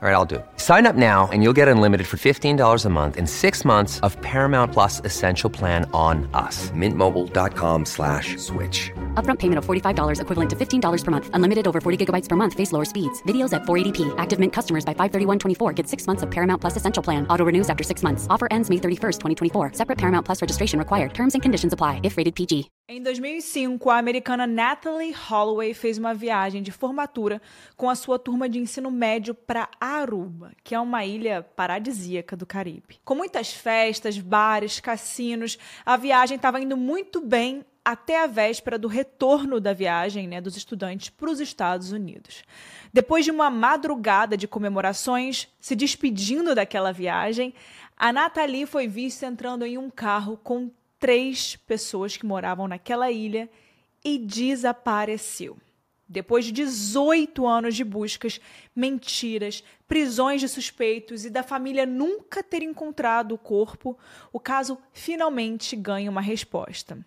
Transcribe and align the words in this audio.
All 0.00 0.08
right, 0.08 0.14
I'll 0.14 0.24
do 0.24 0.36
it. 0.36 0.46
Sign 0.58 0.86
up 0.86 0.94
now 0.94 1.28
and 1.32 1.42
you'll 1.42 1.56
get 1.56 1.66
unlimited 1.66 2.06
for 2.06 2.18
$15 2.18 2.84
a 2.84 2.88
month 2.88 3.16
in 3.16 3.26
six 3.26 3.64
months 3.64 3.98
of 4.06 4.16
Paramount 4.22 4.72
Plus 4.72 5.00
Essential 5.04 5.50
Plan 5.50 5.90
on 5.92 6.30
us. 6.34 6.70
Mintmobile.com 6.70 7.84
slash 7.84 8.36
switch. 8.36 8.92
Upfront 9.14 9.40
payment 9.40 9.58
of 9.58 9.66
$45 9.66 10.20
equivalent 10.20 10.50
to 10.50 10.54
$15 10.54 11.04
per 11.04 11.10
month. 11.10 11.30
Unlimited 11.32 11.66
over 11.66 11.80
40 11.80 12.06
gigabytes 12.06 12.28
per 12.28 12.36
month. 12.36 12.54
Face 12.54 12.70
lower 12.70 12.84
speeds. 12.84 13.20
Videos 13.24 13.52
at 13.52 13.62
480p. 13.62 14.14
Active 14.18 14.38
Mint 14.38 14.52
customers 14.52 14.84
by 14.84 14.94
531.24 14.94 15.74
get 15.74 15.88
six 15.88 16.06
months 16.06 16.22
of 16.22 16.30
Paramount 16.30 16.60
Plus 16.60 16.76
Essential 16.76 17.02
Plan. 17.02 17.26
Auto 17.28 17.44
renews 17.44 17.68
after 17.68 17.82
six 17.82 18.04
months. 18.04 18.28
Offer 18.30 18.46
ends 18.52 18.70
May 18.70 18.76
31st, 18.76 19.18
2024. 19.50 19.72
Separate 19.72 19.98
Paramount 19.98 20.24
Plus 20.24 20.40
registration 20.40 20.78
required. 20.78 21.12
Terms 21.12 21.34
and 21.34 21.42
conditions 21.42 21.72
apply 21.72 21.98
if 22.04 22.16
rated 22.16 22.36
PG. 22.36 22.70
Em 22.90 23.02
2005, 23.02 23.90
a 23.90 23.98
americana 23.98 24.46
Natalie 24.46 25.12
Holloway 25.12 25.74
fez 25.74 25.98
uma 25.98 26.14
viagem 26.14 26.62
de 26.62 26.72
formatura 26.72 27.38
com 27.76 27.90
a 27.90 27.94
sua 27.94 28.18
turma 28.18 28.48
de 28.48 28.58
ensino 28.58 28.90
médio 28.90 29.34
para 29.34 29.68
Aruba, 29.96 30.52
que 30.62 30.74
é 30.74 30.80
uma 30.80 31.04
ilha 31.04 31.42
paradisíaca 31.42 32.36
do 32.36 32.44
Caribe. 32.44 33.00
Com 33.04 33.14
muitas 33.14 33.52
festas, 33.52 34.18
bares, 34.18 34.80
cassinos, 34.80 35.58
a 35.84 35.96
viagem 35.96 36.36
estava 36.36 36.60
indo 36.60 36.76
muito 36.76 37.20
bem 37.20 37.64
até 37.84 38.22
a 38.22 38.26
véspera 38.26 38.78
do 38.78 38.86
retorno 38.86 39.58
da 39.58 39.72
viagem 39.72 40.28
né, 40.28 40.40
dos 40.40 40.56
estudantes 40.56 41.08
para 41.08 41.30
os 41.30 41.40
Estados 41.40 41.90
Unidos. 41.90 42.44
Depois 42.92 43.24
de 43.24 43.30
uma 43.30 43.48
madrugada 43.48 44.36
de 44.36 44.46
comemorações, 44.46 45.48
se 45.58 45.74
despedindo 45.74 46.54
daquela 46.54 46.92
viagem, 46.92 47.54
a 47.96 48.12
Natalie 48.12 48.66
foi 48.66 48.86
vista 48.86 49.24
entrando 49.24 49.64
em 49.64 49.78
um 49.78 49.88
carro 49.88 50.36
com 50.36 50.70
três 50.98 51.56
pessoas 51.56 52.16
que 52.16 52.26
moravam 52.26 52.68
naquela 52.68 53.10
ilha 53.10 53.48
e 54.04 54.18
desapareceu. 54.18 55.56
Depois 56.08 56.44
de 56.44 56.52
18 56.52 57.46
anos 57.46 57.76
de 57.76 57.84
buscas, 57.84 58.40
mentiras, 58.74 59.62
prisões 59.86 60.40
de 60.40 60.48
suspeitos 60.48 61.26
e 61.26 61.30
da 61.30 61.42
família 61.42 61.84
nunca 61.84 62.42
ter 62.42 62.62
encontrado 62.62 63.32
o 63.32 63.38
corpo, 63.38 63.98
o 64.32 64.40
caso 64.40 64.78
finalmente 64.92 65.76
ganha 65.76 66.10
uma 66.10 66.22
resposta. 66.22 66.98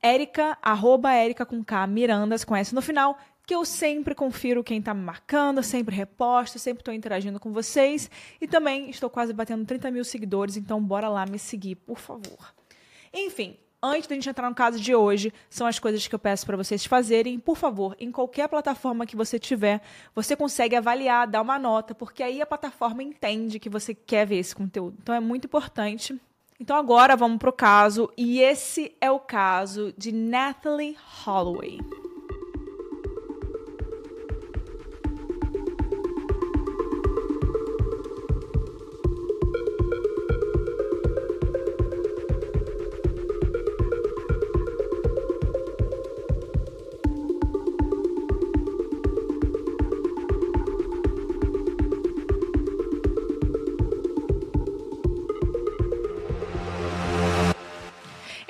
Érica, 0.00 0.56
arroba 0.62 1.12
Érica 1.12 1.44
com 1.44 1.64
K, 1.64 1.84
Miranda, 1.88 2.38
se 2.38 2.46
conhece 2.46 2.72
no 2.72 2.80
final, 2.80 3.18
que 3.44 3.54
eu 3.54 3.64
sempre 3.64 4.14
confiro 4.14 4.62
quem 4.62 4.78
está 4.78 4.94
me 4.94 5.02
marcando, 5.02 5.64
sempre 5.64 5.96
reposto, 5.96 6.60
sempre 6.60 6.82
estou 6.82 6.94
interagindo 6.94 7.40
com 7.40 7.52
vocês. 7.52 8.08
E 8.40 8.46
também 8.46 8.88
estou 8.88 9.10
quase 9.10 9.32
batendo 9.32 9.64
30 9.64 9.90
mil 9.90 10.04
seguidores, 10.04 10.56
então 10.56 10.80
bora 10.80 11.08
lá 11.08 11.26
me 11.26 11.40
seguir, 11.40 11.74
por 11.74 11.98
favor. 11.98 12.54
Enfim, 13.12 13.56
antes 13.86 14.06
da 14.06 14.14
gente 14.14 14.28
entrar 14.28 14.48
no 14.48 14.54
caso 14.54 14.78
de 14.78 14.94
hoje, 14.94 15.32
são 15.48 15.66
as 15.66 15.78
coisas 15.78 16.06
que 16.06 16.14
eu 16.14 16.18
peço 16.18 16.44
para 16.44 16.56
vocês 16.56 16.84
fazerem. 16.84 17.38
Por 17.38 17.56
favor, 17.56 17.96
em 17.98 18.10
qualquer 18.10 18.48
plataforma 18.48 19.06
que 19.06 19.16
você 19.16 19.38
tiver, 19.38 19.80
você 20.14 20.36
consegue 20.36 20.76
avaliar, 20.76 21.26
dar 21.26 21.42
uma 21.42 21.58
nota, 21.58 21.94
porque 21.94 22.22
aí 22.22 22.40
a 22.40 22.46
plataforma 22.46 23.02
entende 23.02 23.58
que 23.58 23.68
você 23.68 23.94
quer 23.94 24.26
ver 24.26 24.38
esse 24.38 24.54
conteúdo. 24.54 24.96
Então 25.02 25.14
é 25.14 25.20
muito 25.20 25.46
importante. 25.46 26.18
Então 26.58 26.76
agora 26.76 27.16
vamos 27.16 27.38
pro 27.38 27.52
caso, 27.52 28.10
e 28.16 28.40
esse 28.40 28.96
é 29.00 29.10
o 29.10 29.20
caso 29.20 29.92
de 29.96 30.10
Natalie 30.10 30.96
Holloway. 31.24 31.78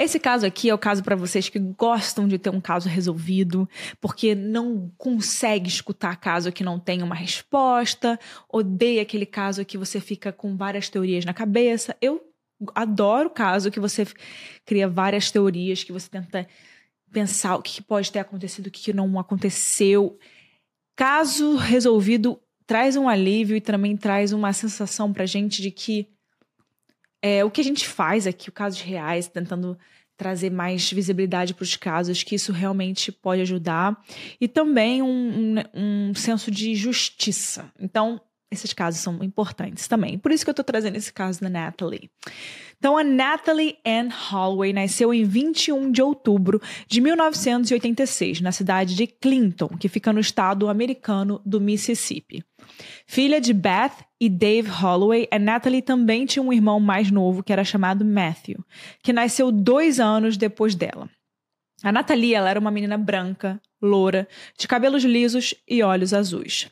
Esse 0.07 0.21
caso 0.21 0.47
aqui 0.47 0.71
é 0.71 0.75
o 0.75 0.79
caso 0.79 1.03
para 1.03 1.17
vocês 1.17 1.49
que 1.49 1.59
gostam 1.59 2.29
de 2.29 2.39
ter 2.39 2.51
um 2.51 2.61
caso 2.61 2.89
resolvido, 2.89 3.69
porque 4.01 4.37
não 4.37 4.89
consegue 4.97 5.69
escutar 5.69 6.15
caso 6.15 6.53
que 6.53 6.63
não 6.63 6.79
tem 6.79 7.03
uma 7.03 7.15
resposta, 7.17 8.17
odeia 8.49 9.03
aquele 9.03 9.27
caso 9.27 9.65
que 9.65 9.77
você 9.77 10.01
fica 10.01 10.33
com 10.33 10.57
várias 10.57 10.89
teorias 10.89 11.25
na 11.25 11.35
cabeça. 11.35 11.97
Eu 12.01 12.23
adoro 12.73 13.27
o 13.27 13.33
caso 13.33 13.69
que 13.69 13.81
você 13.81 14.07
cria 14.65 14.89
várias 14.89 15.29
teorias, 15.29 15.83
que 15.83 15.91
você 15.91 16.09
tenta 16.09 16.47
pensar 17.11 17.57
o 17.57 17.63
que 17.63 17.83
pode 17.83 18.13
ter 18.13 18.21
acontecido, 18.21 18.69
o 18.69 18.71
que 18.71 18.93
não 18.93 19.19
aconteceu. 19.19 20.17
Caso 20.95 21.57
resolvido 21.57 22.41
traz 22.65 22.95
um 22.95 23.09
alívio 23.09 23.57
e 23.57 23.61
também 23.61 23.97
traz 23.97 24.33
uma 24.33 24.53
sensação 24.53 25.13
pra 25.13 25.27
gente 25.27 25.61
de 25.61 25.73
que 25.73 26.09
é, 27.21 27.45
o 27.45 27.51
que 27.51 27.61
a 27.61 27.65
gente 27.65 27.89
faz 27.89 28.25
aqui, 28.25 28.49
o 28.49 28.53
casos 28.53 28.81
reais, 28.81 29.27
tentando 29.27 29.77
trazer 30.17 30.51
mais 30.51 30.91
visibilidade 30.91 31.55
para 31.55 31.63
os 31.63 31.77
casos, 31.77 32.23
que 32.23 32.35
isso 32.35 32.53
realmente 32.53 33.13
pode 33.13 33.43
ajudar. 33.43 34.01
E 34.41 34.49
também 34.49 35.03
um, 35.03 35.09
um, 35.09 36.11
um 36.11 36.15
senso 36.15 36.51
de 36.51 36.75
justiça. 36.75 37.71
Então, 37.79 38.21
esses 38.51 38.73
casos 38.73 39.01
são 39.01 39.23
importantes 39.23 39.89
também. 39.89 40.19
Por 40.19 40.31
isso 40.31 40.45
que 40.45 40.51
eu 40.51 40.53
estou 40.53 40.65
trazendo 40.65 40.97
esse 40.97 41.13
caso 41.13 41.41
da 41.41 41.49
Natalie. 41.49 42.11
Então, 42.79 42.97
a 42.97 43.03
Natalie 43.03 43.79
Ann 43.87 44.09
Holloway 44.31 44.73
nasceu 44.73 45.13
em 45.13 45.25
21 45.25 45.91
de 45.91 46.03
outubro 46.03 46.61
de 46.87 47.01
1986, 47.01 48.41
na 48.41 48.53
cidade 48.53 48.95
de 48.95 49.07
Clinton, 49.07 49.69
que 49.81 49.89
fica 49.89 50.13
no 50.13 50.21
estado 50.21 50.69
americano 50.69 51.41
do 51.45 51.61
Mississippi. 51.61 52.45
Filha 53.07 53.41
de 53.41 53.53
Beth 53.53 54.06
e 54.21 54.29
Dave 54.29 54.69
Holloway, 54.69 55.29
a 55.31 55.39
Natalie 55.39 55.83
também 55.83 56.25
tinha 56.25 56.43
um 56.43 56.53
irmão 56.53 56.81
mais 56.81 57.11
novo 57.11 57.43
que 57.43 57.53
era 57.53 57.65
chamado 57.65 58.05
Matthew, 58.05 58.65
que 59.03 59.13
nasceu 59.13 59.53
dois 59.53 60.01
anos 60.01 60.37
depois 60.37 60.75
dela. 60.75 61.09
A 61.83 61.93
Natalie 61.93 62.35
ela 62.35 62.49
era 62.49 62.59
uma 62.59 62.71
menina 62.71 62.97
branca, 62.97 63.61
loura, 63.81 64.27
de 64.59 64.67
cabelos 64.67 65.05
lisos 65.05 65.55
e 65.69 65.83
olhos 65.83 66.15
azuis. 66.15 66.71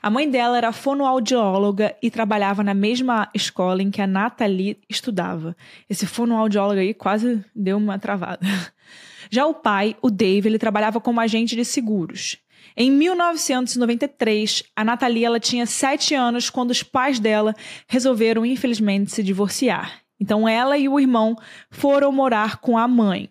A 0.00 0.10
mãe 0.10 0.30
dela 0.30 0.56
era 0.56 0.72
fonoaudióloga 0.72 1.96
e 2.02 2.10
trabalhava 2.10 2.62
na 2.62 2.74
mesma 2.74 3.28
escola 3.34 3.82
em 3.82 3.90
que 3.90 4.00
a 4.00 4.06
Natalie 4.06 4.78
estudava. 4.88 5.56
Esse 5.88 6.06
fonoaudiólogo 6.06 6.78
aí 6.78 6.94
quase 6.94 7.44
deu 7.54 7.78
uma 7.78 7.98
travada. 7.98 8.46
Já 9.30 9.46
o 9.46 9.54
pai, 9.54 9.96
o 10.02 10.10
Dave, 10.10 10.48
ele 10.48 10.58
trabalhava 10.58 11.00
como 11.00 11.20
agente 11.20 11.56
de 11.56 11.64
seguros. 11.64 12.36
Em 12.76 12.90
1993, 12.90 14.62
a 14.74 14.84
Natalia 14.84 15.26
ela 15.26 15.40
tinha 15.40 15.66
sete 15.66 16.14
anos 16.14 16.50
quando 16.50 16.70
os 16.70 16.82
pais 16.82 17.18
dela 17.18 17.54
resolveram, 17.86 18.46
infelizmente, 18.46 19.10
se 19.10 19.22
divorciar. 19.22 20.02
Então, 20.20 20.48
ela 20.48 20.78
e 20.78 20.88
o 20.88 21.00
irmão 21.00 21.36
foram 21.70 22.12
morar 22.12 22.58
com 22.58 22.78
a 22.78 22.86
mãe. 22.86 23.28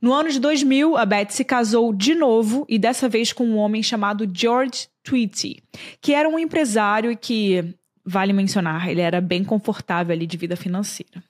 No 0.00 0.12
ano 0.12 0.30
de 0.30 0.38
2000, 0.38 0.96
a 0.96 1.04
Beth 1.04 1.30
se 1.30 1.44
casou 1.44 1.92
de 1.92 2.14
novo 2.14 2.66
e 2.68 2.78
dessa 2.78 3.08
vez 3.08 3.32
com 3.32 3.44
um 3.44 3.56
homem 3.56 3.82
chamado 3.82 4.28
George 4.32 4.88
Tweety, 5.02 5.62
que 6.00 6.12
era 6.12 6.28
um 6.28 6.38
empresário 6.38 7.10
e 7.10 7.16
que, 7.16 7.74
vale 8.04 8.32
mencionar, 8.32 8.88
ele 8.88 9.00
era 9.00 9.20
bem 9.20 9.44
confortável 9.44 10.14
ali 10.14 10.26
de 10.26 10.36
vida 10.36 10.56
financeira. 10.56 11.22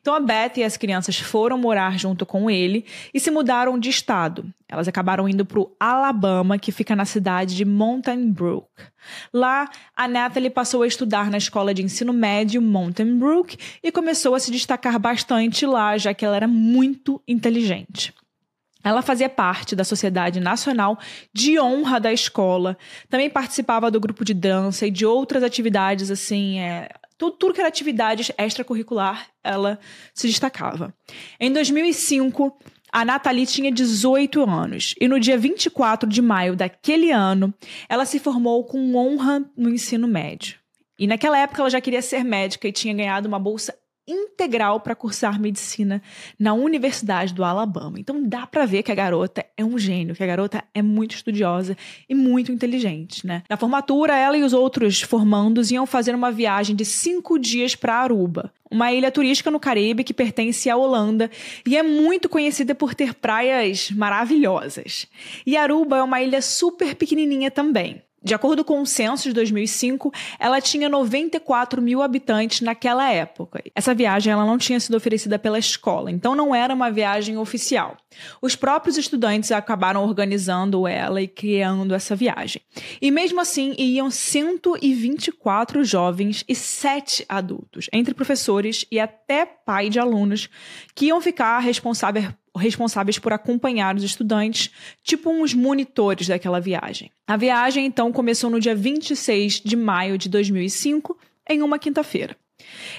Então 0.00 0.14
a 0.14 0.20
Beth 0.20 0.52
e 0.56 0.64
as 0.64 0.76
crianças 0.76 1.18
foram 1.18 1.58
morar 1.58 1.98
junto 1.98 2.24
com 2.24 2.50
ele 2.50 2.84
e 3.12 3.20
se 3.20 3.30
mudaram 3.30 3.78
de 3.78 3.88
estado. 3.88 4.52
Elas 4.68 4.86
acabaram 4.86 5.28
indo 5.28 5.44
para 5.44 5.58
o 5.58 5.74
Alabama, 5.80 6.58
que 6.58 6.70
fica 6.70 6.94
na 6.94 7.04
cidade 7.04 7.56
de 7.56 7.64
Mountain 7.64 8.30
Brook. 8.30 8.68
Lá, 9.32 9.68
a 9.96 10.06
Natalie 10.06 10.50
passou 10.50 10.82
a 10.82 10.86
estudar 10.86 11.30
na 11.30 11.38
escola 11.38 11.74
de 11.74 11.82
ensino 11.82 12.12
médio 12.12 12.62
Mountain 12.62 13.18
Brook 13.18 13.56
e 13.82 13.90
começou 13.90 14.34
a 14.34 14.40
se 14.40 14.50
destacar 14.50 14.98
bastante 14.98 15.66
lá, 15.66 15.98
já 15.98 16.14
que 16.14 16.24
ela 16.24 16.36
era 16.36 16.48
muito 16.48 17.20
inteligente. 17.26 18.14
Ela 18.82 19.02
fazia 19.02 19.28
parte 19.28 19.76
da 19.76 19.84
Sociedade 19.84 20.40
Nacional 20.40 20.98
de 21.34 21.60
Honra 21.60 22.00
da 22.00 22.12
escola, 22.12 22.78
também 23.10 23.28
participava 23.28 23.90
do 23.90 24.00
grupo 24.00 24.24
de 24.24 24.32
dança 24.32 24.86
e 24.86 24.90
de 24.90 25.04
outras 25.04 25.42
atividades 25.42 26.10
assim 26.10 26.60
é, 26.60 26.88
Tudo, 27.20 27.36
tudo 27.36 27.52
que 27.52 27.60
era 27.60 27.68
atividades 27.68 28.32
extracurricular, 28.38 29.28
ela 29.44 29.78
se 30.14 30.26
destacava. 30.26 30.94
Em 31.38 31.52
2005, 31.52 32.56
a 32.90 33.04
Nathalie 33.04 33.44
tinha 33.44 33.70
18 33.70 34.42
anos 34.48 34.94
e 34.98 35.06
no 35.06 35.20
dia 35.20 35.36
24 35.36 36.08
de 36.08 36.22
maio 36.22 36.56
daquele 36.56 37.10
ano, 37.10 37.52
ela 37.90 38.06
se 38.06 38.18
formou 38.18 38.64
com 38.64 38.96
honra 38.96 39.44
no 39.54 39.68
ensino 39.68 40.08
médio. 40.08 40.56
E 40.98 41.06
naquela 41.06 41.38
época 41.38 41.60
ela 41.60 41.68
já 41.68 41.78
queria 41.78 42.00
ser 42.00 42.24
médica 42.24 42.66
e 42.66 42.72
tinha 42.72 42.94
ganhado 42.94 43.28
uma 43.28 43.38
bolsa 43.38 43.76
integral 44.10 44.80
para 44.80 44.94
cursar 44.94 45.40
medicina 45.40 46.02
na 46.38 46.52
Universidade 46.52 47.34
do 47.34 47.44
Alabama. 47.44 47.98
Então 47.98 48.22
dá 48.22 48.46
para 48.46 48.66
ver 48.66 48.82
que 48.82 48.92
a 48.92 48.94
garota 48.94 49.44
é 49.56 49.64
um 49.64 49.78
gênio, 49.78 50.14
que 50.14 50.22
a 50.22 50.26
garota 50.26 50.64
é 50.74 50.82
muito 50.82 51.14
estudiosa 51.14 51.76
e 52.08 52.14
muito 52.14 52.52
inteligente, 52.52 53.26
né? 53.26 53.42
Na 53.48 53.56
formatura, 53.56 54.16
ela 54.16 54.36
e 54.36 54.42
os 54.42 54.52
outros 54.52 55.00
formandos 55.00 55.70
iam 55.70 55.86
fazer 55.86 56.14
uma 56.14 56.30
viagem 56.30 56.74
de 56.74 56.84
cinco 56.84 57.38
dias 57.38 57.74
para 57.74 57.96
Aruba, 57.96 58.52
uma 58.70 58.92
ilha 58.92 59.10
turística 59.10 59.50
no 59.50 59.58
Caribe 59.58 60.04
que 60.04 60.14
pertence 60.14 60.70
à 60.70 60.76
Holanda 60.76 61.30
e 61.66 61.76
é 61.76 61.82
muito 61.82 62.28
conhecida 62.28 62.74
por 62.74 62.94
ter 62.94 63.14
praias 63.14 63.90
maravilhosas. 63.90 65.06
E 65.44 65.56
Aruba 65.56 65.98
é 65.98 66.02
uma 66.02 66.22
ilha 66.22 66.40
super 66.40 66.94
pequenininha 66.94 67.50
também. 67.50 68.02
De 68.22 68.34
acordo 68.34 68.62
com 68.62 68.82
o 68.82 68.86
censo 68.86 69.28
de 69.28 69.34
2005, 69.34 70.12
ela 70.38 70.60
tinha 70.60 70.88
94 70.88 71.80
mil 71.80 72.02
habitantes 72.02 72.60
naquela 72.60 73.10
época. 73.10 73.62
Essa 73.74 73.94
viagem 73.94 74.30
ela 74.32 74.44
não 74.44 74.58
tinha 74.58 74.78
sido 74.78 74.96
oferecida 74.96 75.38
pela 75.38 75.58
escola, 75.58 76.10
então 76.10 76.34
não 76.34 76.54
era 76.54 76.74
uma 76.74 76.90
viagem 76.90 77.38
oficial. 77.38 77.96
Os 78.42 78.54
próprios 78.54 78.98
estudantes 78.98 79.50
acabaram 79.50 80.04
organizando 80.04 80.86
ela 80.86 81.22
e 81.22 81.28
criando 81.28 81.94
essa 81.94 82.14
viagem. 82.14 82.60
E 83.00 83.10
mesmo 83.10 83.40
assim, 83.40 83.74
iam 83.78 84.10
124 84.10 85.82
jovens 85.82 86.44
e 86.46 86.54
7 86.54 87.24
adultos, 87.26 87.88
entre 87.92 88.12
professores 88.12 88.84
e 88.90 89.00
até 89.00 89.46
pai 89.46 89.88
de 89.88 89.98
alunos, 89.98 90.50
que 90.94 91.06
iam 91.06 91.20
ficar 91.20 91.58
responsáveis 91.60 92.28
responsáveis 92.56 93.18
por 93.18 93.32
acompanhar 93.32 93.94
os 93.94 94.02
estudantes, 94.02 94.70
tipo 95.02 95.30
uns 95.30 95.54
monitores 95.54 96.28
daquela 96.28 96.60
viagem. 96.60 97.10
A 97.26 97.36
viagem, 97.36 97.86
então, 97.86 98.12
começou 98.12 98.50
no 98.50 98.60
dia 98.60 98.74
26 98.74 99.60
de 99.60 99.76
maio 99.76 100.18
de 100.18 100.28
2005, 100.28 101.16
em 101.48 101.62
uma 101.62 101.78
quinta-feira. 101.78 102.36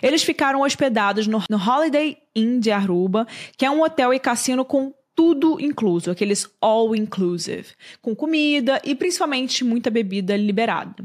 Eles 0.01 0.23
ficaram 0.23 0.61
hospedados 0.61 1.27
no, 1.27 1.39
Holiday 1.51 2.17
Inn 2.35 2.59
de 2.59 2.71
Aruba, 2.71 3.27
que 3.57 3.65
é 3.65 3.71
um 3.71 3.81
hotel 3.81 4.13
e 4.13 4.19
cassino 4.19 4.65
com 4.65 4.93
tudo 5.15 5.57
incluso, 5.59 6.09
aqueles 6.09 6.49
all 6.61 6.95
inclusive, 6.95 7.67
com 8.01 8.15
comida 8.15 8.81
e 8.83 8.95
principalmente 8.95 9.63
muita 9.63 9.89
bebida 9.89 10.35
liberada. 10.35 11.03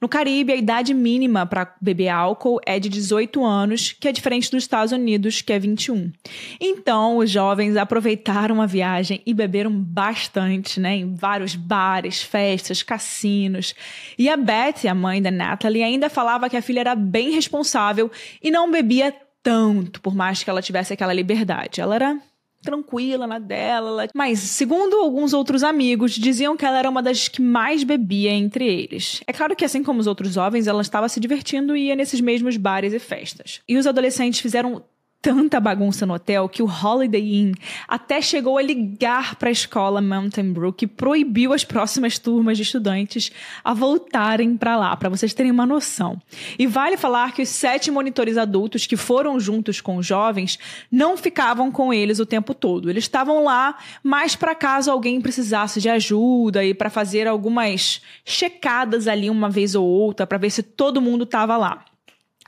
No 0.00 0.08
Caribe, 0.08 0.52
a 0.52 0.56
idade 0.56 0.94
mínima 0.94 1.44
para 1.44 1.74
beber 1.80 2.08
álcool 2.08 2.58
é 2.64 2.80
de 2.80 2.88
18 2.88 3.44
anos, 3.44 3.92
que 3.92 4.08
é 4.08 4.12
diferente 4.12 4.50
dos 4.50 4.62
Estados 4.64 4.92
Unidos, 4.92 5.42
que 5.42 5.52
é 5.52 5.58
21. 5.58 6.10
Então, 6.58 7.18
os 7.18 7.30
jovens 7.30 7.76
aproveitaram 7.76 8.62
a 8.62 8.66
viagem 8.66 9.20
e 9.26 9.34
beberam 9.34 9.70
bastante, 9.70 10.80
né, 10.80 10.96
em 10.96 11.14
vários 11.14 11.54
bares, 11.54 12.22
festas, 12.22 12.82
cassinos. 12.82 13.74
E 14.18 14.28
a 14.28 14.36
Betty, 14.36 14.88
a 14.88 14.94
mãe 14.94 15.20
da 15.20 15.30
Natalie, 15.30 15.82
ainda 15.82 16.08
falava 16.08 16.48
que 16.48 16.56
a 16.56 16.62
filha 16.62 16.80
era 16.80 16.94
bem 16.94 17.30
responsável 17.30 18.10
e 18.42 18.50
não 18.50 18.70
bebia 18.70 19.14
tanto, 19.42 20.00
por 20.00 20.14
mais 20.14 20.42
que 20.42 20.50
ela 20.50 20.62
tivesse 20.62 20.92
aquela 20.92 21.12
liberdade. 21.12 21.80
Ela 21.80 21.94
era 21.94 22.20
tranquila 22.62 23.26
na 23.26 23.38
dela. 23.38 24.06
Mas, 24.14 24.38
segundo 24.38 24.96
alguns 24.96 25.32
outros 25.32 25.62
amigos, 25.62 26.12
diziam 26.12 26.56
que 26.56 26.64
ela 26.64 26.78
era 26.78 26.90
uma 26.90 27.02
das 27.02 27.28
que 27.28 27.40
mais 27.40 27.84
bebia 27.84 28.30
entre 28.30 28.66
eles. 28.66 29.22
É 29.26 29.32
claro 29.32 29.56
que, 29.56 29.64
assim 29.64 29.82
como 29.82 30.00
os 30.00 30.06
outros 30.06 30.34
jovens, 30.34 30.66
ela 30.66 30.82
estava 30.82 31.08
se 31.08 31.20
divertindo 31.20 31.76
e 31.76 31.86
ia 31.86 31.96
nesses 31.96 32.20
mesmos 32.20 32.56
bares 32.56 32.92
e 32.92 32.98
festas. 32.98 33.60
E 33.68 33.76
os 33.76 33.86
adolescentes 33.86 34.40
fizeram 34.40 34.82
tanta 35.22 35.60
bagunça 35.60 36.06
no 36.06 36.14
hotel 36.14 36.48
que 36.48 36.62
o 36.62 36.66
Holiday 36.66 37.34
Inn 37.34 37.52
até 37.86 38.22
chegou 38.22 38.56
a 38.56 38.62
ligar 38.62 39.36
para 39.36 39.50
a 39.50 39.52
escola 39.52 40.00
Mountain 40.00 40.52
Brook 40.52 40.84
e 40.84 40.88
proibiu 40.88 41.52
as 41.52 41.62
próximas 41.62 42.18
turmas 42.18 42.56
de 42.56 42.62
estudantes 42.62 43.30
a 43.62 43.74
voltarem 43.74 44.56
para 44.56 44.76
lá, 44.76 44.96
para 44.96 45.10
vocês 45.10 45.34
terem 45.34 45.52
uma 45.52 45.66
noção. 45.66 46.20
E 46.58 46.66
vale 46.66 46.96
falar 46.96 47.32
que 47.32 47.42
os 47.42 47.48
sete 47.48 47.90
monitores 47.90 48.38
adultos 48.38 48.86
que 48.86 48.96
foram 48.96 49.38
juntos 49.38 49.80
com 49.80 49.96
os 49.96 50.06
jovens 50.06 50.58
não 50.90 51.16
ficavam 51.16 51.70
com 51.70 51.92
eles 51.92 52.18
o 52.18 52.26
tempo 52.26 52.54
todo. 52.54 52.88
Eles 52.88 53.04
estavam 53.04 53.44
lá 53.44 53.76
mais 54.02 54.34
para 54.34 54.54
caso 54.54 54.90
alguém 54.90 55.20
precisasse 55.20 55.80
de 55.80 55.88
ajuda 55.90 56.64
e 56.64 56.72
para 56.72 56.88
fazer 56.88 57.28
algumas 57.28 58.00
checadas 58.24 59.06
ali 59.06 59.28
uma 59.28 59.50
vez 59.50 59.74
ou 59.74 59.86
outra 59.86 60.26
para 60.26 60.38
ver 60.38 60.50
se 60.50 60.62
todo 60.62 61.00
mundo 61.00 61.24
estava 61.24 61.56
lá. 61.58 61.84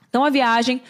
Então 0.08 0.24
a 0.24 0.30
viagem 0.30 0.80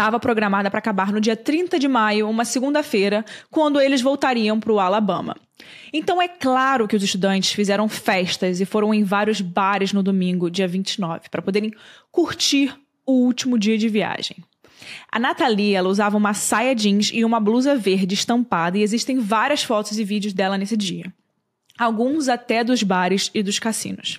estava 0.00 0.18
programada 0.18 0.70
para 0.70 0.78
acabar 0.78 1.12
no 1.12 1.20
dia 1.20 1.36
30 1.36 1.78
de 1.78 1.86
maio, 1.86 2.28
uma 2.28 2.46
segunda-feira, 2.46 3.22
quando 3.50 3.78
eles 3.78 4.00
voltariam 4.00 4.58
para 4.58 4.72
o 4.72 4.80
Alabama. 4.80 5.36
Então 5.92 6.22
é 6.22 6.26
claro 6.26 6.88
que 6.88 6.96
os 6.96 7.02
estudantes 7.02 7.52
fizeram 7.52 7.86
festas 7.86 8.62
e 8.62 8.64
foram 8.64 8.94
em 8.94 9.04
vários 9.04 9.42
bares 9.42 9.92
no 9.92 10.02
domingo, 10.02 10.50
dia 10.50 10.66
29, 10.66 11.28
para 11.30 11.42
poderem 11.42 11.70
curtir 12.10 12.74
o 13.04 13.12
último 13.12 13.58
dia 13.58 13.76
de 13.76 13.90
viagem. 13.90 14.38
A 15.12 15.18
Nathalie, 15.18 15.74
ela 15.74 15.90
usava 15.90 16.16
uma 16.16 16.32
saia 16.32 16.74
jeans 16.74 17.10
e 17.12 17.22
uma 17.22 17.38
blusa 17.38 17.76
verde 17.76 18.14
estampada 18.14 18.78
e 18.78 18.82
existem 18.82 19.18
várias 19.18 19.62
fotos 19.62 19.98
e 19.98 20.04
vídeos 20.04 20.32
dela 20.32 20.56
nesse 20.56 20.78
dia. 20.78 21.12
Alguns 21.78 22.26
até 22.26 22.64
dos 22.64 22.82
bares 22.82 23.30
e 23.34 23.42
dos 23.42 23.58
cassinos. 23.58 24.18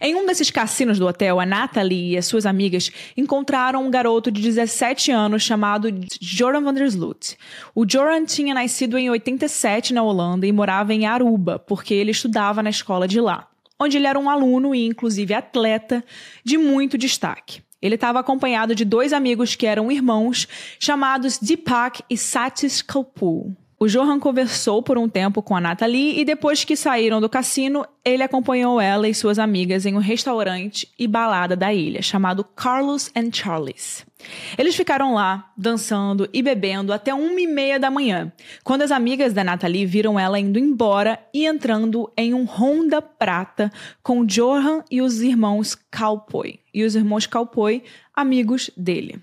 Em 0.00 0.14
um 0.14 0.26
desses 0.26 0.50
cassinos 0.50 0.98
do 0.98 1.06
hotel, 1.06 1.40
a 1.40 1.46
Natalie 1.46 2.12
e 2.12 2.16
as 2.16 2.26
suas 2.26 2.46
amigas 2.46 2.90
encontraram 3.16 3.84
um 3.84 3.90
garoto 3.90 4.30
de 4.30 4.42
17 4.42 5.10
anos 5.10 5.42
chamado 5.42 5.88
Joran 6.20 6.62
van 6.62 6.74
der 6.74 6.86
Sloot. 6.86 7.36
O 7.74 7.84
Joran 7.88 8.24
tinha 8.24 8.54
nascido 8.54 8.98
em 8.98 9.08
87 9.08 9.94
na 9.94 10.02
Holanda 10.02 10.46
e 10.46 10.52
morava 10.52 10.92
em 10.92 11.06
Aruba, 11.06 11.58
porque 11.58 11.94
ele 11.94 12.10
estudava 12.10 12.62
na 12.62 12.70
escola 12.70 13.08
de 13.08 13.20
lá, 13.20 13.48
onde 13.78 13.96
ele 13.96 14.06
era 14.06 14.18
um 14.18 14.28
aluno 14.28 14.74
e, 14.74 14.86
inclusive, 14.86 15.34
atleta 15.34 16.04
de 16.44 16.58
muito 16.58 16.98
destaque. 16.98 17.62
Ele 17.80 17.94
estava 17.94 18.20
acompanhado 18.20 18.74
de 18.74 18.84
dois 18.84 19.12
amigos 19.12 19.54
que 19.54 19.66
eram 19.66 19.92
irmãos, 19.92 20.48
chamados 20.78 21.38
Deepak 21.38 22.02
e 22.08 22.16
Satish 22.16 22.82
Kapoor. 22.82 23.52
O 23.78 23.86
Johan 23.86 24.18
conversou 24.18 24.82
por 24.82 24.96
um 24.96 25.06
tempo 25.06 25.42
com 25.42 25.54
a 25.54 25.60
Natalie 25.60 26.18
e 26.18 26.24
depois 26.24 26.64
que 26.64 26.74
saíram 26.74 27.20
do 27.20 27.28
cassino, 27.28 27.84
ele 28.02 28.22
acompanhou 28.22 28.80
ela 28.80 29.06
e 29.06 29.14
suas 29.14 29.38
amigas 29.38 29.84
em 29.84 29.94
um 29.94 29.98
restaurante 29.98 30.90
e 30.98 31.06
balada 31.06 31.54
da 31.54 31.74
ilha, 31.74 32.00
chamado 32.00 32.42
Carlos 32.42 33.10
and 33.14 33.30
Charlie's. 33.34 34.06
Eles 34.56 34.74
ficaram 34.74 35.12
lá, 35.12 35.52
dançando 35.54 36.26
e 36.32 36.40
bebendo 36.40 36.90
até 36.90 37.12
uma 37.12 37.38
e 37.38 37.46
meia 37.46 37.78
da 37.78 37.90
manhã, 37.90 38.32
quando 38.64 38.80
as 38.80 38.90
amigas 38.90 39.34
da 39.34 39.44
Natalie 39.44 39.84
viram 39.84 40.18
ela 40.18 40.40
indo 40.40 40.58
embora 40.58 41.18
e 41.34 41.44
entrando 41.44 42.10
em 42.16 42.32
um 42.32 42.44
Honda 42.44 43.02
prata 43.02 43.70
com 44.02 44.24
Johan 44.24 44.84
e 44.90 45.02
os 45.02 45.20
irmãos 45.20 45.76
Cowboy. 45.94 46.58
E 46.72 46.82
os 46.82 46.94
irmãos 46.94 47.26
Cowboy, 47.26 47.82
amigos 48.14 48.70
dele. 48.74 49.20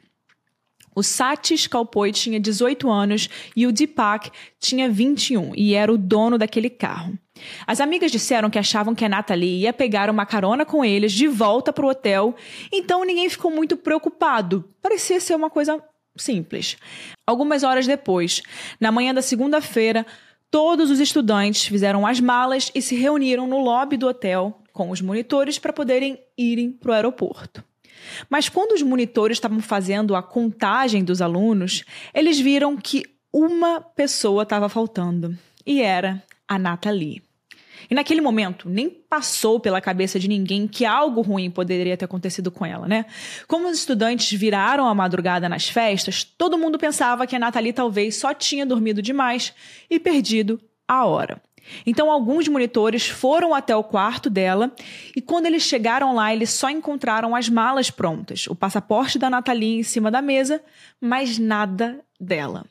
O 0.96 1.02
Satish 1.02 1.68
Kalpoi 1.68 2.12
tinha 2.12 2.40
18 2.40 2.90
anos 2.90 3.30
e 3.56 3.66
o 3.66 3.72
Deepak 3.72 4.32
tinha 4.60 4.90
21 4.90 5.54
e 5.56 5.74
era 5.74 5.92
o 5.92 5.98
dono 5.98 6.38
daquele 6.38 6.70
carro. 6.70 7.18
As 7.66 7.82
amigas 7.82 8.12
disseram 8.12 8.50
que 8.50 8.60
achavam 8.60 8.94
que 8.94 9.04
a 9.04 9.10
Natalie 9.10 9.62
ia 9.62 9.74
pegar 9.74 10.10
uma 10.10 10.26
carona 10.26 10.66
com 10.66 10.86
eles 10.86 11.12
de 11.12 11.28
volta 11.28 11.74
para 11.74 11.86
o 11.86 11.90
hotel, 11.90 12.36
então 12.72 13.04
ninguém 13.04 13.30
ficou 13.30 13.52
muito 13.52 13.76
preocupado. 13.76 14.70
Parecia 14.82 15.20
ser 15.20 15.36
uma 15.36 15.50
coisa 15.50 15.84
simples. 16.16 16.78
Algumas 17.26 17.64
horas 17.64 17.88
depois, 17.88 18.42
na 18.80 18.92
manhã 18.92 19.14
da 19.14 19.22
segunda-feira, 19.22 20.06
todos 20.52 20.92
os 20.92 21.00
estudantes 21.00 21.66
fizeram 21.66 22.06
as 22.06 22.20
malas 22.20 22.72
e 22.76 22.82
se 22.82 22.96
reuniram 22.96 23.48
no 23.48 23.60
lobby 23.60 23.98
do 23.98 24.08
hotel 24.08 24.60
com 24.72 24.90
os 24.90 25.02
monitores 25.02 25.60
para 25.60 25.74
poderem 25.74 26.20
irem 26.38 26.72
para 26.72 26.92
o 26.92 26.94
aeroporto. 26.94 27.64
Mas 28.30 28.50
quando 28.50 28.74
os 28.74 28.82
monitores 28.82 29.38
estavam 29.38 29.60
fazendo 29.60 30.16
a 30.16 30.24
contagem 30.24 31.04
dos 31.04 31.22
alunos, 31.22 31.84
eles 32.14 32.40
viram 32.40 32.78
que 32.78 33.04
uma 33.32 33.82
pessoa 33.82 34.44
estava 34.44 34.70
faltando. 34.70 35.38
E 35.66 35.82
era 35.82 36.24
a 36.48 36.60
Nathalie. 36.60 37.22
E 37.90 37.96
naquele 37.96 38.22
momento, 38.22 38.70
nem 38.70 38.90
passou 38.90 39.60
pela 39.60 39.82
cabeça 39.82 40.20
de 40.20 40.28
ninguém 40.28 40.68
que 40.68 40.86
algo 40.86 41.22
ruim 41.22 41.50
poderia 41.50 41.98
ter 41.98 42.06
acontecido 42.06 42.52
com 42.52 42.66
ela, 42.66 42.88
né? 42.88 43.06
Como 43.48 43.68
os 43.68 43.78
estudantes 43.78 44.32
viraram 44.38 44.88
a 44.88 44.96
madrugada 44.96 45.50
nas 45.50 45.68
festas, 45.68 46.24
todo 46.24 46.58
mundo 46.58 46.78
pensava 46.78 47.28
que 47.28 47.36
a 47.36 47.40
Nathalie 47.40 47.74
talvez 47.74 48.16
só 48.16 48.34
tinha 48.34 48.66
dormido 48.66 49.02
demais 49.02 49.54
e 49.90 50.00
perdido 50.00 50.62
a 50.88 51.06
hora. 51.06 51.42
Então, 51.86 52.12
alguns 52.12 52.48
monitores 52.48 53.08
foram 53.08 53.54
até 53.54 53.76
o 53.76 53.84
quarto 53.84 54.30
dela 54.30 54.72
e, 55.16 55.22
quando 55.22 55.46
eles 55.46 55.64
chegaram 55.64 56.16
lá, 56.16 56.34
eles 56.34 56.50
só 56.50 56.70
encontraram 56.70 57.36
as 57.36 57.50
malas 57.50 57.90
prontas, 57.90 58.48
o 58.48 58.56
passaporte 58.56 59.18
da 59.18 59.30
Nathalie 59.30 59.80
em 59.80 59.84
cima 59.84 60.12
da 60.12 60.22
mesa, 60.22 60.62
mas 61.00 61.38
nada 61.38 62.00
dela. 62.20 62.66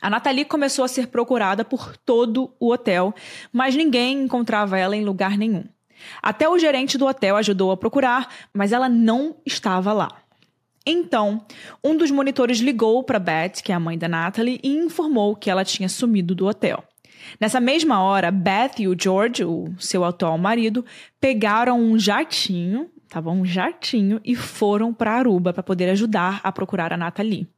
A 0.00 0.08
Nathalie 0.08 0.44
começou 0.44 0.84
a 0.84 0.88
ser 0.88 1.08
procurada 1.08 1.64
por 1.64 1.96
todo 1.96 2.54
o 2.60 2.72
hotel, 2.72 3.12
mas 3.52 3.74
ninguém 3.74 4.22
encontrava 4.22 4.78
ela 4.78 4.96
em 4.96 5.04
lugar 5.04 5.36
nenhum. 5.36 5.64
Até 6.22 6.48
o 6.48 6.58
gerente 6.58 6.96
do 6.96 7.06
hotel 7.06 7.36
ajudou 7.36 7.72
a 7.72 7.76
procurar, 7.76 8.32
mas 8.54 8.72
ela 8.72 8.88
não 8.88 9.36
estava 9.44 9.92
lá. 9.92 10.22
Então, 10.86 11.44
um 11.84 11.96
dos 11.96 12.10
monitores 12.10 12.60
ligou 12.60 13.02
para 13.02 13.18
Beth, 13.18 13.60
que 13.62 13.72
é 13.72 13.74
a 13.74 13.80
mãe 13.80 13.98
da 13.98 14.08
Natalie, 14.08 14.60
e 14.62 14.68
informou 14.68 15.36
que 15.36 15.50
ela 15.50 15.64
tinha 15.64 15.88
sumido 15.88 16.34
do 16.34 16.46
hotel. 16.46 16.84
Nessa 17.40 17.60
mesma 17.60 18.02
hora, 18.02 18.30
Beth 18.30 18.78
e 18.78 18.88
o 18.88 18.96
George, 18.98 19.44
o 19.44 19.72
seu 19.78 20.04
atual 20.04 20.38
marido, 20.38 20.84
pegaram 21.20 21.80
um 21.80 21.98
jatinho 21.98 22.90
Tava 23.08 23.30
um 23.30 23.42
jatinho 23.42 24.20
e 24.22 24.36
foram 24.36 24.92
para 24.92 25.12
Aruba 25.12 25.50
para 25.52 25.62
poder 25.62 25.88
ajudar 25.88 26.40
a 26.44 26.52
procurar 26.52 26.92
a 26.92 26.96
Nathalie. 26.96 27.48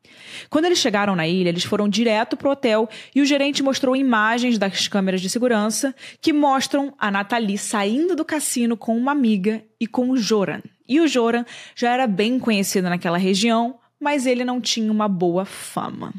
Quando 0.48 0.66
eles 0.66 0.78
chegaram 0.78 1.16
na 1.16 1.26
ilha, 1.26 1.48
eles 1.48 1.64
foram 1.64 1.88
direto 1.88 2.36
pro 2.36 2.50
hotel 2.50 2.88
e 3.12 3.20
o 3.20 3.26
gerente 3.26 3.60
mostrou 3.60 3.96
imagens 3.96 4.58
das 4.58 4.86
câmeras 4.86 5.20
de 5.20 5.28
segurança 5.28 5.92
que 6.20 6.32
mostram 6.32 6.94
a 6.96 7.10
Nathalie 7.10 7.58
saindo 7.58 8.14
do 8.14 8.24
cassino 8.24 8.76
com 8.76 8.96
uma 8.96 9.10
amiga 9.10 9.64
e 9.80 9.88
com 9.88 10.10
o 10.10 10.16
Joran. 10.16 10.60
E 10.88 11.00
o 11.00 11.08
Joran 11.08 11.44
já 11.74 11.90
era 11.90 12.06
bem 12.06 12.38
conhecido 12.38 12.88
naquela 12.88 13.18
região, 13.18 13.76
mas 13.98 14.26
ele 14.26 14.44
não 14.44 14.60
tinha 14.60 14.90
uma 14.90 15.08
boa 15.08 15.44
fama. 15.44 16.14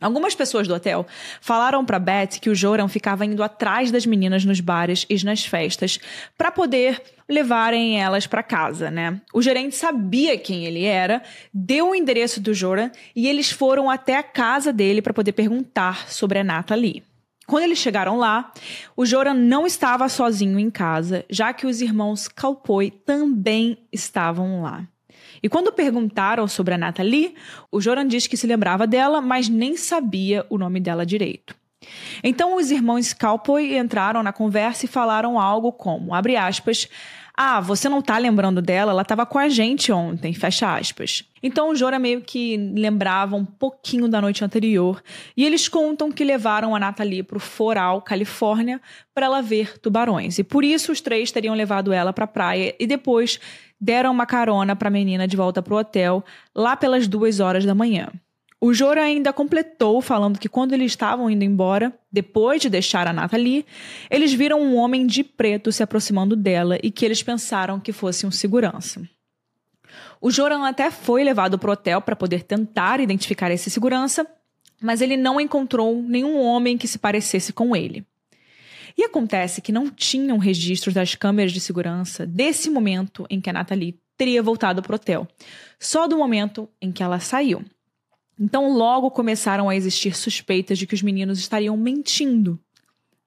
Algumas 0.00 0.34
pessoas 0.34 0.68
do 0.68 0.74
hotel 0.74 1.06
falaram 1.40 1.84
para 1.84 1.98
Beth 1.98 2.38
que 2.40 2.50
o 2.50 2.54
Joran 2.54 2.88
ficava 2.88 3.24
indo 3.24 3.42
atrás 3.42 3.90
das 3.90 4.06
meninas 4.06 4.44
nos 4.44 4.60
bares 4.60 5.06
e 5.08 5.24
nas 5.24 5.44
festas 5.44 5.98
para 6.36 6.50
poder 6.50 7.02
levarem 7.28 8.00
elas 8.00 8.26
para 8.26 8.42
casa, 8.42 8.90
né? 8.90 9.20
O 9.32 9.42
gerente 9.42 9.74
sabia 9.74 10.38
quem 10.38 10.64
ele 10.64 10.84
era, 10.84 11.22
deu 11.52 11.90
o 11.90 11.94
endereço 11.94 12.40
do 12.40 12.54
Joran 12.54 12.90
e 13.14 13.26
eles 13.26 13.50
foram 13.50 13.90
até 13.90 14.16
a 14.16 14.22
casa 14.22 14.72
dele 14.72 15.02
para 15.02 15.14
poder 15.14 15.32
perguntar 15.32 16.08
sobre 16.08 16.38
a 16.38 16.44
Natalie. 16.44 17.02
Quando 17.46 17.64
eles 17.64 17.78
chegaram 17.78 18.18
lá, 18.18 18.52
o 18.96 19.06
Joran 19.06 19.34
não 19.34 19.66
estava 19.66 20.08
sozinho 20.08 20.58
em 20.58 20.70
casa, 20.70 21.24
já 21.30 21.52
que 21.52 21.66
os 21.66 21.80
irmãos 21.80 22.26
Calpoi 22.26 22.90
também 22.90 23.78
estavam 23.92 24.62
lá. 24.62 24.86
E 25.42 25.48
quando 25.48 25.72
perguntaram 25.72 26.46
sobre 26.46 26.74
a 26.74 26.78
Nathalie, 26.78 27.34
o 27.70 27.80
Joran 27.80 28.06
disse 28.06 28.28
que 28.28 28.36
se 28.36 28.46
lembrava 28.46 28.86
dela, 28.86 29.20
mas 29.20 29.48
nem 29.48 29.76
sabia 29.76 30.44
o 30.48 30.58
nome 30.58 30.80
dela 30.80 31.04
direito. 31.04 31.54
Então 32.22 32.56
os 32.56 32.70
irmãos 32.70 33.12
Calpoy 33.12 33.76
entraram 33.76 34.22
na 34.22 34.32
conversa 34.32 34.86
e 34.86 34.88
falaram 34.88 35.38
algo 35.38 35.72
como, 35.72 36.14
abre 36.14 36.36
aspas, 36.36 36.88
ah, 37.36 37.60
você 37.60 37.86
não 37.86 38.00
tá 38.00 38.16
lembrando 38.16 38.62
dela? 38.62 38.92
Ela 38.92 39.02
estava 39.02 39.26
com 39.26 39.38
a 39.38 39.48
gente 39.48 39.92
ontem, 39.92 40.32
fecha 40.32 40.74
aspas. 40.74 41.22
Então 41.42 41.68
o 41.68 41.76
Jora 41.76 41.98
meio 41.98 42.22
que 42.22 42.56
lembrava 42.56 43.36
um 43.36 43.44
pouquinho 43.44 44.08
da 44.08 44.22
noite 44.22 44.42
anterior. 44.42 45.02
E 45.36 45.44
eles 45.44 45.68
contam 45.68 46.10
que 46.10 46.24
levaram 46.24 46.74
a 46.74 46.78
Nathalie 46.78 47.22
pro 47.22 47.38
Foral, 47.38 48.00
Califórnia, 48.00 48.80
para 49.14 49.26
ela 49.26 49.42
ver 49.42 49.78
tubarões. 49.78 50.38
E 50.38 50.44
por 50.44 50.64
isso 50.64 50.90
os 50.90 51.02
três 51.02 51.30
teriam 51.30 51.54
levado 51.54 51.92
ela 51.92 52.10
pra 52.10 52.26
praia 52.26 52.74
e 52.80 52.86
depois 52.86 53.38
deram 53.78 54.12
uma 54.12 54.24
carona 54.24 54.74
para 54.74 54.88
a 54.88 54.90
menina 54.90 55.28
de 55.28 55.36
volta 55.36 55.62
pro 55.62 55.76
hotel, 55.76 56.24
lá 56.54 56.74
pelas 56.74 57.06
duas 57.06 57.38
horas 57.38 57.66
da 57.66 57.74
manhã. 57.74 58.08
O 58.66 58.74
Jora 58.74 59.00
ainda 59.00 59.32
completou 59.32 60.00
falando 60.00 60.40
que 60.40 60.48
quando 60.48 60.72
eles 60.72 60.90
estavam 60.90 61.30
indo 61.30 61.44
embora, 61.44 61.96
depois 62.10 62.60
de 62.60 62.68
deixar 62.68 63.06
a 63.06 63.12
Nathalie, 63.12 63.64
eles 64.10 64.34
viram 64.34 64.60
um 64.60 64.74
homem 64.74 65.06
de 65.06 65.22
preto 65.22 65.70
se 65.70 65.84
aproximando 65.84 66.34
dela 66.34 66.76
e 66.82 66.90
que 66.90 67.04
eles 67.04 67.22
pensaram 67.22 67.78
que 67.78 67.92
fosse 67.92 68.26
um 68.26 68.30
segurança. 68.32 69.08
O 70.20 70.32
Joran 70.32 70.66
até 70.66 70.90
foi 70.90 71.22
levado 71.22 71.60
para 71.60 71.70
o 71.70 71.72
hotel 71.74 72.02
para 72.02 72.16
poder 72.16 72.42
tentar 72.42 72.98
identificar 72.98 73.52
esse 73.52 73.70
segurança, 73.70 74.26
mas 74.82 75.00
ele 75.00 75.16
não 75.16 75.40
encontrou 75.40 76.02
nenhum 76.02 76.36
homem 76.36 76.76
que 76.76 76.88
se 76.88 76.98
parecesse 76.98 77.52
com 77.52 77.76
ele. 77.76 78.04
E 78.98 79.04
acontece 79.04 79.60
que 79.60 79.70
não 79.70 79.88
tinham 79.88 80.38
registros 80.38 80.92
das 80.92 81.14
câmeras 81.14 81.52
de 81.52 81.60
segurança 81.60 82.26
desse 82.26 82.68
momento 82.68 83.28
em 83.30 83.40
que 83.40 83.48
a 83.48 83.52
Nathalie 83.52 83.96
teria 84.16 84.42
voltado 84.42 84.82
para 84.82 84.94
o 84.94 84.96
hotel, 84.96 85.28
só 85.78 86.08
do 86.08 86.18
momento 86.18 86.68
em 86.82 86.90
que 86.90 87.00
ela 87.00 87.20
saiu. 87.20 87.64
Então, 88.38 88.72
logo 88.72 89.10
começaram 89.10 89.68
a 89.68 89.76
existir 89.76 90.14
suspeitas 90.14 90.78
de 90.78 90.86
que 90.86 90.94
os 90.94 91.02
meninos 91.02 91.38
estariam 91.38 91.76
mentindo. 91.76 92.60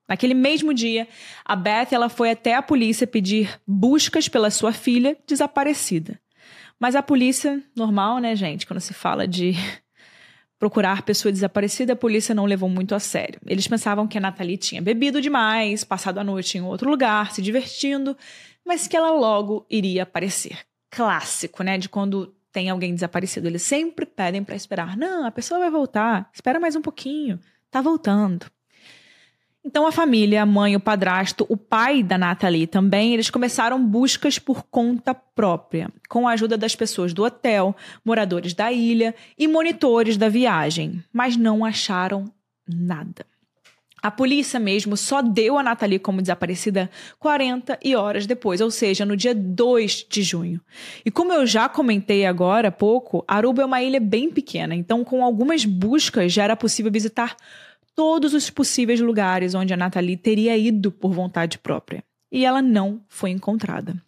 Naquele 0.08 0.34
mesmo 0.34 0.74
dia, 0.74 1.08
a 1.46 1.56
Beth 1.56 1.89
ela 1.92 2.10
foi 2.10 2.32
até 2.32 2.56
a 2.56 2.63
polícia 2.63 3.06
pedir 3.06 3.60
buscas 3.66 4.28
pela 4.28 4.50
sua 4.50 4.74
filha 4.74 5.16
desaparecida. 5.28 6.20
Mas 6.80 6.96
a 6.96 7.04
polícia, 7.04 7.62
normal, 7.75 8.20
né, 8.20 8.36
gente? 8.36 8.66
Quando 8.66 8.80
se 8.80 8.94
fala 8.94 9.28
de 9.28 9.54
procurar 10.58 11.04
pessoa 11.04 11.32
desaparecida, 11.32 11.94
a 11.94 11.96
polícia 11.96 12.34
não 12.34 12.46
levou 12.46 12.70
muito 12.70 12.96
a 12.96 13.00
sério. 13.00 13.39
Eles 13.46 13.68
pensavam 13.68 14.08
que 14.08 14.18
a 14.18 14.22
Nathalie 14.22 14.58
tinha 14.58 14.82
bebido 14.82 15.22
demais, 15.22 15.84
passado 15.84 16.18
a 16.20 16.24
noite 16.24 16.58
em 16.58 16.62
outro 16.62 16.89
lugar, 16.89 17.32
se 17.32 17.42
divertindo, 17.42 18.18
mas 18.66 18.88
que 18.88 18.98
ela 18.98 19.12
logo 19.12 19.66
iria 19.70 20.04
aparecer. 20.04 20.58
Clássico, 20.89 21.62
né? 21.62 21.78
De 21.78 21.88
quando 21.88 22.34
tem 22.51 22.70
alguém 22.70 22.94
desaparecido. 22.94 23.48
Eles 23.48 23.62
sempre 23.62 24.06
pedem 24.06 24.44
para 24.44 24.56
esperar. 24.56 24.98
Não, 24.98 25.25
a 25.25 25.32
pessoa 25.32 25.60
vai 25.60 25.70
voltar. 25.70 26.29
Espera 26.34 26.60
mais 26.60 26.75
um 26.75 26.82
pouquinho. 26.82 27.39
Tá 27.70 27.82
voltando. 27.82 28.46
Então 29.63 29.86
a 29.86 29.91
família, 29.91 30.41
a 30.41 30.46
mãe, 30.46 30.75
o 30.75 30.79
padrasto, 30.79 31.46
o 31.50 31.58
pai 31.58 32.01
da 32.01 32.18
Nathalie 32.18 32.65
também, 32.65 33.13
eles 33.13 33.29
começaram 33.29 33.86
buscas 33.86 34.39
por 34.39 34.63
conta 34.63 35.13
própria, 35.13 35.91
com 36.08 36.27
a 36.27 36.32
ajuda 36.32 36.58
das 36.58 36.75
pessoas 36.75 37.13
do 37.13 37.24
hotel, 37.24 37.75
moradores 38.03 38.53
da 38.53 38.72
ilha 38.72 39.13
e 39.38 39.48
monitores 39.48 40.15
da 40.15 40.29
viagem, 40.29 41.03
mas 41.12 41.36
não 41.36 41.65
acharam 41.65 42.32
nada. 42.65 43.25
A 44.01 44.10
polícia 44.10 44.60
mesmo 44.60 44.96
só 44.96 45.22
deu 45.22 45.58
a 45.58 45.63
Nathalie 45.63 46.00
como 46.00 46.22
desaparecida 46.22 46.89
40 47.20 47.79
e 47.84 47.96
horas 47.96 48.25
depois, 48.25 48.62
ou 48.62 48.72
seja, 48.72 49.06
no 49.06 49.18
dia 49.18 49.36
2 49.36 50.08
de 50.10 50.24
junho. 50.24 50.62
E 51.06 51.12
como 51.12 51.34
eu 51.34 51.46
já 51.46 51.68
comentei 51.68 52.25
agora 52.25 52.70
há 52.70 52.72
pouco, 52.72 53.24
Aruba 53.27 53.62
é 53.62 53.65
uma 53.65 53.82
ilha 53.82 54.00
bem 54.00 54.32
pequena, 54.32 54.74
então 54.74 55.03
com 55.03 55.24
algumas 55.24 55.65
buscas 55.65 56.32
já 56.32 56.44
era 56.44 56.56
possível 56.56 56.91
visitar 56.91 57.36
todos 57.96 58.34
os 58.34 58.50
possíveis 58.50 59.01
lugares 59.01 59.53
onde 59.53 59.74
a 59.74 59.77
Nathalie 59.77 60.15
teria 60.15 60.58
ido 60.58 60.91
por 60.91 61.12
vontade 61.12 61.58
própria. 61.58 62.03
E 62.32 62.46
ela 62.46 62.62
não 62.62 63.01
foi 63.10 63.32
encontrada. 63.32 64.01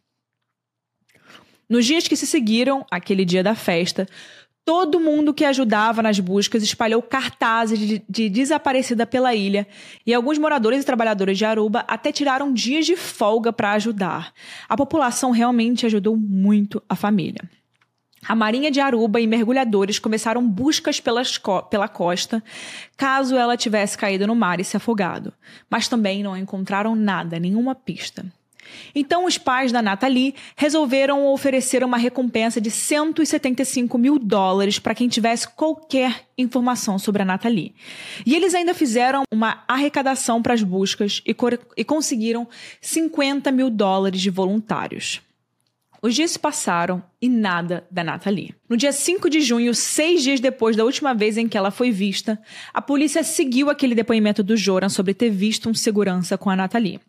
Nos 1.72 1.86
dias 1.86 2.06
que 2.06 2.18
se 2.18 2.28
seguiram, 2.28 2.86
aquele 2.92 3.24
dia 3.24 3.42
da 3.42 3.56
festa, 3.56 4.06
todo 4.64 5.00
mundo 5.00 5.34
que 5.34 5.44
ajudava 5.44 6.02
nas 6.02 6.20
buscas 6.20 6.64
espalhou 6.64 7.02
cartazes 7.02 7.80
de, 7.80 8.04
de, 8.08 8.30
desaparecida 8.30 9.06
pela 9.06 9.34
ilha 9.34 9.68
e 10.06 10.14
alguns 10.14 10.38
moradores 10.38 10.82
e 10.82 10.86
trabalhadores 10.86 11.38
de 11.38 11.46
Aruba 11.46 11.84
até 11.88 12.12
tiraram 12.12 12.54
dias 12.54 12.86
de 12.86 12.96
folga 12.96 13.52
para 13.52 13.72
ajudar. 13.74 14.34
A 14.70 14.78
população 14.78 15.32
realmente 15.32 15.86
ajudou 15.86 16.16
muito 16.16 16.82
a 16.88 16.96
família. 16.96 17.42
A 18.28 18.36
Marinha 18.36 18.70
de 18.70 18.80
Aruba 18.80 19.20
e 19.20 19.26
mergulhadores 19.26 19.98
começaram 19.98 20.48
buscas 20.48 21.00
pelas 21.00 21.40
co 21.40 21.64
pela 21.64 21.88
costa, 21.88 22.44
caso 22.96 23.36
ela 23.36 23.58
tivesse 23.58 23.98
caído 23.98 24.28
no 24.28 24.36
mar 24.36 24.60
e 24.60 24.64
se 24.64 24.78
afogado, 24.78 25.34
mas 25.68 25.88
também 25.88 26.22
não 26.22 26.38
encontraram 26.38 26.96
nada, 26.96 27.40
nenhuma 27.40 27.74
pista. 27.74 28.24
Então, 28.94 29.26
os 29.26 29.38
pais 29.38 29.72
da 29.72 29.82
Nathalie 29.82 30.36
resolveram 30.56 31.28
oferecer 31.28 31.84
uma 31.84 31.98
recompensa 31.98 32.60
de 32.60 32.72
175 32.72 33.98
mil 33.98 34.20
dólares 34.20 34.80
para 34.80 34.96
quem 34.96 35.08
tivesse 35.08 35.48
qualquer 35.48 36.26
informação 36.38 36.98
sobre 36.98 37.22
a 37.22 37.26
Nathalie. 37.26 37.74
E 38.26 38.36
eles 38.36 38.54
ainda 38.54 38.74
fizeram 38.74 39.24
uma 39.32 39.64
arrecadação 39.68 40.42
para 40.42 40.54
as 40.54 40.64
buscas 40.64 41.22
e, 41.26 41.36
e 41.78 41.84
conseguiram 41.84 42.48
50 42.80 43.52
mil 43.52 43.70
dólares 43.70 44.22
de 44.22 44.30
voluntários. 44.30 45.22
Os 46.04 46.16
dias 46.16 46.32
se 46.32 46.40
passaram 46.40 47.04
e 47.22 47.30
nada 47.30 47.86
da 47.92 48.04
Nathalie. 48.04 48.56
No 48.68 48.76
dia 48.76 48.92
5 48.92 49.30
de 49.30 49.40
junho, 49.40 49.76
seis 49.76 50.24
dias 50.24 50.40
depois 50.40 50.76
da 50.76 50.84
última 50.84 51.14
vez 51.14 51.38
em 51.38 51.48
que 51.48 51.56
ela 51.56 51.70
foi 51.70 51.92
vista, 51.92 52.42
a 52.74 52.82
polícia 52.82 53.24
seguiu 53.24 53.70
aquele 53.70 53.94
depoimento 53.94 54.42
do 54.42 54.58
Joran 54.58 54.90
sobre 54.90 55.14
ter 55.14 55.30
visto 55.30 55.70
um 55.70 55.76
segurança 55.76 56.40
com 56.40 56.50
a 56.50 56.56
Nathalie. 56.56 57.00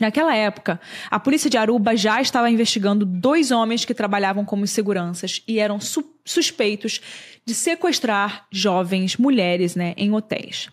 Naquela 0.00 0.34
época, 0.34 0.80
a 1.10 1.20
polícia 1.20 1.50
de 1.50 1.58
Aruba 1.58 1.94
já 1.94 2.22
estava 2.22 2.50
investigando 2.50 3.04
dois 3.04 3.50
homens 3.50 3.84
que 3.84 3.92
trabalhavam 3.92 4.46
como 4.46 4.66
seguranças 4.66 5.42
e 5.46 5.58
eram 5.58 5.78
su 5.78 6.02
suspeitos 6.24 7.00
de 7.44 7.54
sequestrar 7.54 8.46
jovens 8.52 9.16
mulheres 9.16 9.74
né, 9.74 9.94
em 9.96 10.12
hotéis. 10.12 10.68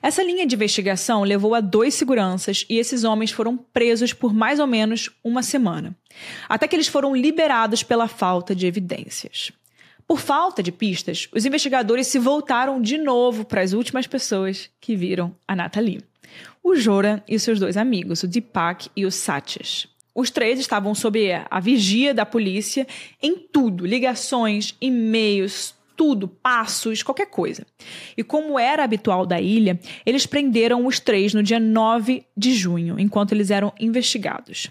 Essa 0.00 0.22
linha 0.22 0.46
de 0.46 0.54
investigação 0.54 1.24
levou 1.24 1.54
a 1.54 1.60
dois 1.60 1.94
seguranças 1.94 2.64
e 2.68 2.78
esses 2.78 3.02
homens 3.02 3.32
foram 3.32 3.56
presos 3.56 4.12
por 4.12 4.32
mais 4.32 4.60
ou 4.60 4.66
menos 4.66 5.10
uma 5.24 5.42
semana, 5.42 5.96
até 6.48 6.68
que 6.68 6.76
eles 6.76 6.86
foram 6.86 7.16
liberados 7.16 7.82
pela 7.82 8.06
falta 8.06 8.54
de 8.54 8.66
evidências. 8.66 9.50
Por 10.06 10.20
falta 10.20 10.62
de 10.62 10.70
pistas, 10.70 11.28
os 11.34 11.44
investigadores 11.44 12.06
se 12.06 12.18
voltaram 12.18 12.80
de 12.80 12.98
novo 12.98 13.44
para 13.44 13.62
as 13.62 13.72
últimas 13.72 14.06
pessoas 14.06 14.70
que 14.80 14.94
viram 14.94 15.34
a 15.48 15.56
Nathalie. 15.56 16.02
O 16.62 16.76
Joran 16.76 17.20
e 17.28 17.38
seus 17.38 17.58
dois 17.58 17.76
amigos, 17.76 18.22
o 18.22 18.28
Deepak 18.28 18.88
e 18.96 19.04
o 19.04 19.10
Satish. 19.10 19.88
Os 20.14 20.30
três 20.30 20.60
estavam 20.60 20.94
sob 20.94 21.30
a 21.50 21.60
vigia 21.60 22.12
da 22.14 22.24
polícia 22.24 22.86
em 23.20 23.36
tudo: 23.36 23.86
ligações, 23.86 24.76
e-mails, 24.80 25.74
tudo, 25.96 26.28
passos, 26.28 27.02
qualquer 27.02 27.26
coisa. 27.26 27.66
E 28.16 28.22
como 28.22 28.58
era 28.58 28.84
habitual 28.84 29.26
da 29.26 29.40
ilha, 29.40 29.78
eles 30.04 30.26
prenderam 30.26 30.86
os 30.86 31.00
três 31.00 31.34
no 31.34 31.42
dia 31.42 31.58
9 31.58 32.24
de 32.36 32.54
junho, 32.54 32.98
enquanto 32.98 33.32
eles 33.32 33.50
eram 33.50 33.72
investigados. 33.80 34.70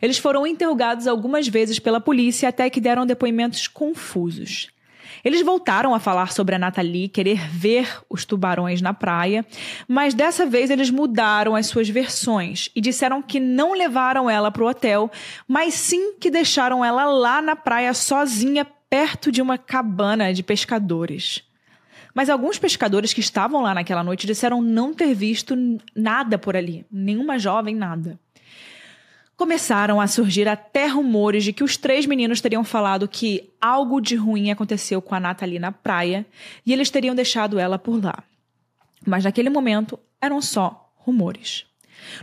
Eles 0.00 0.18
foram 0.18 0.46
interrogados 0.46 1.06
algumas 1.06 1.46
vezes 1.46 1.78
pela 1.78 2.00
polícia 2.00 2.48
até 2.48 2.70
que 2.70 2.80
deram 2.80 3.06
depoimentos 3.06 3.68
confusos. 3.68 4.68
Eles 5.24 5.42
voltaram 5.42 5.94
a 5.94 6.00
falar 6.00 6.32
sobre 6.32 6.54
a 6.54 6.58
Nathalie 6.58 7.08
querer 7.08 7.48
ver 7.48 8.00
os 8.08 8.24
tubarões 8.24 8.80
na 8.80 8.94
praia, 8.94 9.44
mas 9.86 10.14
dessa 10.14 10.46
vez 10.46 10.70
eles 10.70 10.90
mudaram 10.90 11.54
as 11.54 11.66
suas 11.66 11.88
versões 11.88 12.68
e 12.74 12.80
disseram 12.80 13.22
que 13.22 13.40
não 13.40 13.72
levaram 13.72 14.28
ela 14.28 14.50
para 14.50 14.64
o 14.64 14.68
hotel, 14.68 15.10
mas 15.46 15.74
sim 15.74 16.14
que 16.14 16.30
deixaram 16.30 16.84
ela 16.84 17.04
lá 17.04 17.42
na 17.42 17.56
praia 17.56 17.92
sozinha, 17.94 18.66
perto 18.90 19.30
de 19.30 19.42
uma 19.42 19.58
cabana 19.58 20.32
de 20.32 20.42
pescadores. 20.42 21.42
Mas 22.14 22.30
alguns 22.30 22.58
pescadores 22.58 23.12
que 23.12 23.20
estavam 23.20 23.62
lá 23.62 23.74
naquela 23.74 24.02
noite 24.02 24.26
disseram 24.26 24.60
não 24.60 24.94
ter 24.94 25.14
visto 25.14 25.54
nada 25.94 26.38
por 26.38 26.56
ali, 26.56 26.84
nenhuma 26.90 27.38
jovem, 27.38 27.74
nada. 27.76 28.18
Começaram 29.38 30.00
a 30.00 30.08
surgir 30.08 30.48
até 30.48 30.88
rumores 30.88 31.44
de 31.44 31.52
que 31.52 31.62
os 31.62 31.76
três 31.76 32.04
meninos 32.06 32.40
teriam 32.40 32.64
falado 32.64 33.06
que 33.06 33.48
algo 33.60 34.00
de 34.00 34.16
ruim 34.16 34.50
aconteceu 34.50 35.00
com 35.00 35.14
a 35.14 35.20
Nathalie 35.20 35.60
na 35.60 35.70
praia 35.70 36.26
e 36.66 36.72
eles 36.72 36.90
teriam 36.90 37.14
deixado 37.14 37.56
ela 37.56 37.78
por 37.78 38.04
lá. 38.04 38.24
Mas 39.06 39.22
naquele 39.22 39.48
momento 39.48 39.96
eram 40.20 40.42
só 40.42 40.90
rumores. 40.96 41.64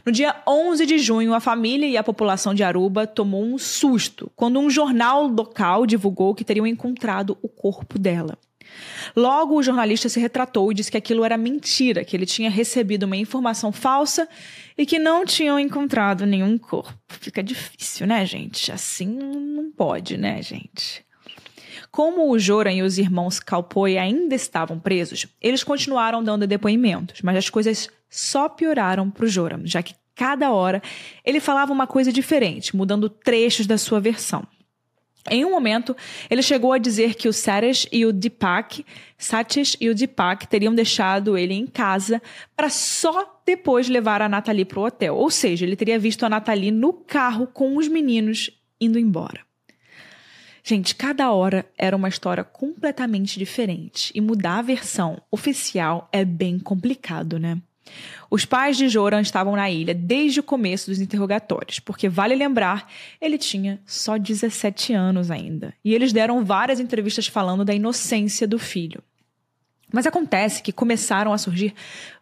No 0.05 0.11
dia 0.11 0.35
11 0.45 0.85
de 0.85 0.99
junho, 0.99 1.33
a 1.33 1.39
família 1.39 1.87
e 1.87 1.95
a 1.95 2.03
população 2.03 2.53
de 2.53 2.63
Aruba 2.63 3.07
tomou 3.07 3.45
um 3.45 3.57
susto 3.57 4.29
quando 4.35 4.59
um 4.59 4.69
jornal 4.69 5.25
local 5.25 5.85
divulgou 5.85 6.35
que 6.35 6.43
teriam 6.43 6.67
encontrado 6.67 7.37
o 7.41 7.47
corpo 7.47 7.97
dela. 7.97 8.37
Logo, 9.15 9.55
o 9.55 9.63
jornalista 9.63 10.09
se 10.09 10.19
retratou 10.19 10.71
e 10.71 10.75
disse 10.75 10.91
que 10.91 10.97
aquilo 10.97 11.23
era 11.23 11.37
mentira, 11.37 12.03
que 12.03 12.15
ele 12.15 12.25
tinha 12.25 12.49
recebido 12.49 13.03
uma 13.03 13.17
informação 13.17 13.71
falsa 13.71 14.27
e 14.77 14.85
que 14.85 14.99
não 14.99 15.25
tinham 15.25 15.59
encontrado 15.59 16.25
nenhum 16.25 16.57
corpo. 16.57 16.93
Fica 17.07 17.41
difícil, 17.41 18.07
né, 18.07 18.25
gente? 18.25 18.71
Assim 18.71 19.07
não 19.07 19.71
pode, 19.71 20.17
né, 20.17 20.41
gente? 20.41 21.05
Como 21.91 22.29
o 22.29 22.37
Joran 22.37 22.73
e 22.73 22.83
os 22.83 22.97
irmãos 22.97 23.39
Calpoi 23.39 23.97
ainda 23.97 24.35
estavam 24.35 24.77
presos, 24.77 25.27
eles 25.41 25.63
continuaram 25.63 26.21
dando 26.21 26.45
depoimentos, 26.45 27.21
mas 27.21 27.37
as 27.37 27.49
coisas 27.49 27.89
só 28.09 28.49
pioraram 28.49 29.09
para 29.09 29.23
o 29.23 29.27
Joran, 29.29 29.61
já 29.63 29.81
que 29.81 29.95
cada 30.13 30.51
hora 30.51 30.81
ele 31.23 31.39
falava 31.39 31.71
uma 31.71 31.87
coisa 31.87 32.11
diferente, 32.11 32.75
mudando 32.75 33.09
trechos 33.09 33.65
da 33.65 33.77
sua 33.77 33.99
versão. 33.99 34.45
Em 35.29 35.43
um 35.43 35.49
momento, 35.49 35.95
ele 36.29 36.43
chegou 36.43 36.71
a 36.71 36.77
dizer 36.77 37.15
que 37.15 37.27
o 37.27 37.33
Satish 37.33 37.87
e 37.91 38.05
o 38.05 38.13
Deepak, 38.13 38.85
Satish 39.17 39.75
e 39.81 39.89
o 39.89 39.95
Deepak 39.95 40.47
teriam 40.47 40.73
deixado 40.73 41.35
ele 41.35 41.55
em 41.55 41.65
casa 41.65 42.21
para 42.55 42.69
só 42.69 43.41
depois 43.45 43.89
levar 43.89 44.21
a 44.21 44.29
Nathalie 44.29 44.65
para 44.65 44.79
o 44.79 44.85
hotel. 44.85 45.15
Ou 45.15 45.31
seja, 45.31 45.65
ele 45.65 45.75
teria 45.75 45.97
visto 45.97 46.23
a 46.25 46.29
Nathalie 46.29 46.71
no 46.71 46.93
carro 46.93 47.47
com 47.47 47.75
os 47.77 47.87
meninos 47.87 48.51
indo 48.79 48.99
embora. 48.99 49.41
Gente, 50.63 50.95
cada 50.95 51.31
hora 51.31 51.65
era 51.77 51.95
uma 51.95 52.09
história 52.09 52.43
completamente 52.43 53.37
diferente 53.37 54.11
e 54.15 54.21
mudar 54.21 54.59
a 54.59 54.63
versão 54.63 55.21
oficial 55.31 56.09
é 56.11 56.25
bem 56.25 56.57
complicado, 56.59 57.39
né? 57.39 57.59
Os 58.29 58.45
pais 58.45 58.77
de 58.77 58.89
Joran 58.89 59.21
estavam 59.21 59.55
na 59.55 59.69
ilha 59.69 59.93
desde 59.93 60.39
o 60.39 60.43
começo 60.43 60.89
dos 60.89 60.99
interrogatórios, 60.99 61.79
porque 61.79 62.09
vale 62.09 62.35
lembrar, 62.35 62.91
ele 63.21 63.37
tinha 63.37 63.79
só 63.85 64.17
17 64.17 64.93
anos 64.93 65.29
ainda. 65.29 65.73
E 65.83 65.93
eles 65.93 66.11
deram 66.11 66.43
várias 66.43 66.79
entrevistas 66.79 67.27
falando 67.27 67.63
da 67.63 67.73
inocência 67.73 68.47
do 68.47 68.57
filho. 68.57 69.01
Mas 69.91 70.07
acontece 70.07 70.61
que 70.61 70.71
começaram 70.71 71.31
a 71.31 71.37
surgir 71.37 71.73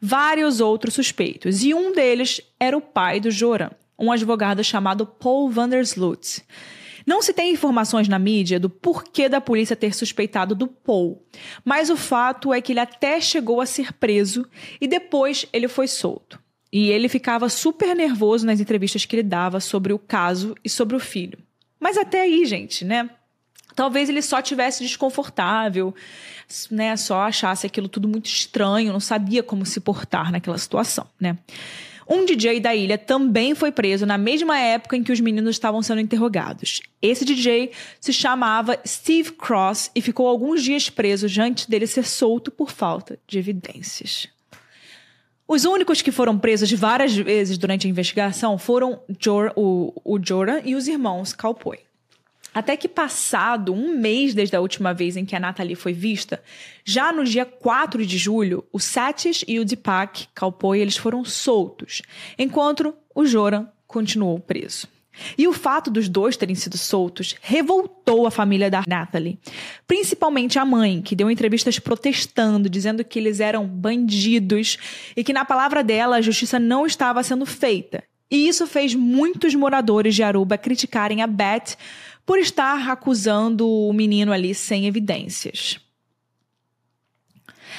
vários 0.02 0.60
outros 0.60 0.94
suspeitos, 0.94 1.64
e 1.64 1.74
um 1.74 1.94
deles 1.94 2.42
era 2.60 2.78
o 2.78 2.82
pai 2.82 3.20
do 3.20 3.32
Joran, 3.32 3.72
um 3.98 4.12
advogado 4.12 4.64
chamado 4.64 5.06
Paul 5.06 5.50
Vandersloot. 5.50 6.44
Não 7.06 7.22
se 7.22 7.34
tem 7.34 7.52
informações 7.52 8.08
na 8.08 8.18
mídia 8.18 8.60
do 8.60 8.70
porquê 8.70 9.28
da 9.28 9.42
polícia 9.42 9.76
ter 9.76 9.94
suspeitado 9.94 10.56
do 10.56 10.68
Paul, 10.68 11.26
mas 11.64 11.90
o 11.90 11.98
fato 11.98 12.54
é 12.54 12.62
que 12.62 12.72
ele 12.72 12.80
até 12.80 13.20
chegou 13.20 13.62
a 13.62 13.66
ser 13.66 13.94
preso 13.94 14.46
e 14.80 14.88
depois 14.88 15.46
ele 15.52 15.68
foi 15.68 15.88
solto. 15.88 16.40
E 16.72 16.90
ele 16.90 17.08
ficava 17.08 17.50
super 17.50 17.96
nervoso 17.96 18.46
nas 18.46 18.60
entrevistas 18.60 19.06
que 19.06 19.16
ele 19.16 19.24
dava 19.24 19.60
sobre 19.60 19.94
o 19.94 20.00
caso 20.00 20.56
e 20.64 20.70
sobre 20.70 20.96
o 20.96 21.00
filho. 21.00 21.38
Mas 21.80 21.98
até 21.98 22.22
aí, 22.22 22.46
gente, 22.46 22.84
né? 22.84 23.10
Talvez 23.76 24.10
ele 24.10 24.22
só 24.22 24.42
tivesse 24.42 24.84
desconfortável, 24.84 25.94
né? 26.72 26.96
Só 26.96 27.22
achasse 27.22 27.68
aquilo 27.68 27.88
tudo 27.88 28.08
muito 28.08 28.26
estranho, 28.26 28.94
não 28.94 29.00
sabia 29.00 29.44
como 29.44 29.66
se 29.66 29.80
portar 29.80 30.32
naquela 30.32 30.58
situação, 30.58 31.06
né? 31.20 31.38
Um 32.08 32.26
DJ 32.26 32.60
da 32.60 32.76
ilha 32.76 32.98
também 32.98 33.56
foi 33.56 33.72
preso 33.72 34.06
na 34.06 34.18
mesma 34.18 34.58
época 34.60 34.98
em 34.98 35.04
que 35.04 35.12
os 35.12 35.20
meninos 35.20 35.56
estavam 35.56 35.82
sendo 35.82 36.02
interrogados. 36.02 36.82
Esse 37.02 37.26
DJ 37.26 37.72
se 38.00 38.12
chamava 38.12 38.80
Steve 38.86 39.32
Cross 39.32 39.92
e 39.96 40.02
ficou 40.02 40.28
alguns 40.28 40.64
dias 40.64 40.90
preso 40.90 41.28
antes 41.42 41.66
dele 41.66 41.88
ser 41.88 42.06
solto 42.06 42.52
por 42.52 42.72
falta 42.72 43.18
de 43.28 43.40
evidências. 43.40 44.28
Os 45.48 45.66
únicos 45.66 46.02
que 46.02 46.12
foram 46.12 46.38
presos 46.38 46.72
várias 46.72 47.16
vezes 47.16 47.58
durante 47.58 47.86
a 47.86 47.90
investigação 47.90 48.58
foram 48.58 49.00
Jor, 49.20 49.52
o, 49.56 49.94
o 50.04 50.20
Jordan 50.24 50.62
e 50.64 50.74
os 50.74 50.88
irmãos 50.88 51.34
Cowboy. 51.34 51.80
Até 52.54 52.78
que 52.78 52.88
passado 52.88 53.74
um 53.74 53.98
mês 53.98 54.34
desde 54.34 54.56
a 54.56 54.62
última 54.62 54.94
vez 54.94 55.18
em 55.18 55.26
que 55.26 55.36
a 55.36 55.40
Nathalie 55.40 55.76
foi 55.76 55.94
vista, 55.94 56.42
já 56.86 57.12
no 57.12 57.24
dia 57.24 57.46
4 57.46 58.06
de 58.06 58.18
julho, 58.18 58.64
o 58.72 58.80
Satish 58.80 59.44
e 59.48 59.60
o 59.60 59.66
Deepak 59.66 60.28
Kalpoi 60.36 60.80
eles 60.80 60.98
foram 60.98 61.26
soltos, 61.26 62.02
enquanto 62.38 62.94
o 63.16 63.26
Joran 63.26 63.68
continuou 63.88 64.40
preso. 64.40 64.88
E 65.38 65.48
o 65.48 65.54
fato 65.54 65.92
dos 65.92 66.10
dois 66.10 66.36
terem 66.36 66.56
sido 66.56 66.78
soltos 66.78 67.36
revoltou 67.42 68.26
a 68.26 68.32
família 68.32 68.70
da 68.70 68.84
Natalie, 68.88 69.38
principalmente 69.86 70.58
a 70.58 70.66
mãe, 70.66 71.02
que 71.02 71.16
deu 71.16 71.30
entrevistas 71.30 71.78
protestando, 71.78 72.70
dizendo 72.70 73.04
que 73.04 73.20
eles 73.20 73.40
eram 73.40 73.68
bandidos 73.68 74.78
e 75.16 75.24
que, 75.24 75.34
na 75.34 75.46
palavra 75.46 75.84
dela, 75.84 76.16
a 76.16 76.22
justiça 76.22 76.60
não 76.60 76.86
estava 76.86 77.22
sendo 77.22 77.46
feita. 77.46 78.04
E 78.32 78.48
isso 78.48 78.66
fez 78.66 78.96
muitos 78.96 79.54
moradores 79.54 80.16
de 80.16 80.24
Aruba 80.24 80.58
criticarem 80.58 81.22
a 81.22 81.28
Beth 81.28 81.78
por 82.26 82.40
estar 82.40 82.90
acusando 82.90 83.70
o 83.70 83.92
menino 83.94 84.32
ali 84.32 84.56
sem 84.56 84.88
evidências. 84.88 85.80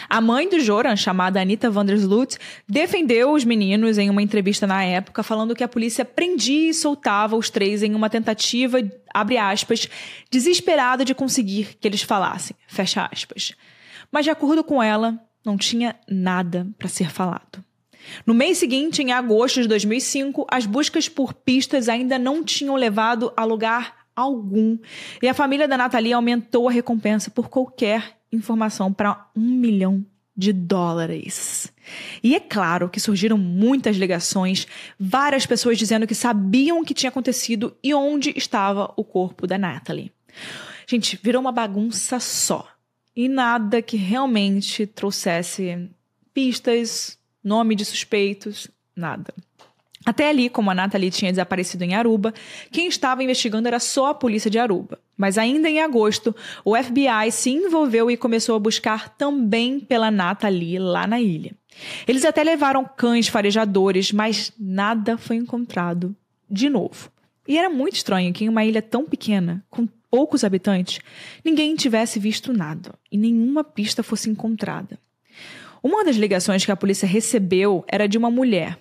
A 0.08 0.20
mãe 0.20 0.48
do 0.48 0.60
Joran, 0.60 0.96
chamada 0.96 1.40
Anita 1.40 1.70
Vandersloot, 1.70 2.36
defendeu 2.68 3.32
os 3.32 3.44
meninos 3.44 3.96
em 3.96 4.10
uma 4.10 4.22
entrevista 4.22 4.66
na 4.66 4.84
época, 4.84 5.22
falando 5.22 5.54
que 5.54 5.64
a 5.64 5.68
polícia 5.68 6.04
prendia 6.04 6.70
e 6.70 6.74
soltava 6.74 7.36
os 7.36 7.48
três 7.48 7.82
em 7.82 7.94
uma 7.94 8.10
tentativa, 8.10 8.78
abre 9.12 9.38
aspas, 9.38 9.88
desesperada 10.30 11.04
de 11.04 11.14
conseguir 11.14 11.76
que 11.80 11.88
eles 11.88 12.02
falassem, 12.02 12.56
fecha 12.66 13.08
aspas. 13.10 13.54
Mas, 14.10 14.24
de 14.24 14.30
acordo 14.30 14.62
com 14.62 14.82
ela, 14.82 15.18
não 15.44 15.56
tinha 15.56 15.96
nada 16.08 16.66
para 16.78 16.88
ser 16.88 17.10
falado. 17.10 17.64
No 18.26 18.34
mês 18.34 18.58
seguinte, 18.58 19.02
em 19.02 19.12
agosto 19.12 19.62
de 19.62 19.68
2005, 19.68 20.46
as 20.50 20.66
buscas 20.66 21.08
por 21.08 21.32
pistas 21.32 21.88
ainda 21.88 22.18
não 22.18 22.44
tinham 22.44 22.74
levado 22.74 23.32
a 23.36 23.44
lugar 23.44 24.03
algum. 24.14 24.78
E 25.22 25.28
a 25.28 25.34
família 25.34 25.68
da 25.68 25.76
Nathalie 25.76 26.12
aumentou 26.12 26.68
a 26.68 26.72
recompensa 26.72 27.30
por 27.30 27.48
qualquer 27.48 28.16
informação 28.32 28.92
para 28.92 29.28
um 29.36 29.48
milhão 29.48 30.04
de 30.36 30.52
dólares. 30.52 31.72
E 32.22 32.34
é 32.34 32.40
claro 32.40 32.88
que 32.88 32.98
surgiram 32.98 33.38
muitas 33.38 33.96
ligações, 33.96 34.66
várias 34.98 35.46
pessoas 35.46 35.78
dizendo 35.78 36.06
que 36.06 36.14
sabiam 36.14 36.80
o 36.80 36.84
que 36.84 36.94
tinha 36.94 37.10
acontecido 37.10 37.76
e 37.82 37.94
onde 37.94 38.32
estava 38.36 38.92
o 38.96 39.04
corpo 39.04 39.46
da 39.46 39.56
Natalie. 39.56 40.10
Gente, 40.86 41.18
virou 41.22 41.40
uma 41.40 41.52
bagunça 41.52 42.18
só. 42.18 42.68
E 43.16 43.28
nada 43.28 43.80
que 43.80 43.96
realmente 43.96 44.86
trouxesse 44.86 45.88
pistas, 46.32 47.16
nome 47.42 47.76
de 47.76 47.84
suspeitos, 47.84 48.68
nada. 48.96 49.32
Até 50.06 50.28
ali, 50.28 50.50
como 50.50 50.70
a 50.70 50.74
Nathalie 50.74 51.10
tinha 51.10 51.32
desaparecido 51.32 51.82
em 51.82 51.94
Aruba, 51.94 52.34
quem 52.70 52.88
estava 52.88 53.22
investigando 53.22 53.66
era 53.66 53.78
só 53.78 54.08
a 54.08 54.14
polícia 54.14 54.50
de 54.50 54.58
Aruba. 54.58 54.98
Mas 55.16 55.38
ainda 55.38 55.68
em 55.70 55.80
agosto, 55.80 56.34
o 56.64 56.76
FBI 56.76 57.30
se 57.32 57.50
envolveu 57.50 58.10
e 58.10 58.16
começou 58.16 58.54
a 58.54 58.58
buscar 58.58 59.08
também 59.10 59.80
pela 59.80 60.10
Nathalie 60.10 60.78
lá 60.78 61.06
na 61.06 61.20
ilha. 61.20 61.52
Eles 62.06 62.24
até 62.24 62.44
levaram 62.44 62.84
cães 62.84 63.28
farejadores, 63.28 64.12
mas 64.12 64.52
nada 64.58 65.16
foi 65.16 65.36
encontrado 65.36 66.14
de 66.50 66.68
novo. 66.68 67.10
E 67.48 67.58
era 67.58 67.70
muito 67.70 67.96
estranho 67.96 68.32
que 68.32 68.44
em 68.44 68.48
uma 68.48 68.64
ilha 68.64 68.82
tão 68.82 69.04
pequena, 69.04 69.64
com 69.70 69.86
poucos 70.10 70.44
habitantes, 70.44 71.00
ninguém 71.44 71.74
tivesse 71.74 72.18
visto 72.18 72.52
nada 72.52 72.94
e 73.10 73.16
nenhuma 73.18 73.64
pista 73.64 74.02
fosse 74.02 74.30
encontrada. 74.30 74.98
Uma 75.82 76.04
das 76.04 76.16
ligações 76.16 76.64
que 76.64 76.72
a 76.72 76.76
polícia 76.76 77.06
recebeu 77.06 77.84
era 77.88 78.08
de 78.08 78.16
uma 78.16 78.30
mulher 78.30 78.78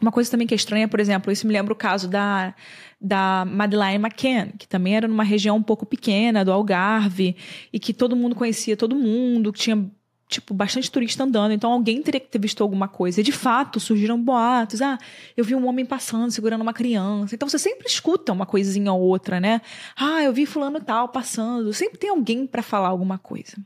uma 0.00 0.12
coisa 0.12 0.30
também 0.30 0.46
que 0.46 0.54
é 0.54 0.56
estranha, 0.56 0.86
por 0.86 1.00
exemplo, 1.00 1.32
isso 1.32 1.46
me 1.46 1.52
lembra 1.52 1.72
o 1.72 1.76
caso 1.76 2.08
da, 2.08 2.54
da 3.00 3.46
Madeleine 3.46 4.04
McCann, 4.04 4.50
que 4.58 4.68
também 4.68 4.96
era 4.96 5.08
numa 5.08 5.24
região 5.24 5.56
um 5.56 5.62
pouco 5.62 5.86
pequena, 5.86 6.44
do 6.44 6.52
Algarve, 6.52 7.36
e 7.72 7.78
que 7.78 7.94
todo 7.94 8.14
mundo 8.14 8.34
conhecia 8.34 8.76
todo 8.76 8.94
mundo, 8.94 9.52
que 9.52 9.60
tinha 9.60 9.90
tipo, 10.28 10.52
bastante 10.52 10.90
turista 10.90 11.24
andando, 11.24 11.52
então 11.52 11.72
alguém 11.72 12.02
teria 12.02 12.20
que 12.20 12.28
ter 12.28 12.38
visto 12.38 12.62
alguma 12.62 12.88
coisa. 12.88 13.20
E 13.20 13.24
de 13.24 13.32
fato, 13.32 13.78
surgiram 13.78 14.20
boatos. 14.20 14.82
Ah, 14.82 14.98
eu 15.36 15.44
vi 15.44 15.54
um 15.54 15.66
homem 15.66 15.86
passando, 15.86 16.30
segurando 16.30 16.62
uma 16.62 16.72
criança. 16.72 17.34
Então 17.34 17.48
você 17.48 17.58
sempre 17.58 17.86
escuta 17.86 18.32
uma 18.32 18.44
coisinha 18.44 18.92
ou 18.92 19.00
outra, 19.00 19.40
né? 19.40 19.60
Ah, 19.96 20.22
eu 20.22 20.32
vi 20.32 20.44
fulano 20.44 20.80
tal 20.80 21.08
passando. 21.08 21.72
Sempre 21.72 21.98
tem 21.98 22.10
alguém 22.10 22.46
para 22.46 22.62
falar 22.62 22.88
alguma 22.88 23.18
coisa. 23.18 23.56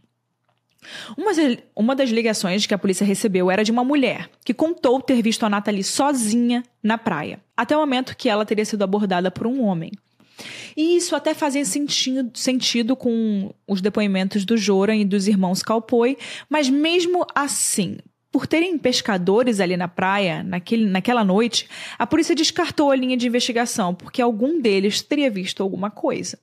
Uma, 1.76 1.94
das 1.94 2.10
ligações 2.10 2.66
que 2.66 2.74
a 2.74 2.78
polícia 2.78 3.04
recebeu 3.04 3.50
era 3.50 3.62
de 3.62 3.70
uma 3.70 3.84
mulher 3.84 4.30
que 4.44 4.54
contou 4.54 5.00
ter 5.00 5.20
visto 5.22 5.44
a 5.44 5.50
Nathalie 5.50 5.84
sozinha 5.84 6.62
na 6.82 6.96
praia, 6.96 7.40
até 7.56 7.76
o 7.76 7.80
momento 7.80 8.16
que 8.16 8.28
ela 8.28 8.46
teria 8.46 8.64
sido 8.64 8.82
abordada 8.82 9.30
por 9.30 9.46
um 9.46 9.62
homem. 9.62 9.90
E 10.76 10.96
isso 10.96 11.14
até 11.14 11.34
fazia 11.34 11.64
sentido, 11.64 12.30
sentido 12.34 12.96
com 12.96 13.52
os 13.66 13.80
depoimentos 13.80 14.44
do 14.44 14.56
Joran 14.56 14.96
e 14.96 15.04
dos 15.04 15.28
irmãos 15.28 15.62
Calpoi, 15.62 16.16
mas 16.48 16.70
mesmo 16.70 17.26
assim, 17.34 17.98
por 18.32 18.46
terem 18.46 18.78
pescadores 18.78 19.60
ali 19.60 19.76
na 19.76 19.88
praia 19.88 20.42
naquele, 20.42 20.86
naquela 20.86 21.24
noite, 21.24 21.68
a 21.98 22.06
polícia 22.06 22.34
descartou 22.34 22.90
a 22.90 22.96
linha 22.96 23.16
de 23.16 23.26
investigação 23.26 23.94
porque 23.94 24.22
algum 24.22 24.60
deles 24.60 25.02
teria 25.02 25.30
visto 25.30 25.62
alguma 25.62 25.90
coisa. 25.90 26.38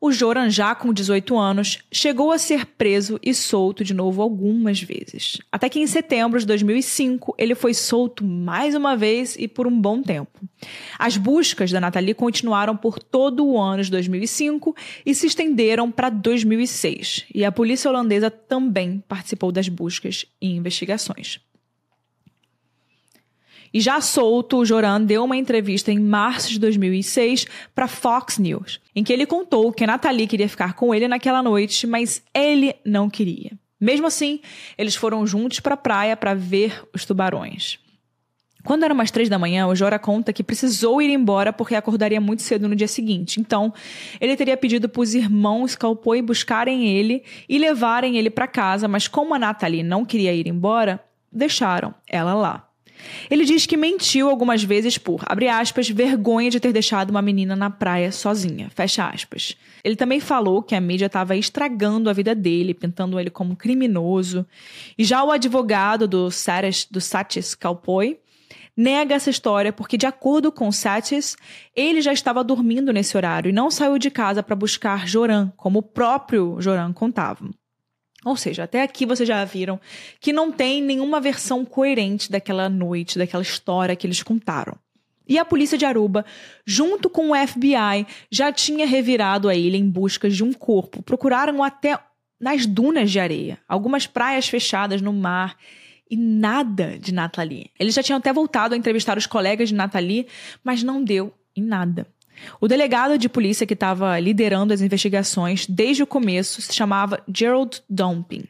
O 0.00 0.12
Joran, 0.12 0.48
já 0.48 0.76
com 0.76 0.92
18 0.92 1.36
anos, 1.36 1.78
chegou 1.90 2.30
a 2.30 2.38
ser 2.38 2.64
preso 2.66 3.18
e 3.20 3.34
solto 3.34 3.82
de 3.82 3.92
novo 3.92 4.22
algumas 4.22 4.80
vezes. 4.80 5.38
Até 5.50 5.68
que 5.68 5.80
em 5.80 5.88
setembro 5.88 6.38
de 6.38 6.46
2005, 6.46 7.34
ele 7.36 7.56
foi 7.56 7.74
solto 7.74 8.22
mais 8.22 8.76
uma 8.76 8.96
vez 8.96 9.34
e 9.36 9.48
por 9.48 9.66
um 9.66 9.80
bom 9.80 10.00
tempo. 10.00 10.38
As 10.96 11.16
buscas 11.16 11.72
da 11.72 11.80
Nathalie 11.80 12.14
continuaram 12.14 12.76
por 12.76 13.00
todo 13.00 13.44
o 13.44 13.60
ano 13.60 13.82
de 13.82 13.90
2005 13.90 14.76
e 15.04 15.12
se 15.16 15.26
estenderam 15.26 15.90
para 15.90 16.10
2006. 16.10 17.24
E 17.34 17.44
a 17.44 17.50
polícia 17.50 17.90
holandesa 17.90 18.30
também 18.30 19.02
participou 19.08 19.50
das 19.50 19.68
buscas 19.68 20.24
e 20.40 20.54
investigações. 20.54 21.40
E 23.72 23.80
já 23.80 24.00
solto, 24.00 24.58
o 24.58 24.64
Joran 24.64 25.02
deu 25.02 25.24
uma 25.24 25.36
entrevista 25.36 25.92
em 25.92 25.98
março 25.98 26.50
de 26.50 26.58
2006 26.58 27.46
para 27.74 27.88
Fox 27.88 28.38
News, 28.38 28.80
em 28.94 29.04
que 29.04 29.12
ele 29.12 29.26
contou 29.26 29.72
que 29.72 29.84
a 29.84 29.86
Nathalie 29.86 30.26
queria 30.26 30.48
ficar 30.48 30.74
com 30.74 30.94
ele 30.94 31.08
naquela 31.08 31.42
noite, 31.42 31.86
mas 31.86 32.22
ele 32.34 32.74
não 32.84 33.10
queria. 33.10 33.52
Mesmo 33.80 34.06
assim, 34.06 34.40
eles 34.76 34.96
foram 34.96 35.26
juntos 35.26 35.60
para 35.60 35.74
a 35.74 35.76
praia 35.76 36.16
para 36.16 36.34
ver 36.34 36.82
os 36.92 37.04
tubarões. 37.04 37.78
Quando 38.64 38.84
era 38.84 38.92
umas 38.92 39.10
três 39.10 39.28
da 39.28 39.38
manhã, 39.38 39.66
o 39.66 39.74
Jora 39.74 39.98
conta 39.98 40.32
que 40.32 40.42
precisou 40.42 41.00
ir 41.00 41.10
embora 41.10 41.52
porque 41.52 41.74
acordaria 41.74 42.20
muito 42.20 42.42
cedo 42.42 42.68
no 42.68 42.74
dia 42.74 42.88
seguinte. 42.88 43.40
Então, 43.40 43.72
ele 44.20 44.36
teria 44.36 44.56
pedido 44.56 44.88
para 44.88 45.00
os 45.00 45.14
irmãos 45.14 45.76
Calpoi 45.76 46.20
buscarem 46.20 46.86
ele 46.86 47.22
e 47.48 47.56
levarem 47.56 48.18
ele 48.18 48.28
para 48.28 48.48
casa, 48.48 48.88
mas 48.88 49.06
como 49.06 49.32
a 49.32 49.38
Nathalie 49.38 49.82
não 49.82 50.04
queria 50.04 50.34
ir 50.34 50.48
embora, 50.48 51.02
deixaram 51.32 51.94
ela 52.06 52.34
lá. 52.34 52.67
Ele 53.30 53.44
diz 53.44 53.66
que 53.66 53.76
mentiu 53.76 54.28
algumas 54.28 54.62
vezes 54.62 54.98
por, 54.98 55.22
abre 55.26 55.48
aspas, 55.48 55.88
vergonha 55.88 56.50
de 56.50 56.60
ter 56.60 56.72
deixado 56.72 57.10
uma 57.10 57.22
menina 57.22 57.54
na 57.54 57.70
praia 57.70 58.12
sozinha, 58.12 58.70
fecha 58.74 59.08
aspas. 59.08 59.56
Ele 59.82 59.96
também 59.96 60.20
falou 60.20 60.62
que 60.62 60.74
a 60.74 60.80
mídia 60.80 61.06
estava 61.06 61.36
estragando 61.36 62.10
a 62.10 62.12
vida 62.12 62.34
dele, 62.34 62.74
pintando 62.74 63.18
ele 63.18 63.30
como 63.30 63.56
criminoso. 63.56 64.46
E 64.96 65.04
já 65.04 65.22
o 65.22 65.30
advogado 65.30 66.06
do 66.06 66.30
Satis, 66.30 66.86
do 66.90 67.00
Satis 67.00 67.54
Kalpoi 67.54 68.18
nega 68.76 69.16
essa 69.16 69.28
história 69.28 69.72
porque, 69.72 69.96
de 69.96 70.06
acordo 70.06 70.52
com 70.52 70.70
Satis, 70.70 71.36
ele 71.74 72.00
já 72.00 72.12
estava 72.12 72.44
dormindo 72.44 72.92
nesse 72.92 73.16
horário 73.16 73.48
e 73.48 73.52
não 73.52 73.72
saiu 73.72 73.98
de 73.98 74.08
casa 74.08 74.40
para 74.40 74.54
buscar 74.54 75.06
Joran, 75.06 75.52
como 75.56 75.80
o 75.80 75.82
próprio 75.82 76.60
Joran 76.60 76.92
contava. 76.92 77.48
Ou 78.28 78.36
seja, 78.36 78.64
até 78.64 78.82
aqui 78.82 79.06
vocês 79.06 79.26
já 79.26 79.42
viram 79.44 79.80
que 80.20 80.32
não 80.32 80.52
tem 80.52 80.82
nenhuma 80.82 81.20
versão 81.20 81.64
coerente 81.64 82.30
daquela 82.30 82.68
noite, 82.68 83.18
daquela 83.18 83.42
história 83.42 83.96
que 83.96 84.06
eles 84.06 84.22
contaram. 84.22 84.76
E 85.26 85.38
a 85.38 85.44
polícia 85.44 85.78
de 85.78 85.84
Aruba, 85.84 86.24
junto 86.64 87.08
com 87.08 87.30
o 87.30 87.46
FBI, 87.46 88.06
já 88.30 88.52
tinha 88.52 88.86
revirado 88.86 89.48
a 89.48 89.54
ilha 89.54 89.76
em 89.76 89.88
busca 89.88 90.28
de 90.28 90.44
um 90.44 90.52
corpo. 90.52 91.02
Procuraram 91.02 91.62
até 91.62 91.98
nas 92.40 92.66
dunas 92.66 93.10
de 93.10 93.18
areia, 93.18 93.58
algumas 93.66 94.06
praias 94.06 94.46
fechadas 94.46 95.00
no 95.02 95.12
mar 95.12 95.56
e 96.10 96.16
nada 96.16 96.98
de 96.98 97.12
Nathalie. 97.12 97.70
Eles 97.78 97.94
já 97.94 98.02
tinham 98.02 98.18
até 98.18 98.32
voltado 98.32 98.74
a 98.74 98.78
entrevistar 98.78 99.18
os 99.18 99.26
colegas 99.26 99.70
de 99.70 99.74
Nathalie, 99.74 100.26
mas 100.62 100.82
não 100.82 101.02
deu 101.02 101.32
em 101.56 101.62
nada. 101.62 102.06
O 102.60 102.68
delegado 102.68 103.18
de 103.18 103.28
polícia 103.28 103.66
que 103.66 103.74
estava 103.74 104.18
liderando 104.18 104.72
as 104.72 104.80
investigações 104.80 105.66
desde 105.66 106.02
o 106.02 106.06
começo 106.06 106.60
se 106.62 106.74
chamava 106.74 107.22
Gerald 107.32 107.82
Dumping. 107.88 108.44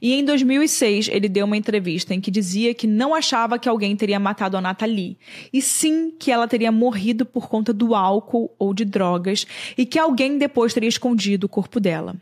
E 0.00 0.14
em 0.14 0.24
2006 0.24 1.08
ele 1.08 1.28
deu 1.28 1.44
uma 1.44 1.56
entrevista 1.56 2.14
em 2.14 2.20
que 2.20 2.30
dizia 2.30 2.74
que 2.74 2.86
não 2.86 3.14
achava 3.14 3.58
que 3.58 3.68
alguém 3.68 3.96
teria 3.96 4.18
matado 4.18 4.56
a 4.56 4.60
Nathalie, 4.60 5.18
e 5.52 5.60
sim 5.60 6.10
que 6.10 6.30
ela 6.30 6.48
teria 6.48 6.72
morrido 6.72 7.26
por 7.26 7.48
conta 7.48 7.72
do 7.72 7.94
álcool 7.94 8.54
ou 8.58 8.72
de 8.72 8.84
drogas 8.84 9.46
e 9.76 9.84
que 9.84 9.98
alguém 9.98 10.38
depois 10.38 10.72
teria 10.72 10.88
escondido 10.88 11.44
o 11.44 11.48
corpo 11.48 11.80
dela. 11.80 12.16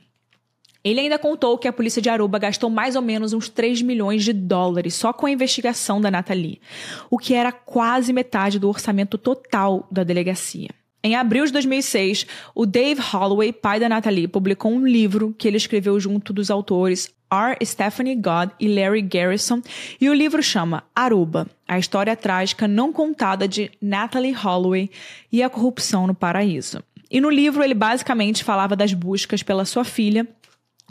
Ele 0.83 1.01
ainda 1.01 1.19
contou 1.19 1.57
que 1.57 1.67
a 1.67 1.73
polícia 1.73 2.03
de 2.03 2.11
Aruba 2.11 2.39
gastou 2.39 2.69
mais 2.69 2.95
ou 2.95 3.01
menos 3.01 3.33
uns 3.33 3.49
3 3.49 3.81
milhões 3.81 4.23
de 4.23 4.35
dólares 4.35 4.95
só 4.95 5.15
com 5.15 5.25
a 5.25 5.31
investigação 5.31 5.99
da 5.99 6.11
Nathalie, 6.11 6.61
o 7.09 7.17
que 7.17 7.33
era 7.33 7.51
quase 7.51 8.13
metade 8.13 8.59
do 8.59 8.69
orçamento 8.69 9.17
total 9.17 9.89
da 9.91 10.05
delegacia. 10.05 10.69
Em 11.07 11.15
abril 11.17 11.45
de 11.45 11.53
2006, 11.53 12.27
o 12.55 12.65
Dave 12.65 12.99
Holloway, 12.99 13.53
pai 13.53 13.79
da 13.79 13.91
Natalie, 13.91 14.27
publicou 14.27 14.73
um 14.73 14.87
livro 14.87 15.35
que 15.37 15.47
ele 15.47 15.59
escreveu 15.59 16.01
junto 16.01 16.33
dos 16.33 16.51
autores 16.51 17.15
R. 17.31 17.59
Stephanie 17.63 18.17
God 18.17 18.53
e 18.59 18.67
Larry 18.67 19.03
Garrison, 19.03 19.61
e 20.01 20.09
o 20.09 20.15
livro 20.15 20.43
chama 20.43 20.83
Aruba, 20.97 21.47
a 21.69 21.79
história 21.79 22.17
trágica 22.17 22.67
não 22.67 22.91
contada 22.91 23.47
de 23.47 23.71
Natalie 23.83 24.33
Holloway 24.33 24.91
e 25.31 25.43
a 25.43 25.51
corrupção 25.51 26.07
no 26.07 26.15
paraíso. 26.15 26.83
E 27.11 27.21
no 27.21 27.29
livro 27.29 27.63
ele 27.63 27.75
basicamente 27.75 28.43
falava 28.43 28.75
das 28.75 28.95
buscas 28.95 29.43
pela 29.43 29.67
sua 29.67 29.85
filha 29.85 30.27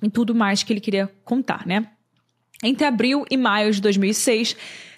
e 0.04 0.12
tudo 0.12 0.36
mais 0.36 0.62
que 0.62 0.72
ele 0.72 0.80
queria 0.80 1.10
contar, 1.26 1.66
né? 1.66 1.88
Entre 2.64 2.86
abril 2.86 3.26
e 3.32 3.36
maio 3.36 3.72
de 3.74 3.82
2006, 3.82 4.56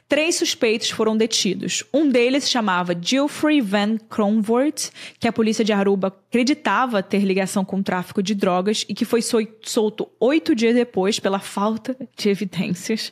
Três 0.08 0.36
suspeitos 0.36 0.92
foram 0.92 1.18
detidos. 1.18 1.84
Um 1.92 2.08
deles 2.08 2.44
se 2.44 2.52
chamava 2.52 2.96
Geoffrey 3.00 3.60
Van 3.60 3.98
Kronvoort, 3.98 4.92
que 5.20 5.28
a 5.28 5.34
polícia 5.34 5.66
de 5.66 5.74
Aruba 5.74 6.08
acreditava 6.08 7.02
ter 7.02 7.24
ligação 7.24 7.66
com 7.66 7.78
o 7.78 7.84
tráfico 7.84 8.22
de 8.22 8.36
drogas 8.36 8.86
e 8.88 8.94
que 8.94 9.04
foi 9.04 9.22
solto 9.64 10.08
oito 10.20 10.54
dias 10.54 10.76
depois 10.76 11.20
pela 11.20 11.40
falta 11.40 11.98
de 12.16 12.30
evidências. 12.30 13.12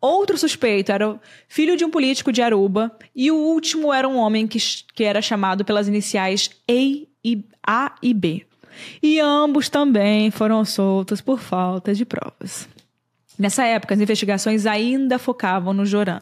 Outro 0.00 0.38
suspeito 0.38 0.92
era 0.92 1.20
filho 1.48 1.76
de 1.76 1.84
um 1.84 1.90
político 1.90 2.32
de 2.32 2.40
Aruba 2.40 2.96
e 3.14 3.30
o 3.32 3.36
último 3.36 3.92
era 3.92 4.08
um 4.08 4.16
homem 4.16 4.46
que, 4.46 4.58
que 4.94 5.02
era 5.02 5.20
chamado 5.20 5.64
pelas 5.64 5.88
iniciais 5.88 6.48
A 6.68 6.72
e, 6.72 7.44
A 7.66 7.96
e 8.00 8.14
B. 8.14 8.46
E 9.02 9.18
ambos 9.18 9.68
também 9.68 10.30
foram 10.30 10.64
soltos 10.64 11.20
por 11.20 11.40
falta 11.40 11.92
de 11.92 12.04
provas. 12.04 12.68
Nessa 13.40 13.64
época, 13.64 13.94
as 13.94 14.00
investigações 14.02 14.66
ainda 14.66 15.18
focavam 15.18 15.72
no 15.72 15.86
Joran, 15.86 16.20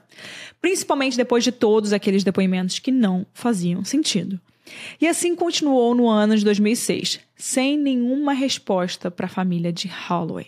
principalmente 0.63 1.17
depois 1.17 1.43
de 1.43 1.51
todos 1.51 1.93
aqueles 1.93 2.23
depoimentos 2.23 2.79
que 2.79 2.93
não 2.93 3.27
faziam 3.35 3.85
sentido. 3.85 4.41
E 5.01 5.09
assim 5.09 5.35
continuou 5.35 5.97
no 5.97 6.09
ano 6.09 6.37
de 6.37 6.45
2006, 6.45 7.19
sem 7.35 7.77
nenhuma 7.77 8.33
resposta 8.33 9.11
para 9.11 9.27
a 9.27 9.29
família 9.29 9.73
de 9.73 9.91
Holloway. 10.09 10.47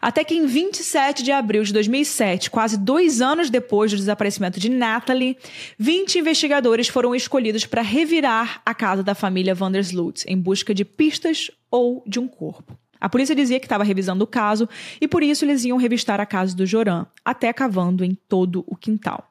Até 0.00 0.22
que 0.22 0.36
em 0.36 0.46
27 0.46 1.24
de 1.24 1.32
abril 1.32 1.64
de 1.64 1.72
2007, 1.72 2.48
quase 2.48 2.78
dois 2.78 3.20
anos 3.20 3.50
depois 3.50 3.90
do 3.90 3.96
desaparecimento 3.96 4.60
de 4.60 4.68
Natalie, 4.68 5.36
20 5.80 6.20
investigadores 6.20 6.86
foram 6.86 7.12
escolhidos 7.12 7.66
para 7.66 7.82
revirar 7.82 8.62
a 8.64 8.72
casa 8.72 9.02
da 9.02 9.16
família 9.16 9.52
Vandersloot 9.52 10.24
em 10.28 10.38
busca 10.38 10.72
de 10.72 10.84
pistas 10.84 11.50
ou 11.68 12.04
de 12.06 12.20
um 12.20 12.28
corpo. 12.28 12.78
A 13.02 13.08
polícia 13.08 13.34
dizia 13.34 13.58
que 13.58 13.66
estava 13.66 13.82
revisando 13.82 14.22
o 14.22 14.28
caso 14.28 14.68
e 15.00 15.08
por 15.08 15.24
isso 15.24 15.44
eles 15.44 15.64
iam 15.64 15.76
revistar 15.76 16.20
a 16.20 16.24
casa 16.24 16.54
do 16.54 16.64
Joran, 16.64 17.04
até 17.24 17.52
cavando 17.52 18.04
em 18.04 18.14
todo 18.14 18.62
o 18.64 18.76
quintal. 18.76 19.28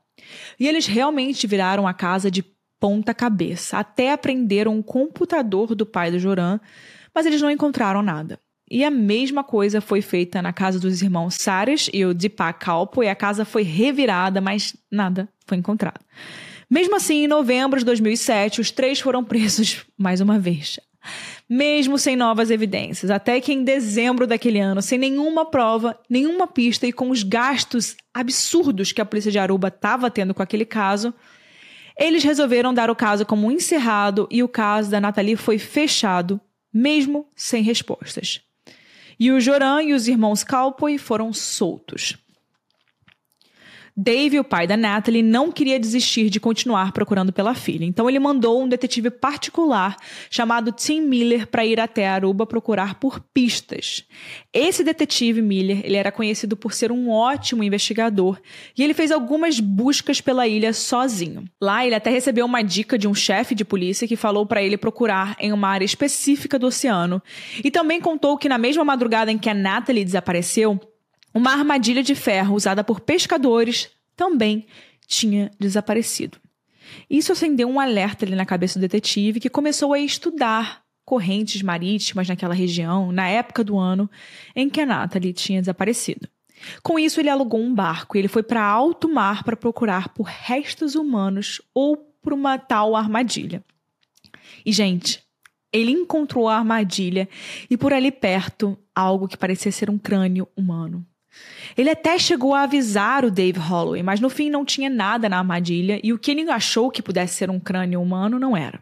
E 0.60 0.68
eles 0.68 0.88
realmente 0.88 1.48
viraram 1.48 1.88
a 1.88 1.94
casa 1.94 2.30
de 2.30 2.44
ponta 2.82 3.14
cabeça, 3.14 3.78
até 3.78 4.12
aprenderam 4.12 4.78
o 4.78 4.84
computador 4.84 5.74
do 5.74 5.86
pai 5.86 6.12
do 6.12 6.20
Joran, 6.20 6.60
mas 7.16 7.26
eles 7.26 7.42
não 7.42 7.50
encontraram 7.50 8.02
nada. 8.02 8.38
E 8.70 8.84
a 8.84 8.92
mesma 8.92 9.42
coisa 9.42 9.80
foi 9.80 10.02
feita 10.02 10.42
na 10.42 10.52
casa 10.52 10.78
dos 10.78 11.02
irmãos 11.02 11.36
Sares 11.36 11.90
e 11.94 12.04
o 12.04 12.14
Deepak 12.14 12.60
Kalpo, 12.60 13.02
e 13.02 13.08
a 13.08 13.16
casa 13.16 13.46
foi 13.46 13.64
revirada, 13.64 14.42
mas 14.42 14.76
nada 14.92 15.30
foi 15.48 15.58
encontrado. 15.58 16.04
Mesmo 16.70 16.98
assim, 16.98 17.24
em 17.24 17.28
novembro 17.28 17.80
de 17.80 17.86
2007, 17.86 18.60
os 18.60 18.70
três 18.70 19.00
foram 19.00 19.24
presos 19.24 19.86
mais 19.98 20.20
uma 20.20 20.38
vez 20.38 20.78
mesmo 21.54 21.98
sem 21.98 22.16
novas 22.16 22.50
evidências, 22.50 23.12
até 23.12 23.42
que 23.42 23.52
em 23.52 23.62
dezembro 23.62 24.26
daquele 24.26 24.58
ano, 24.58 24.82
sem 24.82 24.98
nenhuma 24.98 25.44
prova, 25.44 26.00
nenhuma 26.10 26.48
pista 26.48 26.88
e 26.88 26.94
com 26.94 27.10
os 27.10 27.24
gastos 27.24 27.98
absurdos 28.14 28.94
que 28.94 29.02
a 29.02 29.06
polícia 29.06 29.30
de 29.30 29.38
Aruba 29.38 29.68
estava 29.68 30.10
tendo 30.10 30.34
com 30.34 30.42
aquele 30.42 30.64
caso, 30.64 31.14
eles 32.00 32.24
resolveram 32.24 32.74
dar 32.74 32.90
o 32.90 32.96
caso 32.96 33.26
como 33.26 33.52
encerrado 33.52 34.30
e 34.32 34.42
o 34.42 34.48
caso 34.48 34.90
da 34.90 35.02
Nathalie 35.02 35.36
foi 35.36 35.60
fechado, 35.60 36.40
mesmo 36.74 37.28
sem 37.36 37.62
respostas. 37.62 38.40
E 39.20 39.30
o 39.30 39.42
Joran 39.42 39.84
e 39.84 39.92
os 39.92 40.08
irmãos 40.08 40.46
Calpoy 40.46 40.98
foram 40.98 41.34
soltos. 41.34 42.18
Dave, 43.96 44.40
o 44.40 44.44
pai 44.44 44.66
da 44.66 44.78
Natalie, 44.78 45.22
não 45.22 45.52
queria 45.52 45.80
desistir 45.80 46.30
de 46.30 46.40
continuar 46.40 46.92
procurando 46.92 47.34
pela 47.34 47.54
filha, 47.54 47.86
então 47.86 48.10
ele 48.10 48.20
mandou 48.20 48.62
um 48.62 48.68
detetive 48.68 49.10
particular 49.10 49.98
chamado 50.30 50.72
Tim 50.72 51.02
Miller 51.02 51.48
para 51.48 51.66
ir 51.66 51.80
até 51.80 52.08
Aruba 52.08 52.46
procurar 52.46 52.96
por 52.96 53.20
pistas. 53.34 54.06
Esse 54.54 54.84
detetive 54.84 55.42
Miller, 55.42 55.82
ele 55.84 55.98
era 55.98 56.12
conhecido 56.12 56.56
por 56.56 56.74
ser 56.74 56.92
um 56.92 57.10
ótimo 57.10 57.64
investigador 57.64 58.40
e 58.78 58.84
ele 58.84 58.94
fez 58.94 59.12
algumas 59.12 59.60
buscas 59.60 60.22
pela 60.22 60.48
ilha 60.48 60.74
sozinho. 60.74 61.46
Lá 61.62 61.86
ele 61.86 61.96
até 61.96 62.10
recebeu 62.10 62.46
uma 62.46 62.62
dica 62.62 62.98
de 62.98 63.08
um 63.08 63.14
chefe 63.14 63.54
de 63.54 63.66
polícia 63.66 64.08
que 64.08 64.16
falou 64.16 64.46
para 64.46 64.62
ele 64.62 64.78
procurar 64.78 65.36
em 65.40 65.52
uma 65.52 65.68
área 65.68 65.86
específica 65.86 66.58
do 66.58 66.68
oceano 66.68 67.22
e 67.64 67.70
também 67.70 68.00
contou 68.00 68.38
que 68.38 68.50
na 68.50 68.58
mesma 68.58 68.84
madrugada 68.84 69.32
em 69.32 69.38
que 69.38 69.50
a 69.50 69.54
Natalie 69.54 70.06
desapareceu, 70.06 70.80
uma 71.34 71.52
armadilha 71.52 72.04
de 72.04 72.16
ferro 72.16 72.56
usada 72.56 72.84
por 72.84 73.00
pescadores 73.00 73.90
também 74.16 74.66
tinha 75.08 75.52
desaparecido. 75.60 76.38
Isso 77.10 77.32
acendeu 77.32 77.70
um 77.70 77.80
alerta 77.80 78.26
ali 78.26 78.36
na 78.36 78.46
cabeça 78.46 78.80
do 78.80 78.82
detetive, 78.82 79.40
que 79.40 79.50
começou 79.50 79.94
a 79.94 80.00
estudar 80.00 80.82
correntes 81.06 81.62
marítimas 81.62 82.28
naquela 82.28 82.54
região, 82.54 83.12
na 83.12 83.28
época 83.28 83.64
do 83.64 83.78
ano 83.78 84.10
em 84.56 84.70
que 84.70 84.82
a 84.82 84.86
Natalie 84.86 85.34
tinha 85.34 85.62
desaparecido. 85.62 86.28
Com 86.84 87.00
isso, 87.00 87.20
ele 87.20 87.30
alugou 87.30 87.60
um 87.60 87.74
barco 87.74 88.16
e 88.16 88.20
ele 88.20 88.28
foi 88.28 88.44
para 88.44 88.64
alto 88.64 89.10
mar 89.10 89.44
para 89.44 89.58
procurar 89.58 90.10
por 90.10 90.28
restos 90.28 90.96
humanos 90.96 91.62
ou 91.74 91.98
por 92.22 92.34
uma 92.34 92.58
tal 92.58 92.96
armadilha. 92.96 93.64
E, 94.66 94.72
gente, 94.72 95.24
ele 95.74 95.92
encontrou 95.92 96.48
a 96.48 96.58
armadilha 96.58 97.28
e 97.70 97.78
por 97.78 97.94
ali 97.94 98.12
perto 98.12 98.78
algo 98.94 99.28
que 99.28 99.38
parecia 99.38 99.72
ser 99.72 99.90
um 99.90 99.98
crânio 99.98 100.48
humano. 100.56 101.06
Ele 101.78 101.90
até 101.90 102.18
chegou 102.20 102.54
a 102.54 102.64
avisar 102.64 103.24
o 103.24 103.32
Dave 103.32 103.60
Holloway, 103.60 104.04
mas 104.04 104.20
no 104.20 104.30
fim 104.30 104.50
não 104.50 104.66
tinha 104.66 104.90
nada 104.90 105.30
na 105.30 105.38
armadilha 105.38 106.00
e 106.04 106.12
o 106.12 106.20
que 106.20 106.32
ele 106.32 106.50
achou 106.50 106.92
que 106.92 107.02
pudesse 107.02 107.36
ser 107.36 107.50
um 107.50 107.60
crânio 107.60 108.02
humano 108.02 108.40
não 108.40 108.56
era. 108.56 108.82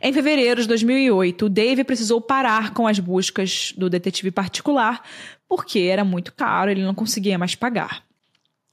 Em 0.00 0.12
fevereiro 0.12 0.62
de 0.62 0.68
2008, 0.68 1.46
o 1.46 1.48
Dave 1.48 1.84
precisou 1.84 2.20
parar 2.20 2.72
com 2.72 2.86
as 2.86 2.98
buscas 2.98 3.72
do 3.76 3.88
detetive 3.88 4.30
particular 4.30 5.02
porque 5.48 5.80
era 5.80 6.04
muito 6.04 6.32
caro, 6.32 6.70
ele 6.70 6.82
não 6.82 6.94
conseguia 6.94 7.38
mais 7.38 7.54
pagar. 7.54 8.02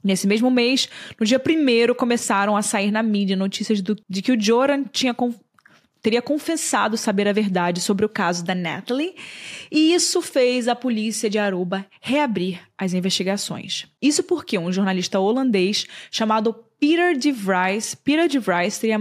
Nesse 0.02 0.26
mesmo 0.26 0.50
mês, 0.50 0.88
no 1.19 1.26
dia 1.26 1.41
1 1.45 1.93
começaram 1.93 2.56
a 2.56 2.62
sair 2.62 2.89
na 2.89 3.04
mídia 3.04 3.36
notícias 3.36 3.82
do, 3.82 3.98
de 4.08 4.22
que 4.22 4.32
o 4.32 4.41
Joran 4.41 4.86
tinha 4.86 5.13
teria 6.02 6.22
confessado 6.22 6.98
saber 6.98 7.28
a 7.28 7.34
verdade 7.34 7.82
sobre 7.82 8.06
o 8.06 8.10
caso 8.10 8.44
da 8.44 8.56
Natalie, 8.56 9.16
e 9.72 9.94
isso 9.94 10.22
fez 10.22 10.68
a 10.68 10.76
polícia 10.76 11.30
de 11.30 11.38
Aruba 11.38 11.86
reabrir 12.02 12.62
as 12.78 12.94
investigações. 12.94 13.88
Isso 14.02 14.24
porque 14.24 14.58
um 14.58 14.72
jornalista 14.72 15.20
holandês 15.20 15.86
chamado 16.12 16.54
Peter 16.80 17.16
de 17.18 17.32
Vries, 17.32 17.94
Peter 17.96 18.28
de 18.28 18.40
Vries 18.40 18.78
teria, 18.78 18.98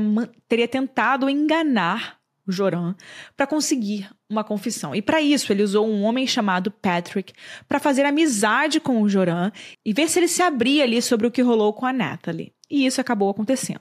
teria 0.48 0.66
tentado 0.66 1.30
enganar 1.30 2.18
o 2.46 2.52
Joran 2.52 2.94
para 3.36 3.46
conseguir 3.46 4.08
uma 4.28 4.42
confissão. 4.42 4.94
E 4.94 5.02
para 5.02 5.20
isso 5.20 5.52
ele 5.52 5.62
usou 5.62 5.86
um 5.86 6.02
homem 6.02 6.26
chamado 6.26 6.70
Patrick 6.70 7.32
para 7.68 7.78
fazer 7.78 8.04
amizade 8.04 8.80
com 8.80 9.02
o 9.02 9.08
Joran 9.08 9.52
e 9.84 9.92
ver 9.92 10.08
se 10.08 10.18
ele 10.18 10.28
se 10.28 10.42
abria 10.42 10.84
ali 10.84 11.00
sobre 11.02 11.26
o 11.26 11.30
que 11.30 11.42
rolou 11.42 11.72
com 11.72 11.86
a 11.86 11.92
Natalie. 11.92 12.52
E 12.70 12.86
isso 12.86 13.00
acabou 13.00 13.30
acontecendo. 13.30 13.80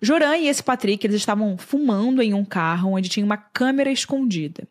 Joran 0.00 0.36
e 0.38 0.48
esse 0.48 0.62
Patrick 0.62 1.06
eles 1.06 1.16
estavam 1.16 1.56
fumando 1.58 2.22
em 2.22 2.34
um 2.34 2.44
carro 2.44 2.92
onde 2.92 3.08
tinha 3.08 3.26
uma 3.26 3.36
câmera 3.36 3.90
escondida. 3.90 4.66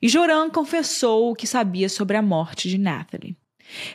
E 0.00 0.08
Joran 0.08 0.48
confessou 0.50 1.30
o 1.30 1.34
que 1.34 1.46
sabia 1.46 1.88
sobre 1.88 2.16
a 2.16 2.22
morte 2.22 2.68
de 2.68 2.78
Natalie. 2.78 3.36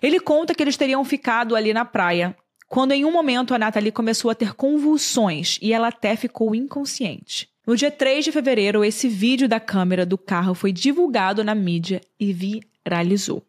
Ele 0.02 0.20
conta 0.20 0.54
que 0.54 0.64
eles 0.64 0.78
teriam 0.78 1.04
ficado 1.04 1.56
ali 1.56 1.74
na 1.74 1.86
praia 1.86 2.36
quando 2.68 2.92
em 2.92 3.06
um 3.06 3.12
momento 3.12 3.54
a 3.54 3.60
Natalie 3.60 3.92
começou 3.92 4.32
a 4.32 4.36
ter 4.36 4.54
convulsões 4.54 5.60
e 5.62 5.72
ela 5.72 5.88
até 5.88 6.16
ficou 6.16 6.56
inconsciente. 6.56 7.48
No 7.66 7.76
dia 7.76 7.92
3 7.92 8.26
de 8.26 8.32
fevereiro, 8.32 8.84
esse 8.84 9.08
vídeo 9.08 9.48
da 9.48 9.60
câmera 9.60 10.06
do 10.06 10.18
carro 10.18 10.54
foi 10.54 10.72
divulgado 10.72 11.44
na 11.44 11.56
mídia 11.56 12.02
e 12.20 12.32
viralizou. 12.34 13.44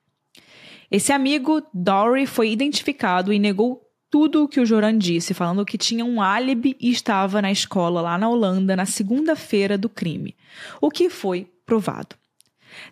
Esse 0.91 1.13
amigo, 1.13 1.63
Dory, 1.75 2.27
foi 2.27 2.51
identificado 2.51 3.33
e 3.33 3.39
negou 3.39 3.83
tudo 4.17 4.45
o 4.45 4.49
que 4.49 4.59
o 4.59 4.65
Joran 4.65 4.97
disse, 4.97 5.35
falando 5.35 5.63
que 5.63 5.77
tinha 5.77 6.03
um 6.03 6.23
álibi 6.23 6.75
e 6.81 6.91
estava 6.91 7.43
na 7.43 7.53
escola 7.53 8.01
lá 8.01 8.17
na 8.17 8.27
Holanda 8.27 8.75
na 8.75 8.87
segunda-feira 8.87 9.77
do 9.77 9.91
crime, 9.91 10.35
o 10.81 10.91
que 10.91 11.11
foi 11.11 11.47
provado. 11.67 12.17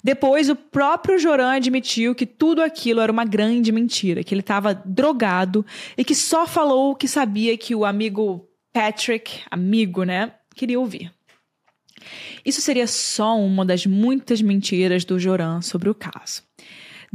Depois, 0.03 0.51
o 0.51 0.55
próprio 0.55 1.19
Joran 1.19 1.53
admitiu 1.53 2.15
que 2.15 2.27
tudo 2.27 2.61
aquilo 2.61 3.01
era 3.01 3.11
uma 3.11 3.25
grande 3.25 3.73
mentira, 3.73 4.23
que 4.23 4.35
ele 4.35 4.43
estava 4.43 4.75
drogado 4.75 5.65
e 5.97 6.05
que 6.05 6.15
só 6.15 6.47
falou 6.47 6.91
o 6.91 6.95
que 6.95 7.09
sabia 7.09 7.57
que 7.57 7.75
o 7.75 7.87
amigo 7.87 8.47
Patrick, 8.71 9.41
amigo, 9.51 10.05
né, 10.05 10.31
queria 10.55 10.79
ouvir. 10.79 11.11
Isso 12.45 12.61
seria 12.61 12.87
só 12.87 13.41
uma 13.41 13.65
das 13.65 13.87
muitas 13.87 14.43
mentiras 14.43 15.07
do 15.07 15.19
Joran 15.19 15.63
sobre 15.63 15.89
o 15.89 15.95
caso. 15.95 16.43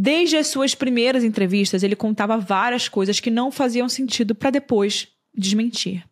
Desde 0.01 0.37
as 0.37 0.47
suas 0.47 0.73
primeiras 0.73 1.25
entrevistas, 1.25 1.83
ele 1.83 1.93
contava 1.93 2.37
várias 2.37 2.87
coisas 2.87 3.19
que 3.19 3.29
não 3.29 3.51
faziam 3.51 3.89
sentido 3.89 4.33
para 4.33 4.49
depois 4.49 5.09
desmentir. 5.35 6.05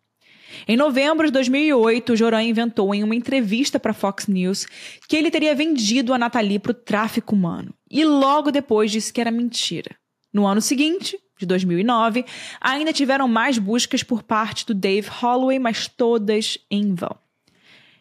Em 0.66 0.76
novembro 0.76 1.26
de 1.26 1.32
2008, 1.32 2.14
Joran 2.14 2.42
inventou 2.42 2.94
em 2.94 3.02
uma 3.02 3.14
entrevista 3.14 3.80
para 3.80 3.94
Fox 3.94 4.26
News 4.26 4.66
que 5.08 5.16
ele 5.16 5.30
teria 5.30 5.54
vendido 5.54 6.12
a 6.12 6.18
Nathalie 6.18 6.58
para 6.58 6.72
o 6.72 6.74
tráfico 6.74 7.34
humano. 7.34 7.72
E 7.90 8.04
logo 8.04 8.50
depois 8.50 8.92
disse 8.92 9.10
que 9.10 9.22
era 9.22 9.30
mentira. 9.30 9.96
No 10.30 10.46
ano 10.46 10.60
seguinte, 10.60 11.18
de 11.40 11.46
2009, 11.46 12.26
ainda 12.60 12.92
tiveram 12.92 13.26
mais 13.26 13.56
buscas 13.56 14.02
por 14.02 14.22
parte 14.22 14.66
do 14.66 14.74
Dave 14.74 15.08
Holloway, 15.08 15.58
mas 15.58 15.88
todas 15.88 16.58
em 16.70 16.94
vão. 16.94 17.16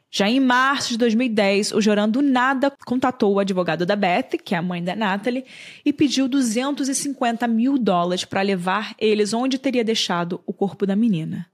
Já 0.09 0.29
em 0.29 0.39
março 0.39 0.89
de 0.89 0.97
2010, 0.97 1.73
o 1.73 1.81
Joran 1.81 2.09
do 2.09 2.21
nada 2.21 2.71
contatou 2.85 3.33
o 3.33 3.39
advogado 3.39 3.85
da 3.85 3.95
Beth, 3.95 4.37
que 4.43 4.55
é 4.55 4.57
a 4.57 4.61
mãe 4.61 4.81
da 4.81 4.95
Natalie, 4.95 5.45
e 5.83 5.91
pediu 5.91 6.27
250 6.27 7.45
mil 7.47 7.77
dólares 7.77 8.23
para 8.23 8.41
levar 8.41 8.95
eles 8.97 9.33
onde 9.33 9.57
teria 9.57 9.83
deixado 9.83 10.41
o 10.45 10.53
corpo 10.53 10.85
da 10.85 10.95
menina. 10.95 11.47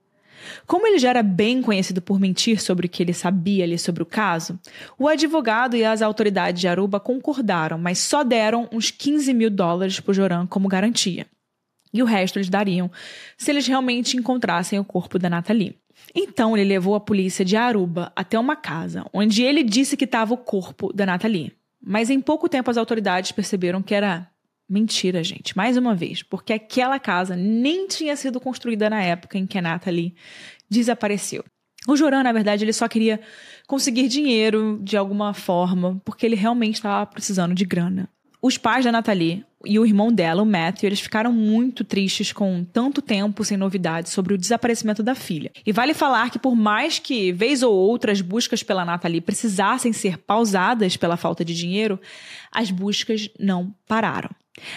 Como 0.68 0.86
ele 0.86 1.00
já 1.00 1.10
era 1.10 1.24
bem 1.24 1.62
conhecido 1.62 2.02
por 2.02 2.20
mentir 2.20 2.62
sobre 2.62 2.86
o 2.86 2.90
que 2.90 3.02
ele 3.02 3.14
sabia 3.14 3.64
ali 3.64 3.80
sobre 3.80 4.04
o 4.04 4.06
caso, 4.06 4.60
o 5.00 5.08
advogado 5.08 5.76
e 5.76 5.84
as 5.84 6.02
autoridades 6.02 6.62
de 6.62 6.68
Aruba 6.68 7.00
concordaram, 7.00 7.78
mas 7.78 8.00
só 8.00 8.24
deram 8.24 8.68
uns 8.72 8.92
15 8.92 9.34
mil 9.34 9.50
dólares 9.50 10.00
para 10.00 10.12
o 10.12 10.14
Joran 10.14 10.46
como 10.46 10.68
garantia. 10.68 11.26
E 11.94 12.02
o 12.02 12.06
resto 12.06 12.38
eles 12.38 12.50
dariam 12.50 12.92
se 13.38 13.52
eles 13.52 13.68
realmente 13.68 14.18
encontrassem 14.18 14.80
o 14.80 14.86
corpo 14.86 15.20
da 15.20 15.30
Natalie. 15.30 15.78
Então 16.14 16.56
ele 16.56 16.70
levou 16.70 16.96
a 16.96 17.00
polícia 17.00 17.44
de 17.44 17.56
Aruba 17.56 18.12
até 18.16 18.38
uma 18.38 18.56
casa, 18.56 19.06
onde 19.14 19.44
ele 19.44 19.64
disse 19.64 19.98
que 19.98 20.06
estava 20.06 20.34
o 20.34 20.38
corpo 20.38 20.92
da 20.94 21.06
Nathalie. 21.06 21.54
Mas 21.82 22.10
em 22.10 22.22
pouco 22.22 22.48
tempo 22.48 22.70
as 22.70 22.78
autoridades 22.78 23.32
perceberam 23.32 23.82
que 23.82 23.94
era 23.94 24.30
mentira, 24.70 25.24
gente, 25.24 25.56
mais 25.56 25.78
uma 25.78 25.94
vez, 25.94 26.24
porque 26.24 26.54
aquela 26.54 27.00
casa 27.00 27.36
nem 27.36 27.88
tinha 27.88 28.16
sido 28.16 28.40
construída 28.40 28.90
na 28.90 29.02
época 29.02 29.38
em 29.38 29.46
que 29.46 29.58
a 29.58 29.62
Nathalie 29.62 30.16
desapareceu. 30.70 31.44
O 31.88 31.98
Joran, 31.98 32.24
na 32.24 32.32
verdade, 32.32 32.64
ele 32.64 32.72
só 32.72 32.88
queria 32.88 33.20
conseguir 33.68 34.08
dinheiro 34.08 34.80
de 34.82 34.96
alguma 34.96 35.34
forma, 35.34 36.02
porque 36.06 36.26
ele 36.26 36.36
realmente 36.36 36.76
estava 36.76 37.06
precisando 37.06 37.54
de 37.54 37.66
grana. 37.66 38.10
Os 38.42 38.58
pais 38.58 38.86
da 38.86 38.92
Nathalie 38.92 39.46
e 39.66 39.80
o 39.80 39.86
irmão 39.86 40.12
dela, 40.12 40.42
o 40.42 40.46
Matthew, 40.46 40.90
eles 40.90 41.00
ficaram 41.00 41.32
muito 41.32 41.84
tristes 41.84 42.34
com 42.34 42.64
tanto 42.64 43.02
tempo 43.02 43.44
sem 43.44 43.58
novidades 43.58 44.12
sobre 44.12 44.34
o 44.34 44.38
desaparecimento 44.38 45.02
da 45.02 45.16
filha. 45.16 45.52
E 45.66 45.72
vale 45.72 45.94
falar 45.94 46.30
que 46.30 46.40
por 46.40 46.56
mais 46.56 47.00
que 47.00 47.32
vez 47.32 47.64
ou 47.64 47.74
outra 47.74 48.12
as 48.12 48.22
buscas 48.22 48.62
pela 48.62 48.84
Nathalie 48.86 49.22
precisassem 49.22 49.94
ser 49.94 50.18
pausadas 50.18 50.98
pela 50.98 51.18
falta 51.18 51.46
de 51.46 51.56
dinheiro, 51.56 52.00
as 52.52 52.72
buscas 52.72 53.30
não 53.40 53.74
pararam. 53.88 54.30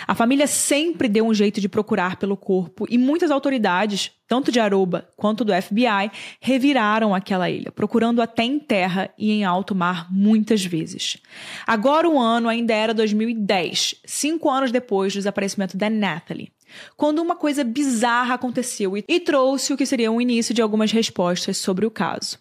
A 0.07 0.15
família 0.15 0.47
sempre 0.47 1.09
deu 1.09 1.27
um 1.27 1.35
jeito 1.35 1.61
de 1.61 1.69
procurar 1.69 2.17
pelo 2.17 2.37
corpo 2.37 2.87
e 2.89 2.97
muitas 2.97 3.31
autoridades, 3.31 4.11
tanto 4.27 4.51
de 4.51 4.59
Aruba 4.59 5.09
quanto 5.17 5.45
do 5.45 5.53
FBI, 5.53 6.11
reviraram 6.41 7.15
aquela 7.15 7.51
ilha, 7.51 7.71
procurando 7.71 8.23
até 8.23 8.43
em 8.43 8.59
terra 8.59 9.11
e 9.19 9.31
em 9.31 9.45
alto 9.45 9.75
mar 9.75 10.11
muitas 10.11 10.65
vezes. 10.65 11.19
Agora 11.67 12.09
o 12.09 12.19
ano 12.19 12.49
ainda 12.49 12.73
era 12.73 12.95
2010, 12.95 13.97
cinco 14.05 14.49
anos 14.51 14.73
depois 14.73 15.12
do 15.12 15.17
desaparecimento 15.17 15.77
da 15.77 15.91
Natalie 15.91 16.51
quando 16.97 17.21
uma 17.21 17.37
coisa 17.37 17.62
bizarra 17.62 18.35
aconteceu 18.35 18.97
e, 18.97 19.21
trouxe 19.21 19.73
o 19.73 19.77
que 19.77 19.87
seria 19.87 20.11
o 20.11 20.21
início 20.21 20.53
de 20.53 20.61
algumas 20.61 20.91
respostas 20.91 21.57
sobre 21.57 21.87
o 21.87 21.91
caso. 21.91 22.39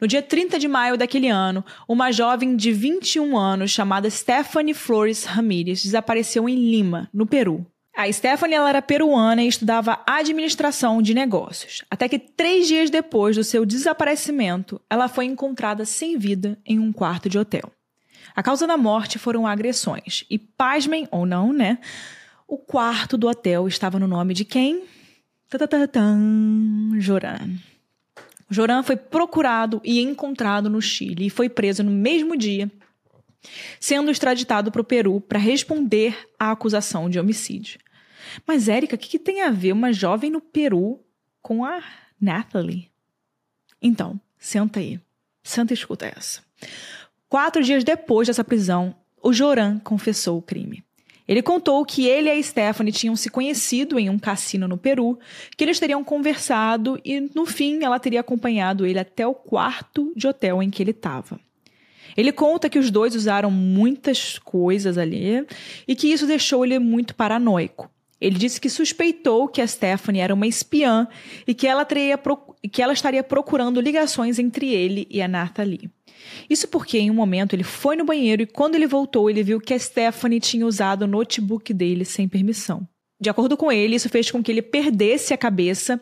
No 0.00 0.06
dia 0.06 0.22
30 0.22 0.58
de 0.58 0.68
maio 0.68 0.96
daquele 0.96 1.28
ano, 1.28 1.64
uma 1.88 2.12
jovem 2.12 2.56
de 2.56 2.72
21 2.72 3.36
anos 3.36 3.70
chamada 3.70 4.10
Stephanie 4.10 4.74
Flores 4.74 5.24
Ramirez 5.24 5.82
desapareceu 5.82 6.48
em 6.48 6.70
Lima, 6.70 7.08
no 7.12 7.26
Peru. 7.26 7.66
A 7.96 8.12
Stephanie 8.12 8.56
era 8.56 8.82
peruana 8.82 9.42
e 9.42 9.48
estudava 9.48 10.02
administração 10.06 11.00
de 11.00 11.14
negócios. 11.14 11.82
Até 11.90 12.06
que 12.08 12.18
três 12.18 12.68
dias 12.68 12.90
depois 12.90 13.36
do 13.36 13.42
seu 13.42 13.64
desaparecimento, 13.64 14.78
ela 14.90 15.08
foi 15.08 15.24
encontrada 15.24 15.86
sem 15.86 16.18
vida 16.18 16.58
em 16.66 16.78
um 16.78 16.92
quarto 16.92 17.30
de 17.30 17.38
hotel. 17.38 17.72
A 18.34 18.42
causa 18.42 18.66
da 18.66 18.76
morte 18.76 19.18
foram 19.18 19.46
agressões. 19.46 20.24
E, 20.28 20.38
pasmem 20.38 21.08
ou 21.10 21.24
não, 21.24 21.54
né? 21.54 21.78
O 22.46 22.58
quarto 22.58 23.16
do 23.16 23.28
hotel 23.28 23.66
estava 23.66 23.98
no 23.98 24.06
nome 24.06 24.34
de 24.34 24.44
quem? 24.44 24.84
Tatatatã, 25.48 26.18
Joran. 26.98 27.56
Joran 28.48 28.82
foi 28.82 28.96
procurado 28.96 29.80
e 29.84 30.00
encontrado 30.00 30.70
no 30.70 30.80
Chile 30.80 31.26
e 31.26 31.30
foi 31.30 31.48
preso 31.48 31.82
no 31.82 31.90
mesmo 31.90 32.36
dia, 32.36 32.70
sendo 33.80 34.10
extraditado 34.10 34.70
para 34.70 34.80
o 34.80 34.84
Peru 34.84 35.20
para 35.20 35.38
responder 35.38 36.16
à 36.38 36.52
acusação 36.52 37.08
de 37.10 37.18
homicídio. 37.18 37.78
Mas, 38.46 38.68
Érica, 38.68 38.96
o 38.96 38.98
que, 38.98 39.08
que 39.08 39.18
tem 39.18 39.42
a 39.42 39.50
ver 39.50 39.72
uma 39.72 39.92
jovem 39.92 40.30
no 40.30 40.40
Peru 40.40 41.00
com 41.40 41.64
a 41.64 41.82
Natalie? 42.20 42.90
Então, 43.80 44.20
senta 44.38 44.80
aí. 44.80 45.00
Santa 45.42 45.72
e 45.72 45.74
escuta 45.74 46.06
essa. 46.06 46.42
Quatro 47.28 47.62
dias 47.62 47.84
depois 47.84 48.26
dessa 48.26 48.42
prisão, 48.42 48.94
o 49.22 49.32
Joran 49.32 49.78
confessou 49.78 50.38
o 50.38 50.42
crime. 50.42 50.85
Ele 51.28 51.42
contou 51.42 51.84
que 51.84 52.06
ele 52.06 52.28
e 52.28 52.38
a 52.38 52.42
Stephanie 52.42 52.92
tinham 52.92 53.16
se 53.16 53.28
conhecido 53.28 53.98
em 53.98 54.08
um 54.08 54.18
cassino 54.18 54.68
no 54.68 54.76
Peru, 54.76 55.18
que 55.56 55.64
eles 55.64 55.80
teriam 55.80 56.04
conversado 56.04 57.00
e, 57.04 57.20
no 57.34 57.44
fim, 57.44 57.82
ela 57.82 57.98
teria 57.98 58.20
acompanhado 58.20 58.86
ele 58.86 58.98
até 58.98 59.26
o 59.26 59.34
quarto 59.34 60.12
de 60.14 60.26
hotel 60.28 60.62
em 60.62 60.70
que 60.70 60.82
ele 60.82 60.92
estava. 60.92 61.40
Ele 62.16 62.32
conta 62.32 62.68
que 62.68 62.78
os 62.78 62.90
dois 62.90 63.14
usaram 63.14 63.50
muitas 63.50 64.38
coisas 64.38 64.96
ali 64.96 65.46
e 65.86 65.94
que 65.94 66.08
isso 66.08 66.26
deixou 66.26 66.64
ele 66.64 66.78
muito 66.78 67.14
paranoico. 67.14 67.90
Ele 68.18 68.38
disse 68.38 68.60
que 68.60 68.70
suspeitou 68.70 69.46
que 69.46 69.60
a 69.60 69.66
Stephanie 69.66 70.22
era 70.22 70.32
uma 70.32 70.46
espiã 70.46 71.06
e 71.46 71.52
que 71.52 71.66
ela, 71.66 71.84
teria, 71.84 72.18
que 72.72 72.80
ela 72.80 72.94
estaria 72.94 73.22
procurando 73.22 73.80
ligações 73.80 74.38
entre 74.38 74.72
ele 74.72 75.06
e 75.10 75.20
a 75.20 75.28
Nathalie. 75.28 75.90
Isso 76.48 76.68
porque 76.68 76.98
em 76.98 77.10
um 77.10 77.14
momento 77.14 77.54
ele 77.54 77.62
foi 77.62 77.96
no 77.96 78.04
banheiro 78.04 78.42
e 78.42 78.46
quando 78.46 78.74
ele 78.74 78.86
voltou, 78.86 79.28
ele 79.28 79.42
viu 79.42 79.60
que 79.60 79.74
a 79.74 79.78
Stephanie 79.78 80.40
tinha 80.40 80.66
usado 80.66 81.02
o 81.02 81.06
notebook 81.06 81.72
dele 81.72 82.04
sem 82.04 82.28
permissão. 82.28 82.86
De 83.20 83.30
acordo 83.30 83.56
com 83.56 83.72
ele, 83.72 83.96
isso 83.96 84.08
fez 84.08 84.30
com 84.30 84.42
que 84.42 84.52
ele 84.52 84.62
perdesse 84.62 85.32
a 85.32 85.38
cabeça 85.38 86.00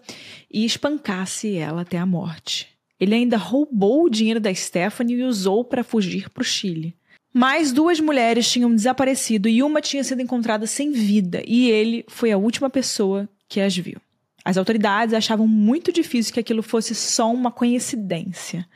e 0.51 0.65
espancasse 0.65 1.57
ela 1.57 1.83
até 1.83 1.97
a 1.97 2.07
morte. 2.07 2.69
Ele 2.99 3.15
ainda 3.15 3.37
roubou 3.37 4.05
o 4.05 4.11
dinheiro 4.11 4.41
da 4.41 4.53
Stephanie 4.53 5.17
e 5.17 5.23
usou 5.23 5.65
para 5.65 5.85
fugir 5.85 6.29
para 6.31 6.43
o 6.43 6.45
Chile. 6.45 6.95
Mais 7.33 7.73
duas 7.73 7.99
mulheres 7.99 8.51
tinham 8.51 8.75
desaparecido 8.75 9.49
e 9.49 9.63
uma 9.63 9.81
tinha 9.81 10.05
sido 10.05 10.23
encontrada 10.23 10.67
sem 10.67 10.93
vida, 10.93 11.43
e 11.47 11.69
ele 11.69 12.05
foi 12.09 12.31
a 12.31 12.39
última 12.39 12.71
pessoa 12.71 13.29
que 13.49 13.61
as 13.61 13.77
viu. 13.77 14.01
As 14.45 14.59
autoridades 14.59 15.15
achavam 15.15 15.49
muito 15.49 15.91
difícil 15.91 16.35
que 16.35 16.41
aquilo 16.41 16.63
fosse 16.63 16.95
só 16.95 17.33
uma 17.33 17.51
coincidência, 17.51 18.69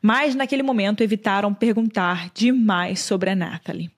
mas 0.00 0.34
naquele 0.34 0.62
momento 0.62 1.02
evitaram 1.02 1.52
perguntar 1.52 2.30
demais 2.32 3.00
sobre 3.00 3.30
a 3.30 3.34
Natalie. 3.34 3.90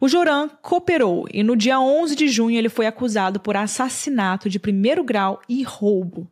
O 0.00 0.08
Joran 0.08 0.48
cooperou 0.62 1.26
e 1.32 1.42
no 1.42 1.56
dia 1.56 1.80
11 1.80 2.14
de 2.14 2.28
junho 2.28 2.58
ele 2.58 2.68
foi 2.68 2.86
acusado 2.86 3.40
por 3.40 3.56
assassinato 3.56 4.48
de 4.48 4.58
primeiro 4.58 5.02
grau 5.02 5.40
e 5.48 5.62
roubo. 5.62 6.30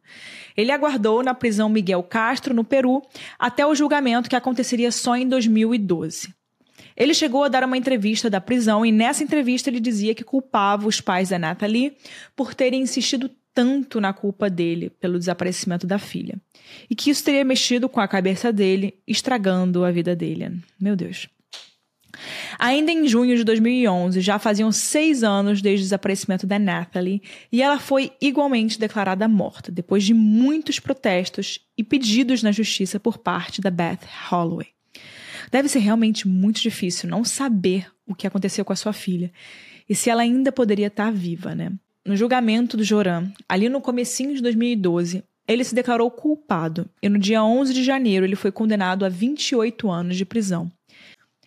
Ele 0.56 0.70
aguardou 0.70 1.22
na 1.22 1.34
prisão 1.34 1.68
Miguel 1.68 2.02
Castro, 2.02 2.54
no 2.54 2.62
Peru, 2.62 3.02
até 3.38 3.66
o 3.66 3.74
julgamento 3.74 4.28
que 4.28 4.36
aconteceria 4.36 4.92
só 4.92 5.16
em 5.16 5.26
2012. 5.28 6.34
Ele 6.96 7.14
chegou 7.14 7.42
a 7.42 7.48
dar 7.48 7.64
uma 7.64 7.76
entrevista 7.76 8.30
da 8.30 8.40
prisão 8.40 8.84
e 8.86 8.92
nessa 8.92 9.24
entrevista 9.24 9.68
ele 9.68 9.80
dizia 9.80 10.14
que 10.14 10.22
culpava 10.22 10.86
os 10.86 11.00
pais 11.00 11.30
da 11.30 11.38
Natalie 11.38 11.96
por 12.36 12.54
terem 12.54 12.82
insistido 12.82 13.30
tanto 13.54 14.00
na 14.00 14.12
culpa 14.12 14.50
dele 14.50 14.90
pelo 14.90 15.18
desaparecimento 15.18 15.86
da 15.86 15.98
filha. 15.98 16.40
E 16.90 16.94
que 16.94 17.10
isso 17.10 17.24
teria 17.24 17.44
mexido 17.44 17.88
com 17.88 18.00
a 18.00 18.08
cabeça 18.08 18.52
dele, 18.52 18.94
estragando 19.06 19.84
a 19.84 19.92
vida 19.92 20.16
dele. 20.16 20.60
Meu 20.78 20.96
Deus. 20.96 21.28
Ainda 22.58 22.92
em 22.92 23.08
junho 23.08 23.36
de 23.36 23.44
2011, 23.44 24.20
já 24.20 24.38
faziam 24.38 24.70
seis 24.70 25.22
anos 25.22 25.60
desde 25.60 25.82
o 25.82 25.86
desaparecimento 25.86 26.46
da 26.46 26.58
Natalie, 26.58 27.22
e 27.50 27.62
ela 27.62 27.78
foi 27.78 28.12
igualmente 28.20 28.78
declarada 28.78 29.26
morta, 29.28 29.72
depois 29.72 30.04
de 30.04 30.14
muitos 30.14 30.78
protestos 30.78 31.60
e 31.76 31.82
pedidos 31.82 32.42
na 32.42 32.52
justiça 32.52 33.00
por 33.00 33.18
parte 33.18 33.60
da 33.60 33.70
Beth 33.70 34.06
Holloway. 34.30 34.68
Deve 35.50 35.68
ser 35.68 35.80
realmente 35.80 36.26
muito 36.26 36.60
difícil 36.60 37.08
não 37.08 37.24
saber 37.24 37.86
o 38.06 38.14
que 38.14 38.26
aconteceu 38.26 38.64
com 38.64 38.72
a 38.72 38.76
sua 38.76 38.92
filha 38.92 39.32
e 39.88 39.94
se 39.94 40.10
ela 40.10 40.22
ainda 40.22 40.50
poderia 40.50 40.86
estar 40.86 41.12
viva, 41.12 41.54
né? 41.54 41.72
No 42.06 42.16
julgamento 42.16 42.76
do 42.76 42.84
Joran, 42.84 43.32
ali 43.48 43.68
no 43.68 43.80
comecinho 43.80 44.34
de 44.34 44.42
2012, 44.42 45.24
ele 45.48 45.64
se 45.64 45.74
declarou 45.74 46.10
culpado 46.10 46.88
e 47.02 47.08
no 47.08 47.18
dia 47.18 47.42
11 47.42 47.72
de 47.72 47.82
janeiro 47.82 48.26
ele 48.26 48.36
foi 48.36 48.52
condenado 48.52 49.04
a 49.04 49.08
28 49.08 49.90
anos 49.90 50.16
de 50.16 50.24
prisão. 50.24 50.70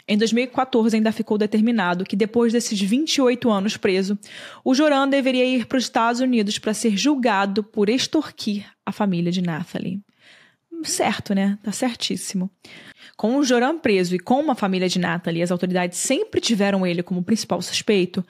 Em 0.08 0.18
2014 0.18 0.96
ainda 0.96 1.12
ficou 1.12 1.38
determinado 1.38 2.06
que 2.06 2.16
depois 2.16 2.54
desses 2.54 2.80
28 2.80 3.52
anos 3.52 3.76
preso, 3.76 4.18
o 4.64 4.74
Joran 4.74 5.08
deveria 5.08 5.46
ir 5.46 5.66
para 5.66 5.78
os 5.78 5.84
Estados 5.84 6.22
Unidos 6.22 6.58
para 6.58 6.74
ser 6.74 6.96
julgado 6.96 7.64
por 7.64 7.90
extorquir 7.90 8.66
a 8.86 8.92
família 8.92 9.32
de 9.32 9.42
Nathalie. 9.42 10.00
Certo, 10.84 11.36
né? 11.36 11.58
Tá 11.62 11.72
certíssimo. 11.72 12.50
Com 13.18 13.38
o 13.38 13.44
Joran 13.44 13.78
preso 13.80 14.16
e 14.16 14.20
com 14.20 14.40
uma 14.40 14.56
família 14.56 14.88
de 14.88 14.98
Nathalie, 14.98 15.44
as 15.44 15.52
autoridades 15.52 15.98
sempre 15.98 16.40
tiveram 16.40 16.86
ele 16.86 17.04
como 17.04 17.24
principal 17.24 17.62
suspeito. 17.62 18.26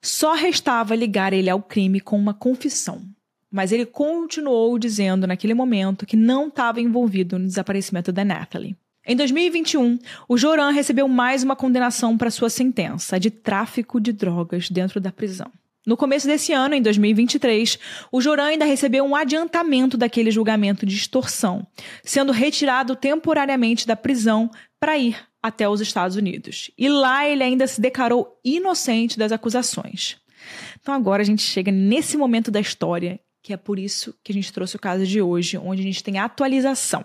Só 0.00 0.34
restava 0.34 0.94
ligar 0.94 1.32
ele 1.32 1.50
ao 1.50 1.62
crime 1.62 2.00
com 2.00 2.18
uma 2.18 2.34
confissão. 2.34 3.02
Mas 3.50 3.72
ele 3.72 3.86
continuou 3.86 4.78
dizendo 4.78 5.26
naquele 5.26 5.54
momento 5.54 6.06
que 6.06 6.16
não 6.16 6.48
estava 6.48 6.80
envolvido 6.80 7.38
no 7.38 7.46
desaparecimento 7.46 8.12
da 8.12 8.24
Natalie. 8.24 8.76
Em 9.06 9.14
2021, 9.14 9.98
o 10.28 10.36
Joran 10.36 10.70
recebeu 10.70 11.06
mais 11.06 11.44
uma 11.44 11.54
condenação 11.54 12.18
para 12.18 12.30
sua 12.30 12.50
sentença 12.50 13.20
de 13.20 13.30
tráfico 13.30 14.00
de 14.00 14.12
drogas 14.12 14.68
dentro 14.68 15.00
da 15.00 15.12
prisão. 15.12 15.50
No 15.86 15.96
começo 15.96 16.26
desse 16.26 16.52
ano, 16.52 16.74
em 16.74 16.82
2023, 16.82 17.78
o 18.10 18.20
Joran 18.20 18.46
ainda 18.46 18.64
recebeu 18.64 19.04
um 19.04 19.14
adiantamento 19.14 19.96
daquele 19.96 20.32
julgamento 20.32 20.84
de 20.84 20.96
extorsão, 20.96 21.64
sendo 22.02 22.32
retirado 22.32 22.96
temporariamente 22.96 23.86
da 23.86 23.94
prisão 23.94 24.50
para 24.80 24.98
ir 24.98 25.18
até 25.42 25.68
os 25.68 25.80
Estados 25.80 26.16
Unidos. 26.16 26.70
E 26.76 26.88
lá 26.88 27.28
ele 27.28 27.42
ainda 27.42 27.66
se 27.66 27.80
declarou 27.80 28.38
inocente 28.44 29.18
das 29.18 29.32
acusações. 29.32 30.16
Então 30.80 30.94
agora 30.94 31.22
a 31.22 31.26
gente 31.26 31.42
chega 31.42 31.72
nesse 31.72 32.16
momento 32.16 32.50
da 32.50 32.60
história, 32.60 33.20
que 33.42 33.52
é 33.52 33.56
por 33.56 33.78
isso 33.78 34.14
que 34.22 34.32
a 34.32 34.34
gente 34.34 34.52
trouxe 34.52 34.76
o 34.76 34.80
caso 34.80 35.06
de 35.06 35.20
hoje, 35.20 35.56
onde 35.56 35.80
a 35.80 35.84
gente 35.84 36.02
tem 36.02 36.18
a 36.18 36.24
atualização. 36.24 37.04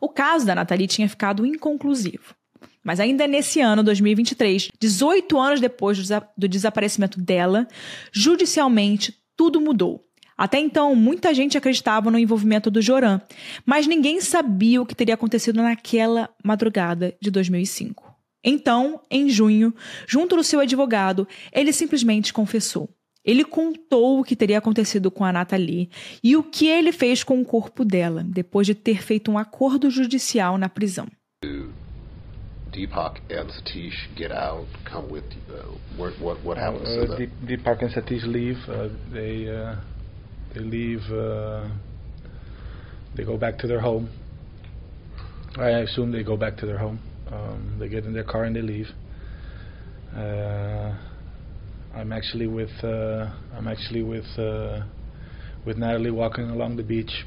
O 0.00 0.08
caso 0.08 0.46
da 0.46 0.54
Nathalie 0.54 0.86
tinha 0.86 1.08
ficado 1.08 1.44
inconclusivo. 1.44 2.34
Mas 2.82 2.98
ainda 2.98 3.26
nesse 3.26 3.60
ano, 3.60 3.82
2023, 3.82 4.70
18 4.80 5.38
anos 5.38 5.60
depois 5.60 5.98
do 6.36 6.48
desaparecimento 6.48 7.20
dela, 7.20 7.68
judicialmente 8.10 9.14
tudo 9.36 9.60
mudou. 9.60 10.04
Até 10.40 10.58
então, 10.58 10.96
muita 10.96 11.34
gente 11.34 11.58
acreditava 11.58 12.10
no 12.10 12.18
envolvimento 12.18 12.70
do 12.70 12.80
Joran, 12.80 13.20
mas 13.66 13.86
ninguém 13.86 14.22
sabia 14.22 14.80
o 14.80 14.86
que 14.86 14.94
teria 14.94 15.12
acontecido 15.12 15.60
naquela 15.60 16.30
madrugada 16.42 17.14
de 17.20 17.30
2005. 17.30 18.10
Então, 18.42 19.02
em 19.10 19.28
junho, 19.28 19.74
junto 20.06 20.36
do 20.36 20.42
seu 20.42 20.58
advogado, 20.60 21.28
ele 21.52 21.74
simplesmente 21.74 22.32
confessou. 22.32 22.88
Ele 23.22 23.44
contou 23.44 24.18
o 24.18 24.24
que 24.24 24.34
teria 24.34 24.56
acontecido 24.56 25.10
com 25.10 25.26
a 25.26 25.32
Nathalie 25.32 25.90
e 26.24 26.34
o 26.34 26.42
que 26.42 26.66
ele 26.66 26.90
fez 26.90 27.22
com 27.22 27.38
o 27.38 27.44
corpo 27.44 27.84
dela, 27.84 28.24
depois 28.26 28.66
de 28.66 28.74
ter 28.74 29.02
feito 29.02 29.30
um 29.30 29.36
acordo 29.36 29.90
judicial 29.90 30.56
na 30.56 30.70
prisão. 30.70 31.06
Deepak 32.72 33.20
and 33.30 33.50
Satish 33.50 34.08
get 34.16 34.30
out, 34.32 34.66
come 34.90 35.12
with 35.12 35.24
uh, 35.50 35.76
what, 35.98 36.18
what, 36.18 36.40
what 36.42 36.58
happens 36.58 36.88
uh? 36.88 37.26
Deepak 37.44 37.84
and 37.84 37.90
Satish 37.90 38.24
leave. 38.24 38.58
Uh, 38.70 38.88
they 39.12 39.50
uh, 39.50 39.74
They 40.54 40.60
leave. 40.60 41.02
Uh, 41.10 41.68
they 43.16 43.24
go 43.24 43.36
back 43.36 43.58
to 43.58 43.66
their 43.66 43.80
home. 43.80 44.10
I 45.56 45.70
assume 45.70 46.12
they 46.12 46.22
go 46.22 46.36
back 46.36 46.56
to 46.58 46.66
their 46.66 46.78
home. 46.78 47.00
Um, 47.30 47.76
they 47.78 47.88
get 47.88 48.04
in 48.04 48.12
their 48.12 48.24
car 48.24 48.44
and 48.44 48.54
they 48.54 48.62
leave. 48.62 48.88
Uh, 50.16 50.96
I'm 51.94 52.12
actually 52.12 52.46
with. 52.46 52.72
Uh, 52.82 53.30
I'm 53.54 53.68
actually 53.68 54.02
with. 54.02 54.26
Uh, 54.38 54.82
with 55.64 55.76
Natalie 55.76 56.10
walking 56.10 56.50
along 56.50 56.76
the 56.76 56.82
beach. 56.82 57.26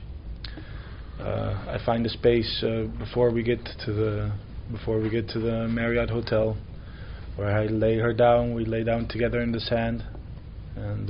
Uh, 1.19 1.53
I 1.67 1.77
find 1.85 2.05
a 2.05 2.09
space 2.09 2.63
uh, 2.63 2.85
before 2.97 3.31
we 3.31 3.43
get 3.43 3.63
to 3.85 3.93
the 3.93 4.31
before 4.71 4.99
we 4.99 5.09
get 5.09 5.27
to 5.29 5.39
the 5.39 5.67
Marriott 5.67 6.09
Hotel, 6.09 6.57
where 7.35 7.55
I 7.55 7.65
lay 7.65 7.97
her 7.97 8.13
down. 8.13 8.53
We 8.55 8.65
lay 8.65 8.83
down 8.83 9.07
together 9.07 9.41
in 9.41 9.51
the 9.51 9.59
sand, 9.59 10.03
and 10.75 11.09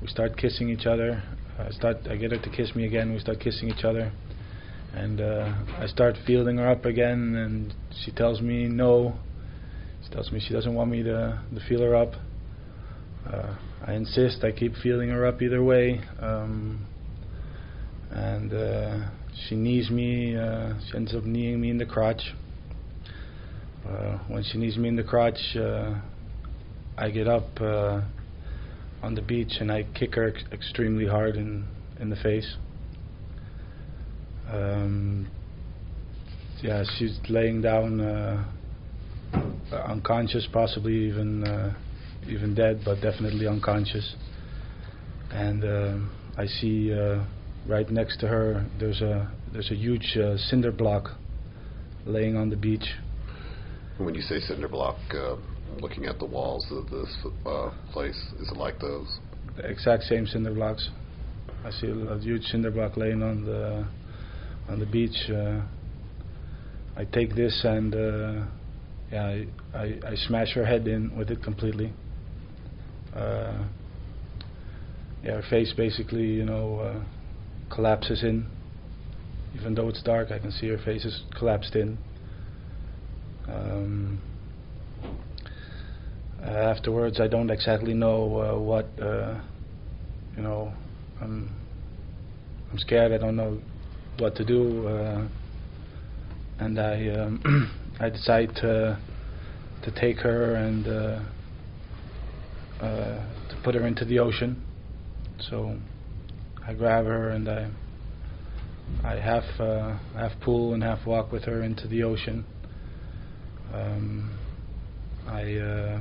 we 0.00 0.06
start 0.06 0.36
kissing 0.36 0.70
each 0.70 0.86
other. 0.86 1.22
I 1.58 1.70
start. 1.70 1.98
I 2.08 2.16
get 2.16 2.32
her 2.32 2.38
to 2.38 2.50
kiss 2.50 2.74
me 2.74 2.86
again. 2.86 3.12
We 3.12 3.18
start 3.18 3.38
kissing 3.40 3.68
each 3.68 3.84
other, 3.84 4.10
and 4.94 5.20
uh, 5.20 5.52
I 5.78 5.86
start 5.86 6.16
feeling 6.26 6.56
her 6.56 6.70
up 6.70 6.86
again. 6.86 7.34
And 7.36 7.74
she 8.04 8.10
tells 8.10 8.40
me 8.40 8.66
no. 8.66 9.14
She 10.04 10.10
tells 10.10 10.32
me 10.32 10.40
she 10.40 10.54
doesn't 10.54 10.74
want 10.74 10.90
me 10.90 11.02
to, 11.02 11.42
to 11.54 11.60
feel 11.68 11.82
her 11.82 11.94
up. 11.94 12.14
Uh, 13.26 13.54
I 13.86 13.92
insist. 13.92 14.42
I 14.42 14.52
keep 14.52 14.74
feeling 14.82 15.10
her 15.10 15.26
up 15.26 15.42
either 15.42 15.62
way. 15.62 16.00
Um, 16.18 16.86
and 18.10 18.52
uh, 18.52 19.10
she 19.48 19.54
knees 19.54 19.90
me. 19.90 20.36
Uh, 20.36 20.74
she 20.88 20.96
ends 20.96 21.14
up 21.14 21.24
kneeing 21.24 21.60
me 21.60 21.70
in 21.70 21.78
the 21.78 21.86
crotch. 21.86 22.22
Uh, 23.86 24.18
when 24.28 24.44
she 24.44 24.56
knees 24.56 24.78
me 24.78 24.88
in 24.88 24.96
the 24.96 25.02
crotch, 25.02 25.38
uh, 25.56 25.94
I 26.96 27.10
get 27.10 27.28
up 27.28 27.48
uh, 27.60 28.00
on 29.02 29.14
the 29.14 29.22
beach 29.22 29.54
and 29.60 29.70
I 29.72 29.84
kick 29.94 30.14
her 30.14 30.28
ex- 30.28 30.44
extremely 30.52 31.06
hard 31.06 31.36
in, 31.36 31.66
in 31.98 32.10
the 32.10 32.16
face. 32.16 32.56
Um, 34.48 35.28
yeah, 36.62 36.84
she's 36.98 37.18
laying 37.28 37.62
down 37.62 38.00
uh, 38.00 38.44
unconscious, 39.72 40.46
possibly 40.52 41.08
even 41.08 41.44
uh, 41.44 41.74
even 42.28 42.54
dead, 42.54 42.82
but 42.84 42.96
definitely 43.00 43.46
unconscious. 43.46 44.16
And 45.30 45.64
um 45.64 46.10
I 46.36 46.46
see 46.46 46.92
uh, 46.92 47.24
right 47.66 47.88
next 47.90 48.20
to 48.20 48.28
her 48.28 48.66
there's 48.78 49.00
a 49.00 49.30
there's 49.52 49.70
a 49.70 49.74
huge 49.74 50.16
uh, 50.16 50.36
cinder 50.36 50.72
block 50.72 51.10
laying 52.06 52.36
on 52.36 52.50
the 52.50 52.56
beach. 52.56 52.94
When 53.98 54.14
you 54.14 54.22
say 54.22 54.40
cinder 54.40 54.68
block, 54.68 54.96
uh, 55.12 55.36
looking 55.80 56.06
at 56.06 56.18
the 56.18 56.26
walls 56.26 56.66
of 56.70 56.90
this 56.90 57.16
uh, 57.46 57.70
place, 57.92 58.18
is 58.40 58.50
it 58.50 58.56
like 58.56 58.78
those? 58.80 59.18
The 59.56 59.68
exact 59.68 60.04
same 60.04 60.26
cinder 60.26 60.54
blocks. 60.54 60.88
I 61.64 61.70
see 61.70 61.88
a, 61.88 62.18
huge 62.18 62.44
cinder 62.44 62.70
block 62.70 62.96
laying 62.96 63.22
on 63.22 63.44
the 63.44 63.86
on 64.68 64.78
the 64.78 64.86
beach. 64.86 65.28
Uh, 65.28 65.60
I 66.96 67.04
take 67.04 67.34
this 67.34 67.60
and 67.64 67.94
uh, 67.94 68.46
yeah, 69.12 69.24
I, 69.24 69.46
I, 69.74 69.84
I 70.06 70.14
smash 70.14 70.52
her 70.54 70.64
head 70.64 70.86
in 70.86 71.16
with 71.16 71.30
it 71.30 71.42
completely. 71.42 71.92
Uh, 73.14 73.64
yeah, 75.22 75.32
her 75.32 75.42
face 75.50 75.74
basically, 75.76 76.24
you 76.24 76.44
know, 76.44 76.78
uh, 76.78 77.74
collapses 77.74 78.22
in. 78.22 78.46
Even 79.54 79.74
though 79.74 79.88
it's 79.88 80.02
dark, 80.02 80.30
I 80.30 80.38
can 80.38 80.52
see 80.52 80.68
her 80.68 80.78
face 80.78 81.04
is 81.04 81.22
collapsed 81.36 81.74
in. 81.74 81.98
Um, 83.48 84.20
afterwards, 86.42 87.20
I 87.20 87.28
don't 87.28 87.50
exactly 87.50 87.94
know 87.94 88.40
uh, 88.40 88.58
what, 88.58 88.86
uh, 89.00 89.40
you 90.36 90.42
know, 90.42 90.72
I'm, 91.20 91.50
I'm 92.70 92.78
scared. 92.78 93.12
I 93.12 93.18
don't 93.18 93.36
know 93.36 93.60
what 94.18 94.36
to 94.36 94.44
do, 94.44 94.86
uh, 94.86 95.28
and 96.58 96.78
I, 96.78 97.08
um, 97.08 97.70
I 98.00 98.10
decide 98.10 98.54
to, 98.56 98.98
to 99.82 99.90
take 100.00 100.18
her 100.18 100.54
and 100.54 100.84
to 103.50 103.56
put 103.62 103.74
her 103.74 103.86
into 103.86 104.04
the 104.04 104.18
ocean. 104.18 104.62
So 105.50 105.76
I 106.66 106.74
grab 106.74 107.04
her 107.06 107.30
and 107.30 107.48
I, 107.48 107.68
I 109.04 109.16
half, 109.16 109.44
uh, 109.58 109.96
half 110.14 110.32
pull 110.40 110.74
and 110.74 110.82
half 110.82 111.06
walk 111.06 111.32
with 111.32 111.44
her 111.44 111.62
into 111.62 111.88
the 111.88 112.02
ocean. 112.02 112.44
Um, 113.72 114.38
I, 115.26 116.00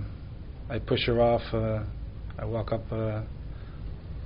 I 0.69 0.77
push 0.79 1.07
her 1.07 1.19
off. 1.19 1.41
Uh, 1.51 1.79
I 2.37 2.45
walk 2.45 2.71
up, 2.71 2.91
uh, 2.91 3.21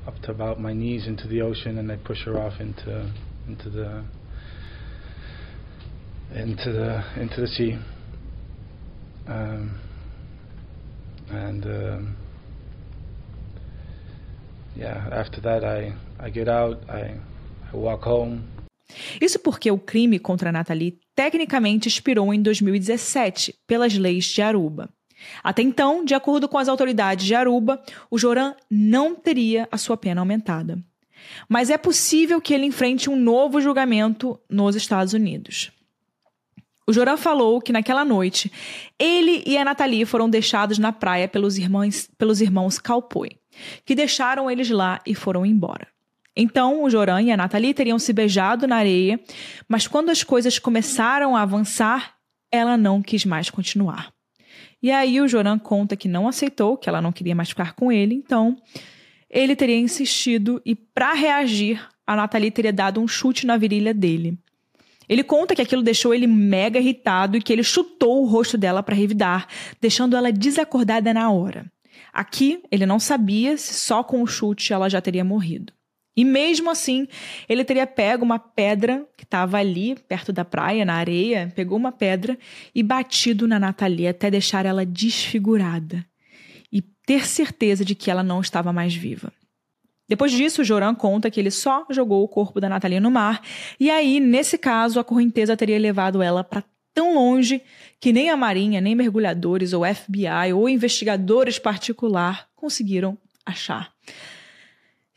up 0.06 0.20
to 0.24 0.32
about 0.32 0.60
my 0.60 0.74
knees 0.74 1.08
into 1.08 1.28
the 1.28 1.42
ocean, 1.42 1.78
and 1.78 1.92
I 1.92 1.96
push 1.96 2.24
her 2.26 2.38
off 2.38 2.60
into, 2.60 3.10
into 3.48 3.70
the, 3.70 4.04
into 6.36 6.72
the, 6.72 7.04
into 7.22 7.42
the 7.42 7.48
sea. 7.48 7.78
Um, 9.28 9.80
and 11.32 11.66
um, 11.66 12.18
yeah, 14.76 15.08
after 15.12 15.40
that, 15.42 15.64
I, 15.64 15.94
I 16.20 16.30
get 16.30 16.50
out. 16.50 16.84
I, 16.90 17.16
I 17.72 17.76
walk 17.76 18.04
home. 18.04 18.44
Isso 19.20 19.40
porque 19.40 19.72
o 19.72 19.80
crime 19.80 20.20
contra 20.20 20.52
Nathalie 20.52 21.00
tecnicamente 21.16 21.88
expirou 21.88 22.34
em 22.34 22.42
2017 22.42 23.56
pelas 23.66 23.96
leis 23.98 24.26
de 24.26 24.42
Aruba. 24.42 24.90
Até 25.44 25.62
então, 25.62 26.04
de 26.04 26.14
acordo 26.14 26.48
com 26.48 26.58
as 26.58 26.68
autoridades 26.68 27.26
de 27.26 27.36
Aruba, 27.36 27.82
o 28.10 28.18
Joran 28.18 28.54
não 28.70 29.16
teria 29.16 29.68
a 29.72 29.78
sua 29.78 29.98
pena 29.98 30.22
aumentada. 30.22 30.78
Mas 31.48 31.70
é 31.70 31.78
possível 31.78 32.42
que 32.42 32.54
ele 32.54 32.66
enfrente 32.66 33.10
um 33.10 33.16
novo 33.16 33.62
julgamento 33.62 34.40
nos 34.50 34.76
Estados 34.76 35.14
Unidos. 35.14 35.72
O 36.86 36.92
Joran 36.92 37.16
falou 37.16 37.62
que 37.62 37.72
naquela 37.72 38.04
noite, 38.04 38.52
ele 39.00 39.42
e 39.46 39.58
a 39.58 39.64
Nathalie 39.64 40.06
foram 40.06 40.30
deixados 40.30 40.78
na 40.78 40.92
praia 40.92 41.28
pelos 41.28 41.58
irmãos, 41.58 42.10
pelos 42.18 42.42
irmãos 42.42 42.78
Calpoi, 42.78 43.38
que 43.86 43.96
deixaram 43.96 44.52
eles 44.52 44.70
lá 44.70 45.00
e 45.06 45.16
foram 45.16 45.46
embora. 45.46 45.88
Então, 46.36 46.84
o 46.84 46.90
Joran 46.90 47.22
e 47.22 47.32
a 47.32 47.38
Nathalie 47.38 47.74
teriam 47.74 48.00
se 48.00 48.12
beijado 48.12 48.68
na 48.68 48.78
areia, 48.78 49.20
mas 49.68 49.88
quando 49.88 50.10
as 50.10 50.24
coisas 50.24 50.60
começaram 50.60 51.36
a 51.36 51.44
avançar, 51.44 52.16
ela 52.52 52.76
não 52.76 53.02
quis 53.02 53.24
mais 53.24 53.50
continuar. 53.50 54.12
E 54.84 54.92
aí 54.92 55.22
o 55.22 55.28
Joran 55.30 55.58
conta 55.58 55.96
que 55.96 56.10
não 56.10 56.28
aceitou, 56.28 56.76
que 56.76 56.90
ela 56.90 57.02
não 57.02 57.14
queria 57.14 57.34
mais 57.34 57.48
ficar 57.48 57.74
com 57.74 57.90
ele, 57.90 58.16
então 58.16 58.58
ele 59.30 59.56
teria 59.56 59.78
insistido 59.78 60.62
e, 60.66 60.76
para 60.76 61.14
reagir, 61.14 61.88
a 62.06 62.18
Nathalie 62.18 62.52
teria 62.52 62.74
dado 62.74 63.00
um 63.00 63.08
chute 63.08 63.48
na 63.48 63.56
virilha 63.56 63.94
dele. 63.94 64.38
Ele 65.08 65.24
conta 65.24 65.56
que 65.56 65.62
aquilo 65.62 65.82
deixou 65.82 66.14
ele 66.14 66.28
mega 66.28 66.80
irritado 66.80 67.38
e 67.38 67.42
que 67.42 67.54
ele 67.54 67.64
chutou 67.64 68.22
o 68.22 68.28
rosto 68.28 68.58
dela 68.58 68.84
para 68.84 68.94
revidar, 68.94 69.48
deixando 69.80 70.18
ela 70.18 70.34
desacordada 70.34 71.14
na 71.14 71.32
hora. 71.32 71.66
Aqui, 72.12 72.62
ele 72.70 72.86
não 72.86 73.00
sabia 73.00 73.58
se 73.58 73.74
só 73.74 74.04
com 74.04 74.22
o 74.22 74.28
chute 74.28 74.74
ela 74.74 74.90
já 74.90 75.00
teria 75.00 75.24
morrido. 75.24 75.72
E 76.16 76.24
mesmo 76.24 76.70
assim, 76.70 77.08
ele 77.50 77.64
teria 77.64 77.88
pego 77.88 78.24
uma 78.24 78.38
pedra 78.38 79.08
que 79.18 79.24
estava 79.24 79.58
ali, 79.58 79.96
perto 80.08 80.32
da 80.32 80.46
praia, 80.46 80.86
na 80.86 80.94
areia, 80.94 81.52
pegou 81.56 81.78
uma 81.78 81.92
pedra 81.92 82.38
e 82.74 82.84
batido 82.84 83.48
na 83.48 83.60
Nathalie 83.60 84.08
até 84.08 84.30
deixar 84.30 84.66
ela 84.66 84.86
desfigurada 84.86 86.06
e 86.72 86.82
ter 86.82 87.26
certeza 87.26 87.84
de 87.84 87.96
que 87.96 88.12
ela 88.12 88.22
não 88.22 88.42
estava 88.42 88.72
mais 88.72 88.94
viva. 88.94 89.34
Depois 90.08 90.32
disso, 90.32 90.64
Joran 90.64 90.94
conta 90.94 91.32
que 91.32 91.40
ele 91.40 91.50
só 91.50 91.86
jogou 91.90 92.24
o 92.24 92.28
corpo 92.28 92.60
da 92.60 92.70
Nathalie 92.70 93.00
no 93.00 93.10
mar, 93.10 93.42
e 93.80 93.90
aí, 93.90 94.20
nesse 94.20 94.58
caso, 94.58 95.00
a 95.00 95.04
correnteza 95.04 95.58
teria 95.58 95.80
levado 95.80 96.22
ela 96.22 96.44
para 96.44 96.64
tão 96.94 97.16
longe 97.16 97.62
que 98.00 98.14
nem 98.14 98.30
a 98.30 98.38
Marinha, 98.38 98.80
nem 98.80 98.94
mergulhadores, 98.94 99.74
ou 99.74 99.84
FBI, 99.84 100.54
ou 100.54 100.70
investigadores 100.70 101.58
particular 101.58 102.48
conseguiram 102.56 103.18
achar. 103.46 103.92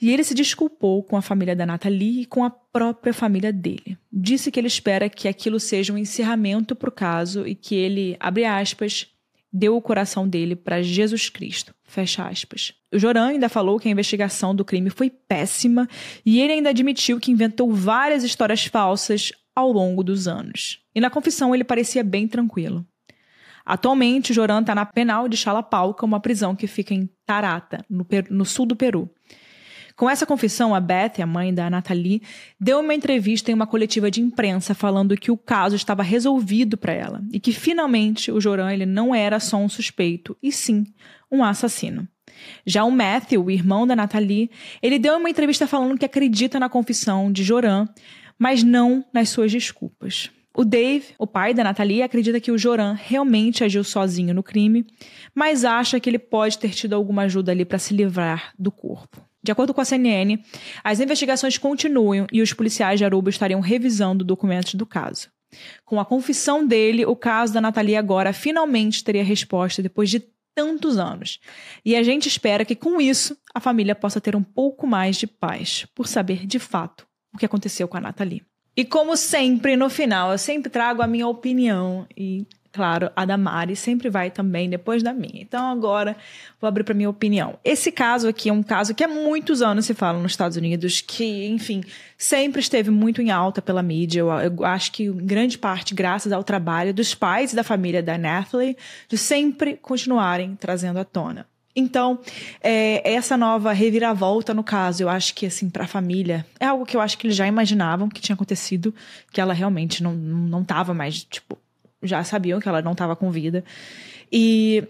E 0.00 0.10
ele 0.10 0.24
se 0.24 0.34
desculpou 0.34 1.02
com 1.02 1.16
a 1.16 1.22
família 1.22 1.56
da 1.56 1.64
Nathalie 1.64 2.22
e 2.22 2.26
com 2.26 2.44
a 2.44 2.50
própria 2.50 3.14
família 3.14 3.52
dele. 3.52 3.96
Disse 4.12 4.50
que 4.50 4.60
ele 4.60 4.66
espera 4.66 5.08
que 5.08 5.26
aquilo 5.26 5.58
seja 5.58 5.92
um 5.92 5.98
encerramento 5.98 6.76
para 6.76 6.88
o 6.88 6.92
caso 6.92 7.46
e 7.46 7.54
que 7.54 7.74
ele, 7.74 8.16
abre 8.20 8.44
aspas, 8.44 9.06
deu 9.50 9.74
o 9.74 9.80
coração 9.80 10.28
dele 10.28 10.54
para 10.54 10.82
Jesus 10.82 11.30
Cristo. 11.30 11.74
Fecha 11.84 12.28
aspas. 12.28 12.74
O 12.92 12.98
Joran 12.98 13.28
ainda 13.28 13.48
falou 13.48 13.78
que 13.78 13.88
a 13.88 13.90
investigação 13.90 14.54
do 14.54 14.64
crime 14.64 14.90
foi 14.90 15.08
péssima 15.08 15.88
e 16.24 16.40
ele 16.40 16.52
ainda 16.52 16.70
admitiu 16.70 17.18
que 17.18 17.30
inventou 17.30 17.72
várias 17.72 18.22
histórias 18.22 18.66
falsas 18.66 19.32
ao 19.54 19.72
longo 19.72 20.04
dos 20.04 20.28
anos. 20.28 20.80
E 20.94 21.00
na 21.00 21.08
confissão 21.08 21.54
ele 21.54 21.64
parecia 21.64 22.04
bem 22.04 22.28
tranquilo. 22.28 22.86
Atualmente, 23.64 24.32
Joran 24.32 24.60
está 24.60 24.74
na 24.74 24.86
penal 24.86 25.28
de 25.28 25.36
Chalapalca, 25.36 26.04
uma 26.04 26.20
prisão 26.20 26.54
que 26.54 26.68
fica 26.68 26.94
em 26.94 27.10
Tarata, 27.24 27.84
no, 27.90 28.06
no 28.30 28.44
sul 28.44 28.64
do 28.64 28.76
Peru. 28.76 29.10
Com 29.96 30.10
essa 30.10 30.26
confissão, 30.26 30.74
a 30.74 30.80
Beth, 30.80 31.22
a 31.22 31.26
mãe 31.26 31.54
da 31.54 31.70
Nathalie, 31.70 32.20
deu 32.60 32.80
uma 32.80 32.94
entrevista 32.94 33.50
em 33.50 33.54
uma 33.54 33.66
coletiva 33.66 34.10
de 34.10 34.20
imprensa 34.20 34.74
falando 34.74 35.16
que 35.16 35.30
o 35.30 35.38
caso 35.38 35.74
estava 35.74 36.02
resolvido 36.02 36.76
para 36.76 36.92
ela 36.92 37.22
e 37.32 37.40
que 37.40 37.50
finalmente 37.50 38.30
o 38.30 38.38
Joran 38.38 38.70
ele 38.70 38.84
não 38.84 39.14
era 39.14 39.40
só 39.40 39.56
um 39.56 39.70
suspeito, 39.70 40.36
e 40.42 40.52
sim 40.52 40.84
um 41.32 41.42
assassino. 41.42 42.06
Já 42.66 42.84
o 42.84 42.90
Matthew, 42.90 43.42
o 43.42 43.50
irmão 43.50 43.86
da 43.86 43.96
Nathalie, 43.96 44.50
ele 44.82 44.98
deu 44.98 45.16
uma 45.16 45.30
entrevista 45.30 45.66
falando 45.66 45.98
que 45.98 46.04
acredita 46.04 46.60
na 46.60 46.68
confissão 46.68 47.32
de 47.32 47.42
Joran, 47.42 47.88
mas 48.38 48.62
não 48.62 49.02
nas 49.14 49.30
suas 49.30 49.50
desculpas. 49.50 50.30
O 50.54 50.62
Dave, 50.62 51.14
o 51.18 51.26
pai 51.26 51.54
da 51.54 51.64
Nathalie, 51.64 52.02
acredita 52.02 52.38
que 52.38 52.50
o 52.50 52.58
Joran 52.58 52.94
realmente 52.98 53.64
agiu 53.64 53.82
sozinho 53.82 54.34
no 54.34 54.42
crime, 54.42 54.86
mas 55.34 55.64
acha 55.64 55.98
que 55.98 56.10
ele 56.10 56.18
pode 56.18 56.58
ter 56.58 56.70
tido 56.70 56.94
alguma 56.94 57.22
ajuda 57.22 57.52
ali 57.52 57.64
para 57.64 57.78
se 57.78 57.94
livrar 57.94 58.52
do 58.58 58.70
corpo. 58.70 59.22
De 59.46 59.52
acordo 59.52 59.72
com 59.72 59.80
a 59.80 59.84
CNN, 59.84 60.42
as 60.82 60.98
investigações 60.98 61.56
continuam 61.56 62.26
e 62.32 62.42
os 62.42 62.52
policiais 62.52 62.98
de 62.98 63.04
Aruba 63.04 63.30
estariam 63.30 63.60
revisando 63.60 64.24
documentos 64.24 64.74
do 64.74 64.84
caso. 64.84 65.28
Com 65.84 66.00
a 66.00 66.04
confissão 66.04 66.66
dele, 66.66 67.06
o 67.06 67.14
caso 67.14 67.54
da 67.54 67.60
Nathalie 67.60 67.94
agora 67.94 68.32
finalmente 68.32 69.04
teria 69.04 69.22
resposta 69.22 69.80
depois 69.80 70.10
de 70.10 70.18
tantos 70.52 70.98
anos. 70.98 71.38
E 71.84 71.94
a 71.94 72.02
gente 72.02 72.26
espera 72.26 72.64
que 72.64 72.74
com 72.74 73.00
isso 73.00 73.38
a 73.54 73.60
família 73.60 73.94
possa 73.94 74.20
ter 74.20 74.34
um 74.34 74.42
pouco 74.42 74.84
mais 74.84 75.14
de 75.14 75.28
paz 75.28 75.86
por 75.94 76.08
saber 76.08 76.44
de 76.44 76.58
fato 76.58 77.06
o 77.32 77.38
que 77.38 77.46
aconteceu 77.46 77.86
com 77.86 77.98
a 77.98 78.00
Nathalie. 78.00 78.42
E 78.76 78.84
como 78.84 79.16
sempre, 79.16 79.76
no 79.76 79.88
final, 79.88 80.32
eu 80.32 80.38
sempre 80.38 80.68
trago 80.68 81.02
a 81.02 81.06
minha 81.06 81.28
opinião 81.28 82.04
e 82.16 82.44
claro, 82.76 83.10
a 83.16 83.24
da 83.24 83.38
Mari 83.38 83.74
sempre 83.74 84.10
vai 84.10 84.30
também 84.30 84.68
depois 84.68 85.02
da 85.02 85.14
minha. 85.14 85.40
Então 85.40 85.66
agora 85.66 86.14
vou 86.60 86.68
abrir 86.68 86.84
para 86.84 86.94
minha 86.94 87.08
opinião. 87.08 87.58
Esse 87.64 87.90
caso 87.90 88.28
aqui 88.28 88.50
é 88.50 88.52
um 88.52 88.62
caso 88.62 88.94
que 88.94 89.02
há 89.02 89.08
muitos 89.08 89.62
anos 89.62 89.86
se 89.86 89.94
fala 89.94 90.20
nos 90.20 90.32
Estados 90.32 90.58
Unidos, 90.58 91.00
que, 91.00 91.46
enfim, 91.46 91.82
sempre 92.18 92.60
esteve 92.60 92.90
muito 92.90 93.22
em 93.22 93.30
alta 93.30 93.62
pela 93.62 93.82
mídia. 93.82 94.20
Eu, 94.20 94.30
eu 94.30 94.64
acho 94.66 94.92
que 94.92 95.10
grande 95.10 95.56
parte 95.56 95.94
graças 95.94 96.32
ao 96.32 96.44
trabalho 96.44 96.92
dos 96.92 97.14
pais 97.14 97.54
e 97.54 97.56
da 97.56 97.64
família 97.64 98.02
da 98.02 98.18
Nathalie 98.18 98.76
de 99.08 99.16
sempre 99.16 99.78
continuarem 99.80 100.54
trazendo 100.54 100.98
à 100.98 101.04
tona. 101.04 101.46
Então, 101.78 102.18
é, 102.62 103.12
essa 103.12 103.36
nova 103.36 103.70
reviravolta 103.70 104.54
no 104.54 104.64
caso, 104.64 105.02
eu 105.02 105.10
acho 105.10 105.34
que, 105.34 105.44
assim, 105.44 105.68
para 105.68 105.84
a 105.84 105.86
família, 105.86 106.46
é 106.58 106.64
algo 106.64 106.86
que 106.86 106.96
eu 106.96 107.02
acho 107.02 107.18
que 107.18 107.26
eles 107.26 107.36
já 107.36 107.46
imaginavam 107.46 108.08
que 108.08 108.18
tinha 108.18 108.34
acontecido, 108.34 108.94
que 109.30 109.42
ela 109.42 109.52
realmente 109.52 110.02
não, 110.02 110.14
não 110.14 110.64
tava 110.64 110.94
mais, 110.94 111.22
tipo, 111.22 111.58
já 112.02 112.22
sabiam 112.24 112.60
que 112.60 112.68
ela 112.68 112.82
não 112.82 112.92
estava 112.92 113.16
com 113.16 113.30
vida. 113.30 113.64
E 114.30 114.84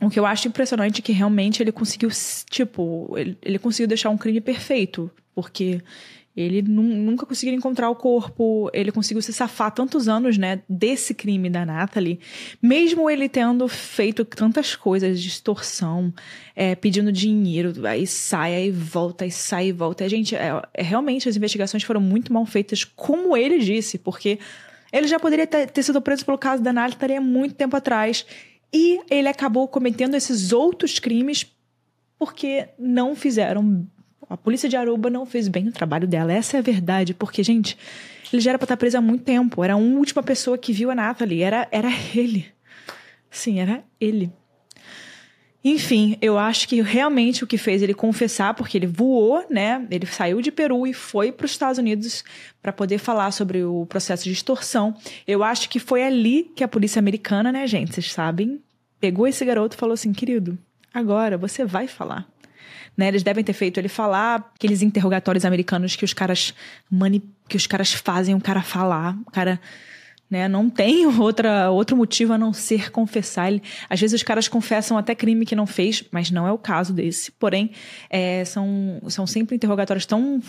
o 0.00 0.08
que 0.08 0.18
eu 0.18 0.26
acho 0.26 0.48
impressionante 0.48 1.00
é 1.00 1.02
que 1.02 1.12
realmente 1.12 1.62
ele 1.62 1.72
conseguiu, 1.72 2.10
tipo, 2.48 3.12
ele, 3.16 3.36
ele 3.42 3.58
conseguiu 3.58 3.88
deixar 3.88 4.10
um 4.10 4.16
crime 4.16 4.40
perfeito, 4.40 5.10
porque 5.34 5.82
ele 6.36 6.62
nunca 6.62 7.26
conseguiu 7.26 7.54
encontrar 7.54 7.90
o 7.90 7.94
corpo, 7.94 8.70
ele 8.72 8.92
conseguiu 8.92 9.20
se 9.20 9.32
safar 9.32 9.72
tantos 9.72 10.08
anos, 10.08 10.38
né, 10.38 10.62
desse 10.68 11.12
crime 11.12 11.50
da 11.50 11.66
Natalie, 11.66 12.20
mesmo 12.62 13.10
ele 13.10 13.28
tendo 13.28 13.66
feito 13.68 14.24
tantas 14.24 14.76
coisas 14.76 15.20
de 15.20 15.28
extorsão, 15.28 16.12
é, 16.54 16.74
pedindo 16.74 17.10
dinheiro, 17.10 17.86
aí 17.86 18.06
sai, 18.06 18.54
aí 18.54 18.70
volta, 18.70 19.24
aí 19.24 19.30
sai 19.30 19.68
e 19.68 19.72
volta. 19.72 20.08
gente, 20.08 20.36
é, 20.36 20.62
é, 20.72 20.82
realmente 20.82 21.28
as 21.28 21.36
investigações 21.36 21.82
foram 21.82 22.00
muito 22.00 22.32
mal 22.32 22.46
feitas, 22.46 22.84
como 22.84 23.36
ele 23.36 23.58
disse, 23.58 23.98
porque 23.98 24.38
ele 24.92 25.06
já 25.06 25.18
poderia 25.18 25.46
ter, 25.46 25.82
sido 25.82 26.00
preso 26.00 26.24
pelo 26.24 26.38
caso 26.38 26.62
da 26.62 26.72
Natalie 26.72 27.16
há 27.16 27.20
muito 27.20 27.54
tempo 27.54 27.76
atrás. 27.76 28.26
E 28.72 29.00
ele 29.10 29.28
acabou 29.28 29.66
cometendo 29.68 30.14
esses 30.14 30.52
outros 30.52 30.98
crimes 30.98 31.46
porque 32.18 32.68
não 32.78 33.14
fizeram. 33.14 33.86
A 34.28 34.36
polícia 34.36 34.68
de 34.68 34.76
Aruba 34.76 35.10
não 35.10 35.26
fez 35.26 35.48
bem 35.48 35.68
o 35.68 35.72
trabalho 35.72 36.06
dela. 36.06 36.32
Essa 36.32 36.56
é 36.56 36.60
a 36.60 36.62
verdade. 36.62 37.14
Porque, 37.14 37.42
gente, 37.42 37.76
ele 38.32 38.40
já 38.40 38.50
era 38.50 38.58
pra 38.58 38.64
estar 38.64 38.76
preso 38.76 38.98
há 38.98 39.00
muito 39.00 39.24
tempo. 39.24 39.64
Era 39.64 39.74
a 39.74 39.76
última 39.76 40.22
pessoa 40.22 40.56
que 40.56 40.72
viu 40.72 40.90
a 40.90 40.94
Natalie. 40.94 41.42
Era, 41.42 41.66
era 41.70 41.88
ele. 42.14 42.46
Sim, 43.30 43.60
era 43.60 43.82
ele. 44.00 44.30
Enfim, 45.62 46.16
eu 46.22 46.38
acho 46.38 46.66
que 46.66 46.80
realmente 46.80 47.44
o 47.44 47.46
que 47.46 47.58
fez 47.58 47.82
ele 47.82 47.92
confessar, 47.92 48.54
porque 48.54 48.78
ele 48.78 48.86
voou, 48.86 49.44
né? 49.50 49.86
Ele 49.90 50.06
saiu 50.06 50.40
de 50.40 50.50
Peru 50.50 50.86
e 50.86 50.94
foi 50.94 51.30
para 51.30 51.44
os 51.44 51.50
Estados 51.50 51.76
Unidos 51.76 52.24
para 52.62 52.72
poder 52.72 52.96
falar 52.96 53.30
sobre 53.30 53.62
o 53.62 53.84
processo 53.84 54.24
de 54.24 54.32
extorsão. 54.32 54.96
Eu 55.26 55.44
acho 55.44 55.68
que 55.68 55.78
foi 55.78 56.02
ali 56.02 56.50
que 56.56 56.64
a 56.64 56.68
polícia 56.68 56.98
americana, 56.98 57.52
né, 57.52 57.66
gente? 57.66 57.92
Vocês 57.92 58.10
sabem, 58.10 58.58
pegou 58.98 59.26
esse 59.26 59.44
garoto 59.44 59.76
e 59.76 59.78
falou 59.78 59.92
assim: 59.92 60.14
querido, 60.14 60.58
agora 60.94 61.36
você 61.36 61.62
vai 61.64 61.86
falar. 61.86 62.26
Né, 62.96 63.08
eles 63.08 63.22
devem 63.22 63.44
ter 63.44 63.52
feito 63.52 63.78
ele 63.78 63.88
falar 63.88 64.52
aqueles 64.54 64.82
interrogatórios 64.82 65.44
americanos 65.44 65.94
que 65.94 66.04
os 66.04 66.12
caras 66.12 66.52
que 67.48 67.56
os 67.56 67.66
caras 67.66 67.92
fazem 67.92 68.34
o 68.34 68.40
cara 68.40 68.62
falar, 68.62 69.16
o 69.26 69.30
cara 69.30 69.60
né? 70.30 70.46
Não 70.46 70.70
tem 70.70 71.06
outra, 71.18 71.70
outro 71.70 71.96
motivo 71.96 72.32
a 72.32 72.38
não 72.38 72.52
ser 72.52 72.90
confessar. 72.90 73.50
Às 73.88 74.00
vezes 74.00 74.20
os 74.20 74.22
caras 74.22 74.46
confessam 74.46 74.96
até 74.96 75.14
crime 75.14 75.44
que 75.44 75.56
não 75.56 75.66
fez, 75.66 76.04
mas 76.10 76.30
não 76.30 76.46
é 76.46 76.52
o 76.52 76.58
caso 76.58 76.92
desse. 76.92 77.32
Porém, 77.32 77.72
é, 78.08 78.44
são, 78.44 79.02
são 79.08 79.26
sempre 79.26 79.56
interrogatórios 79.56 80.06
tão 80.06 80.40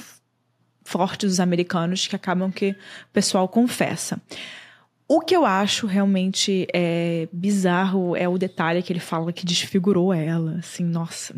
fortes 0.83 1.31
os 1.31 1.39
americanos 1.39 2.07
que 2.07 2.15
acabam 2.15 2.51
que 2.51 2.71
o 2.71 3.13
pessoal 3.13 3.47
confessa. 3.47 4.21
O 5.07 5.19
que 5.19 5.35
eu 5.35 5.45
acho 5.45 5.87
realmente 5.87 6.65
é, 6.73 7.27
bizarro 7.33 8.15
é 8.15 8.29
o 8.29 8.37
detalhe 8.37 8.81
que 8.81 8.93
ele 8.93 8.99
fala 8.99 9.33
que 9.33 9.45
desfigurou 9.45 10.13
ela. 10.13 10.59
Assim, 10.59 10.85
nossa. 10.85 11.35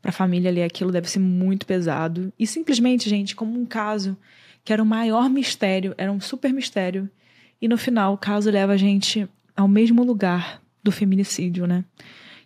Pra 0.00 0.12
família 0.12 0.50
ali 0.50 0.62
aquilo 0.62 0.92
deve 0.92 1.10
ser 1.10 1.18
muito 1.18 1.66
pesado. 1.66 2.32
E 2.38 2.46
simplesmente, 2.46 3.08
gente, 3.08 3.34
como 3.34 3.58
um 3.58 3.66
caso 3.66 4.16
que 4.64 4.72
era 4.72 4.82
o 4.82 4.86
maior 4.86 5.28
mistério, 5.28 5.94
era 5.98 6.12
um 6.12 6.20
super 6.20 6.52
mistério 6.52 7.10
e 7.62 7.68
no 7.68 7.78
final, 7.78 8.14
o 8.14 8.18
caso 8.18 8.50
leva 8.50 8.72
a 8.72 8.76
gente 8.76 9.28
ao 9.56 9.68
mesmo 9.68 10.02
lugar 10.02 10.60
do 10.82 10.90
feminicídio, 10.90 11.64
né? 11.64 11.84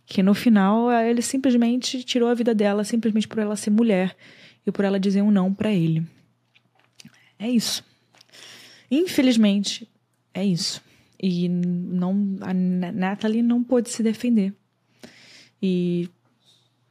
Que 0.05 0.23
no 0.23 0.35
final 0.35 0.93
ele 0.93 1.23
simplesmente 1.23 2.05
tirou 2.05 2.29
a 2.29 2.35
vida 2.35 2.55
dela 2.55 2.85
simplesmente 2.85 3.27
por 3.27 3.39
ela 3.39 3.57
ser 3.57 3.71
mulher 3.71 4.15
e 4.67 4.71
por 4.71 4.85
ela 4.85 5.01
dizer 5.01 5.23
um 5.23 5.31
não 5.31 5.55
para 5.55 5.73
ele. 5.73 6.07
É 7.39 7.49
isso. 7.49 7.83
Infelizmente, 8.91 9.89
é 10.35 10.45
isso. 10.45 10.83
E 11.19 11.49
não 11.49 12.37
a 12.43 12.53
Natalie 12.53 13.43
não 13.43 13.65
pôde 13.65 13.89
se 13.89 14.03
defender. 14.03 14.53
E 15.63 16.11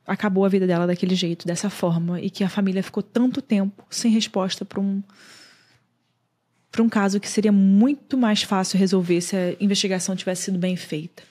acabou 0.07 0.45
a 0.45 0.49
vida 0.49 0.65
dela 0.65 0.87
daquele 0.87 1.13
jeito, 1.13 1.45
dessa 1.45 1.69
forma, 1.69 2.19
e 2.19 2.31
que 2.31 2.43
a 2.43 2.49
família 2.49 2.81
ficou 2.81 3.03
tanto 3.03 3.39
tempo 3.39 3.85
sem 3.87 4.11
resposta 4.11 4.65
para 4.65 4.79
um 4.79 5.03
para 6.75 6.83
um 6.83 6.89
caso 6.89 7.21
que 7.21 7.29
seria 7.29 7.53
muito 7.53 8.17
mais 8.17 8.43
fácil 8.43 8.77
resolver 8.77 9.21
se 9.21 9.33
a 9.33 9.55
investigação 9.61 10.13
tivesse 10.13 10.43
sido 10.43 10.59
bem 10.59 10.75
feita. 10.75 11.23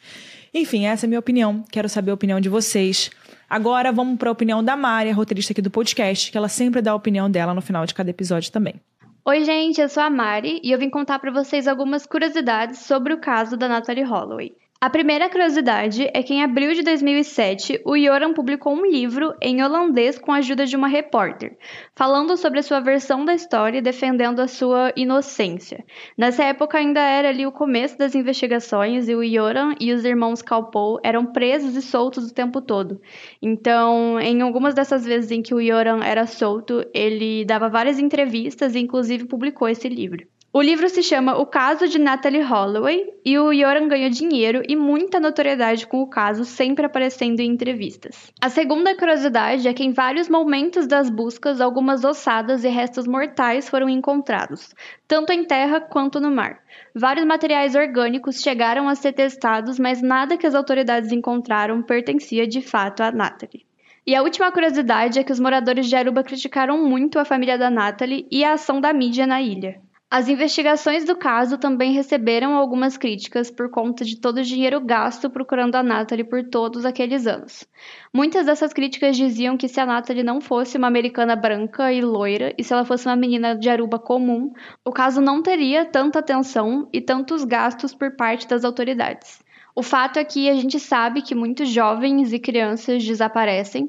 Enfim, 0.55 0.86
essa 0.86 1.05
é 1.05 1.07
a 1.07 1.09
minha 1.09 1.18
opinião. 1.20 1.62
Quero 1.70 1.86
saber 1.86 2.12
a 2.12 2.14
opinião 2.14 2.40
de 2.40 2.49
vocês. 2.49 3.11
Agora 3.49 3.92
vamos 3.92 4.16
para 4.16 4.30
a 4.30 4.32
opinião 4.32 4.64
da 4.64 4.74
Mari, 4.74 5.11
a 5.11 5.14
roteirista 5.14 5.53
aqui 5.53 5.61
do 5.61 5.70
podcast, 5.70 6.32
que 6.32 6.38
ela 6.38 6.49
sempre 6.49 6.80
dá 6.80 6.92
a 6.92 6.95
opinião 6.95 7.30
dela 7.30 7.53
no 7.53 7.61
final 7.61 7.84
de 7.84 7.92
cada 7.92 8.09
episódio 8.09 8.51
também. 8.51 8.76
Oi, 9.22 9.45
gente, 9.45 9.82
eu 9.82 9.88
sou 9.88 10.03
a 10.03 10.09
Mari 10.09 10.61
e 10.64 10.72
eu 10.72 10.78
vim 10.78 10.88
contar 10.88 11.18
para 11.18 11.30
vocês 11.30 11.68
algumas 11.68 12.07
curiosidades 12.07 12.78
sobre 12.78 13.12
o 13.12 13.20
caso 13.20 13.55
da 13.55 13.68
Natalie 13.68 14.03
Holloway. 14.03 14.55
A 14.85 14.91
primeira 14.91 15.30
curiosidade 15.30 16.11
é 16.12 16.22
que 16.22 16.35
em 16.35 16.43
abril 16.43 16.74
de 16.74 16.82
2007, 16.82 17.80
o 17.87 17.97
Joran 17.97 18.35
publicou 18.35 18.74
um 18.74 18.85
livro 18.85 19.35
em 19.41 19.64
holandês 19.64 20.18
com 20.18 20.30
a 20.30 20.37
ajuda 20.37 20.66
de 20.66 20.76
uma 20.76 20.89
repórter, 20.89 21.57
falando 21.97 22.37
sobre 22.37 22.59
a 22.59 22.62
sua 22.62 22.80
versão 22.80 23.24
da 23.24 23.32
história 23.32 23.78
e 23.78 23.80
defendendo 23.80 24.41
a 24.41 24.47
sua 24.47 24.93
inocência. 24.95 25.82
Nessa 26.18 26.45
época 26.45 26.76
ainda 26.76 27.01
era 27.01 27.30
ali 27.30 27.47
o 27.47 27.51
começo 27.51 27.97
das 27.97 28.14
investigações 28.14 29.09
e 29.09 29.14
o 29.14 29.26
Joran 29.26 29.74
e 29.80 29.91
os 29.91 30.05
irmãos 30.05 30.43
Kalpoe 30.43 31.01
eram 31.03 31.24
presos 31.24 31.74
e 31.76 31.80
soltos 31.80 32.30
o 32.30 32.35
tempo 32.35 32.61
todo. 32.61 33.01
Então, 33.41 34.20
em 34.20 34.43
algumas 34.43 34.74
dessas 34.74 35.03
vezes 35.03 35.30
em 35.30 35.41
que 35.41 35.55
o 35.55 35.66
Joran 35.66 36.05
era 36.05 36.26
solto, 36.26 36.85
ele 36.93 37.43
dava 37.47 37.70
várias 37.70 37.99
entrevistas 37.99 38.74
e 38.74 38.80
inclusive 38.80 39.24
publicou 39.24 39.66
esse 39.66 39.89
livro. 39.89 40.26
O 40.57 40.63
livro 40.63 40.89
se 40.89 41.03
chama 41.03 41.37
O 41.37 41.47
Caso 41.47 41.89
de 41.89 41.99
Natalie 41.99 42.41
Holloway 42.41 43.13
e 43.25 43.37
o 43.37 43.53
Yoram 43.53 43.89
ganhou 43.89 44.09
dinheiro 44.09 44.63
e 44.69 44.77
muita 44.77 45.19
notoriedade 45.19 45.85
com 45.85 46.01
o 46.01 46.07
caso, 46.07 46.45
sempre 46.45 46.87
aparecendo 46.87 47.41
em 47.41 47.51
entrevistas. 47.51 48.33
A 48.41 48.49
segunda 48.49 48.97
curiosidade 48.97 49.67
é 49.67 49.75
que 49.75 49.83
em 49.83 49.91
vários 49.91 50.29
momentos 50.29 50.87
das 50.87 51.11
buscas, 51.11 51.61
algumas 51.61 52.05
ossadas 52.05 52.63
e 52.63 52.69
restos 52.69 53.05
mortais 53.05 53.69
foram 53.69 53.89
encontrados, 53.89 54.73
tanto 55.09 55.33
em 55.33 55.45
terra 55.45 55.81
quanto 55.81 56.21
no 56.21 56.31
mar. 56.31 56.61
Vários 56.95 57.27
materiais 57.27 57.75
orgânicos 57.75 58.41
chegaram 58.41 58.89
a 58.89 58.95
ser 58.95 59.13
testados, 59.13 59.77
mas 59.77 60.01
nada 60.01 60.37
que 60.37 60.47
as 60.47 60.55
autoridades 60.55 61.11
encontraram 61.11 61.83
pertencia 61.83 62.47
de 62.47 62.63
fato 62.63 63.03
a 63.03 63.11
Natalie. 63.11 63.67
E 64.07 64.15
a 64.15 64.23
última 64.23 64.53
curiosidade 64.53 65.19
é 65.19 65.25
que 65.25 65.33
os 65.33 65.41
moradores 65.41 65.89
de 65.89 65.97
Aruba 65.97 66.23
criticaram 66.23 66.79
muito 66.87 67.19
a 67.19 67.25
família 67.25 67.59
da 67.59 67.71
Natalie 67.71 68.29
e 68.31 68.45
a 68.45 68.53
ação 68.53 68.81
da 68.81 68.93
mídia 68.93 69.27
na 69.27 69.43
ilha. 69.43 69.83
As 70.17 70.29
investigações 70.29 71.05
do 71.05 71.17
caso 71.17 71.59
também 71.59 71.91
receberam 71.91 72.55
algumas 72.55 72.97
críticas 72.97 73.51
por 73.51 73.69
conta 73.69 74.05
de 74.05 74.17
todo 74.17 74.39
o 74.39 74.45
dinheiro 74.45 74.81
gasto 74.81 75.29
procurando 75.29 75.75
a 75.75 75.83
Natalie 75.83 76.23
por 76.23 76.45
todos 76.45 76.85
aqueles 76.85 77.27
anos. 77.27 77.67
Muitas 78.12 78.47
dessas 78.47 78.73
críticas 78.73 79.17
diziam 79.17 79.57
que 79.57 79.67
se 79.67 79.81
a 79.81 79.85
Natalie 79.85 80.23
não 80.23 80.41
fosse 80.41 80.79
uma 80.79 80.87
americana 80.87 81.35
branca 81.35 81.93
e 81.93 82.01
loira, 82.01 82.55
e 82.57 82.62
se 82.62 82.73
ela 82.73 82.85
fosse 82.85 83.09
uma 83.09 83.17
menina 83.17 83.57
de 83.57 83.69
Aruba 83.69 83.99
comum, 83.99 84.53
o 84.85 84.93
caso 84.93 85.21
não 85.21 85.43
teria 85.43 85.85
tanta 85.85 86.21
atenção 86.21 86.89
e 86.93 87.01
tantos 87.01 87.43
gastos 87.43 87.93
por 87.93 88.12
parte 88.12 88.47
das 88.47 88.65
autoridades. 88.65 89.43
O 89.75 89.83
fato 89.83 90.21
é 90.21 90.25
que 90.25 90.49
a 90.49 90.55
gente 90.55 90.79
sabe 90.79 91.23
que 91.23 91.35
muitos 91.35 91.69
jovens 91.69 92.33
e 92.33 92.39
crianças 92.39 93.05
desaparecem 93.05 93.89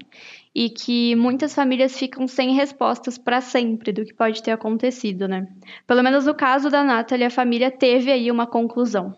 e 0.56 0.70
que 0.70 1.16
muitas 1.16 1.54
famílias 1.54 1.98
ficam 2.00 2.28
sem 2.28 2.54
respostas 2.54 3.18
para 3.18 3.42
sempre 3.42 3.92
do 3.92 4.06
que 4.06 4.14
pode 4.14 4.42
ter 4.42 4.52
acontecido, 4.52 5.28
né? 5.28 5.46
Pelo 5.86 6.02
menos 6.02 6.26
no 6.26 6.34
caso 6.34 6.70
da 6.70 6.84
Nathalie, 6.84 7.26
a 7.26 7.30
família 7.30 7.70
teve 7.70 8.12
aí 8.12 8.32
uma 8.32 8.48
conclusão. 8.48 9.14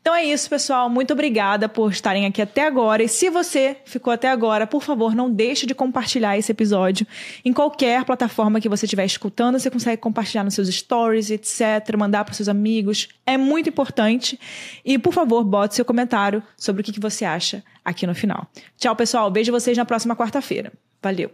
Então 0.00 0.14
é 0.14 0.24
isso, 0.24 0.48
pessoal. 0.48 0.88
Muito 0.88 1.12
obrigada 1.12 1.68
por 1.68 1.92
estarem 1.92 2.24
aqui 2.24 2.40
até 2.40 2.66
agora. 2.66 3.02
E 3.02 3.08
se 3.08 3.28
você 3.28 3.76
ficou 3.84 4.10
até 4.10 4.28
agora, 4.28 4.66
por 4.66 4.82
favor, 4.82 5.14
não 5.14 5.30
deixe 5.30 5.66
de 5.66 5.74
compartilhar 5.74 6.38
esse 6.38 6.50
episódio 6.50 7.06
em 7.44 7.52
qualquer 7.52 8.04
plataforma 8.04 8.60
que 8.60 8.68
você 8.68 8.86
estiver 8.86 9.04
escutando. 9.04 9.58
Você 9.58 9.70
consegue 9.70 10.00
compartilhar 10.00 10.42
nos 10.42 10.54
seus 10.54 10.68
stories, 10.68 11.30
etc., 11.30 11.96
mandar 11.98 12.24
para 12.24 12.32
seus 12.32 12.48
amigos. 12.48 13.08
É 13.26 13.36
muito 13.36 13.68
importante. 13.68 14.40
E, 14.82 14.98
por 14.98 15.12
favor, 15.12 15.44
bote 15.44 15.74
seu 15.74 15.84
comentário 15.84 16.42
sobre 16.56 16.80
o 16.80 16.84
que 16.84 16.98
você 16.98 17.26
acha 17.26 17.62
aqui 17.84 18.06
no 18.06 18.14
final. 18.14 18.46
Tchau, 18.78 18.96
pessoal. 18.96 19.30
Beijo 19.30 19.52
vocês 19.52 19.76
na 19.76 19.84
próxima 19.84 20.16
quarta-feira. 20.16 20.72
Valeu! 21.02 21.30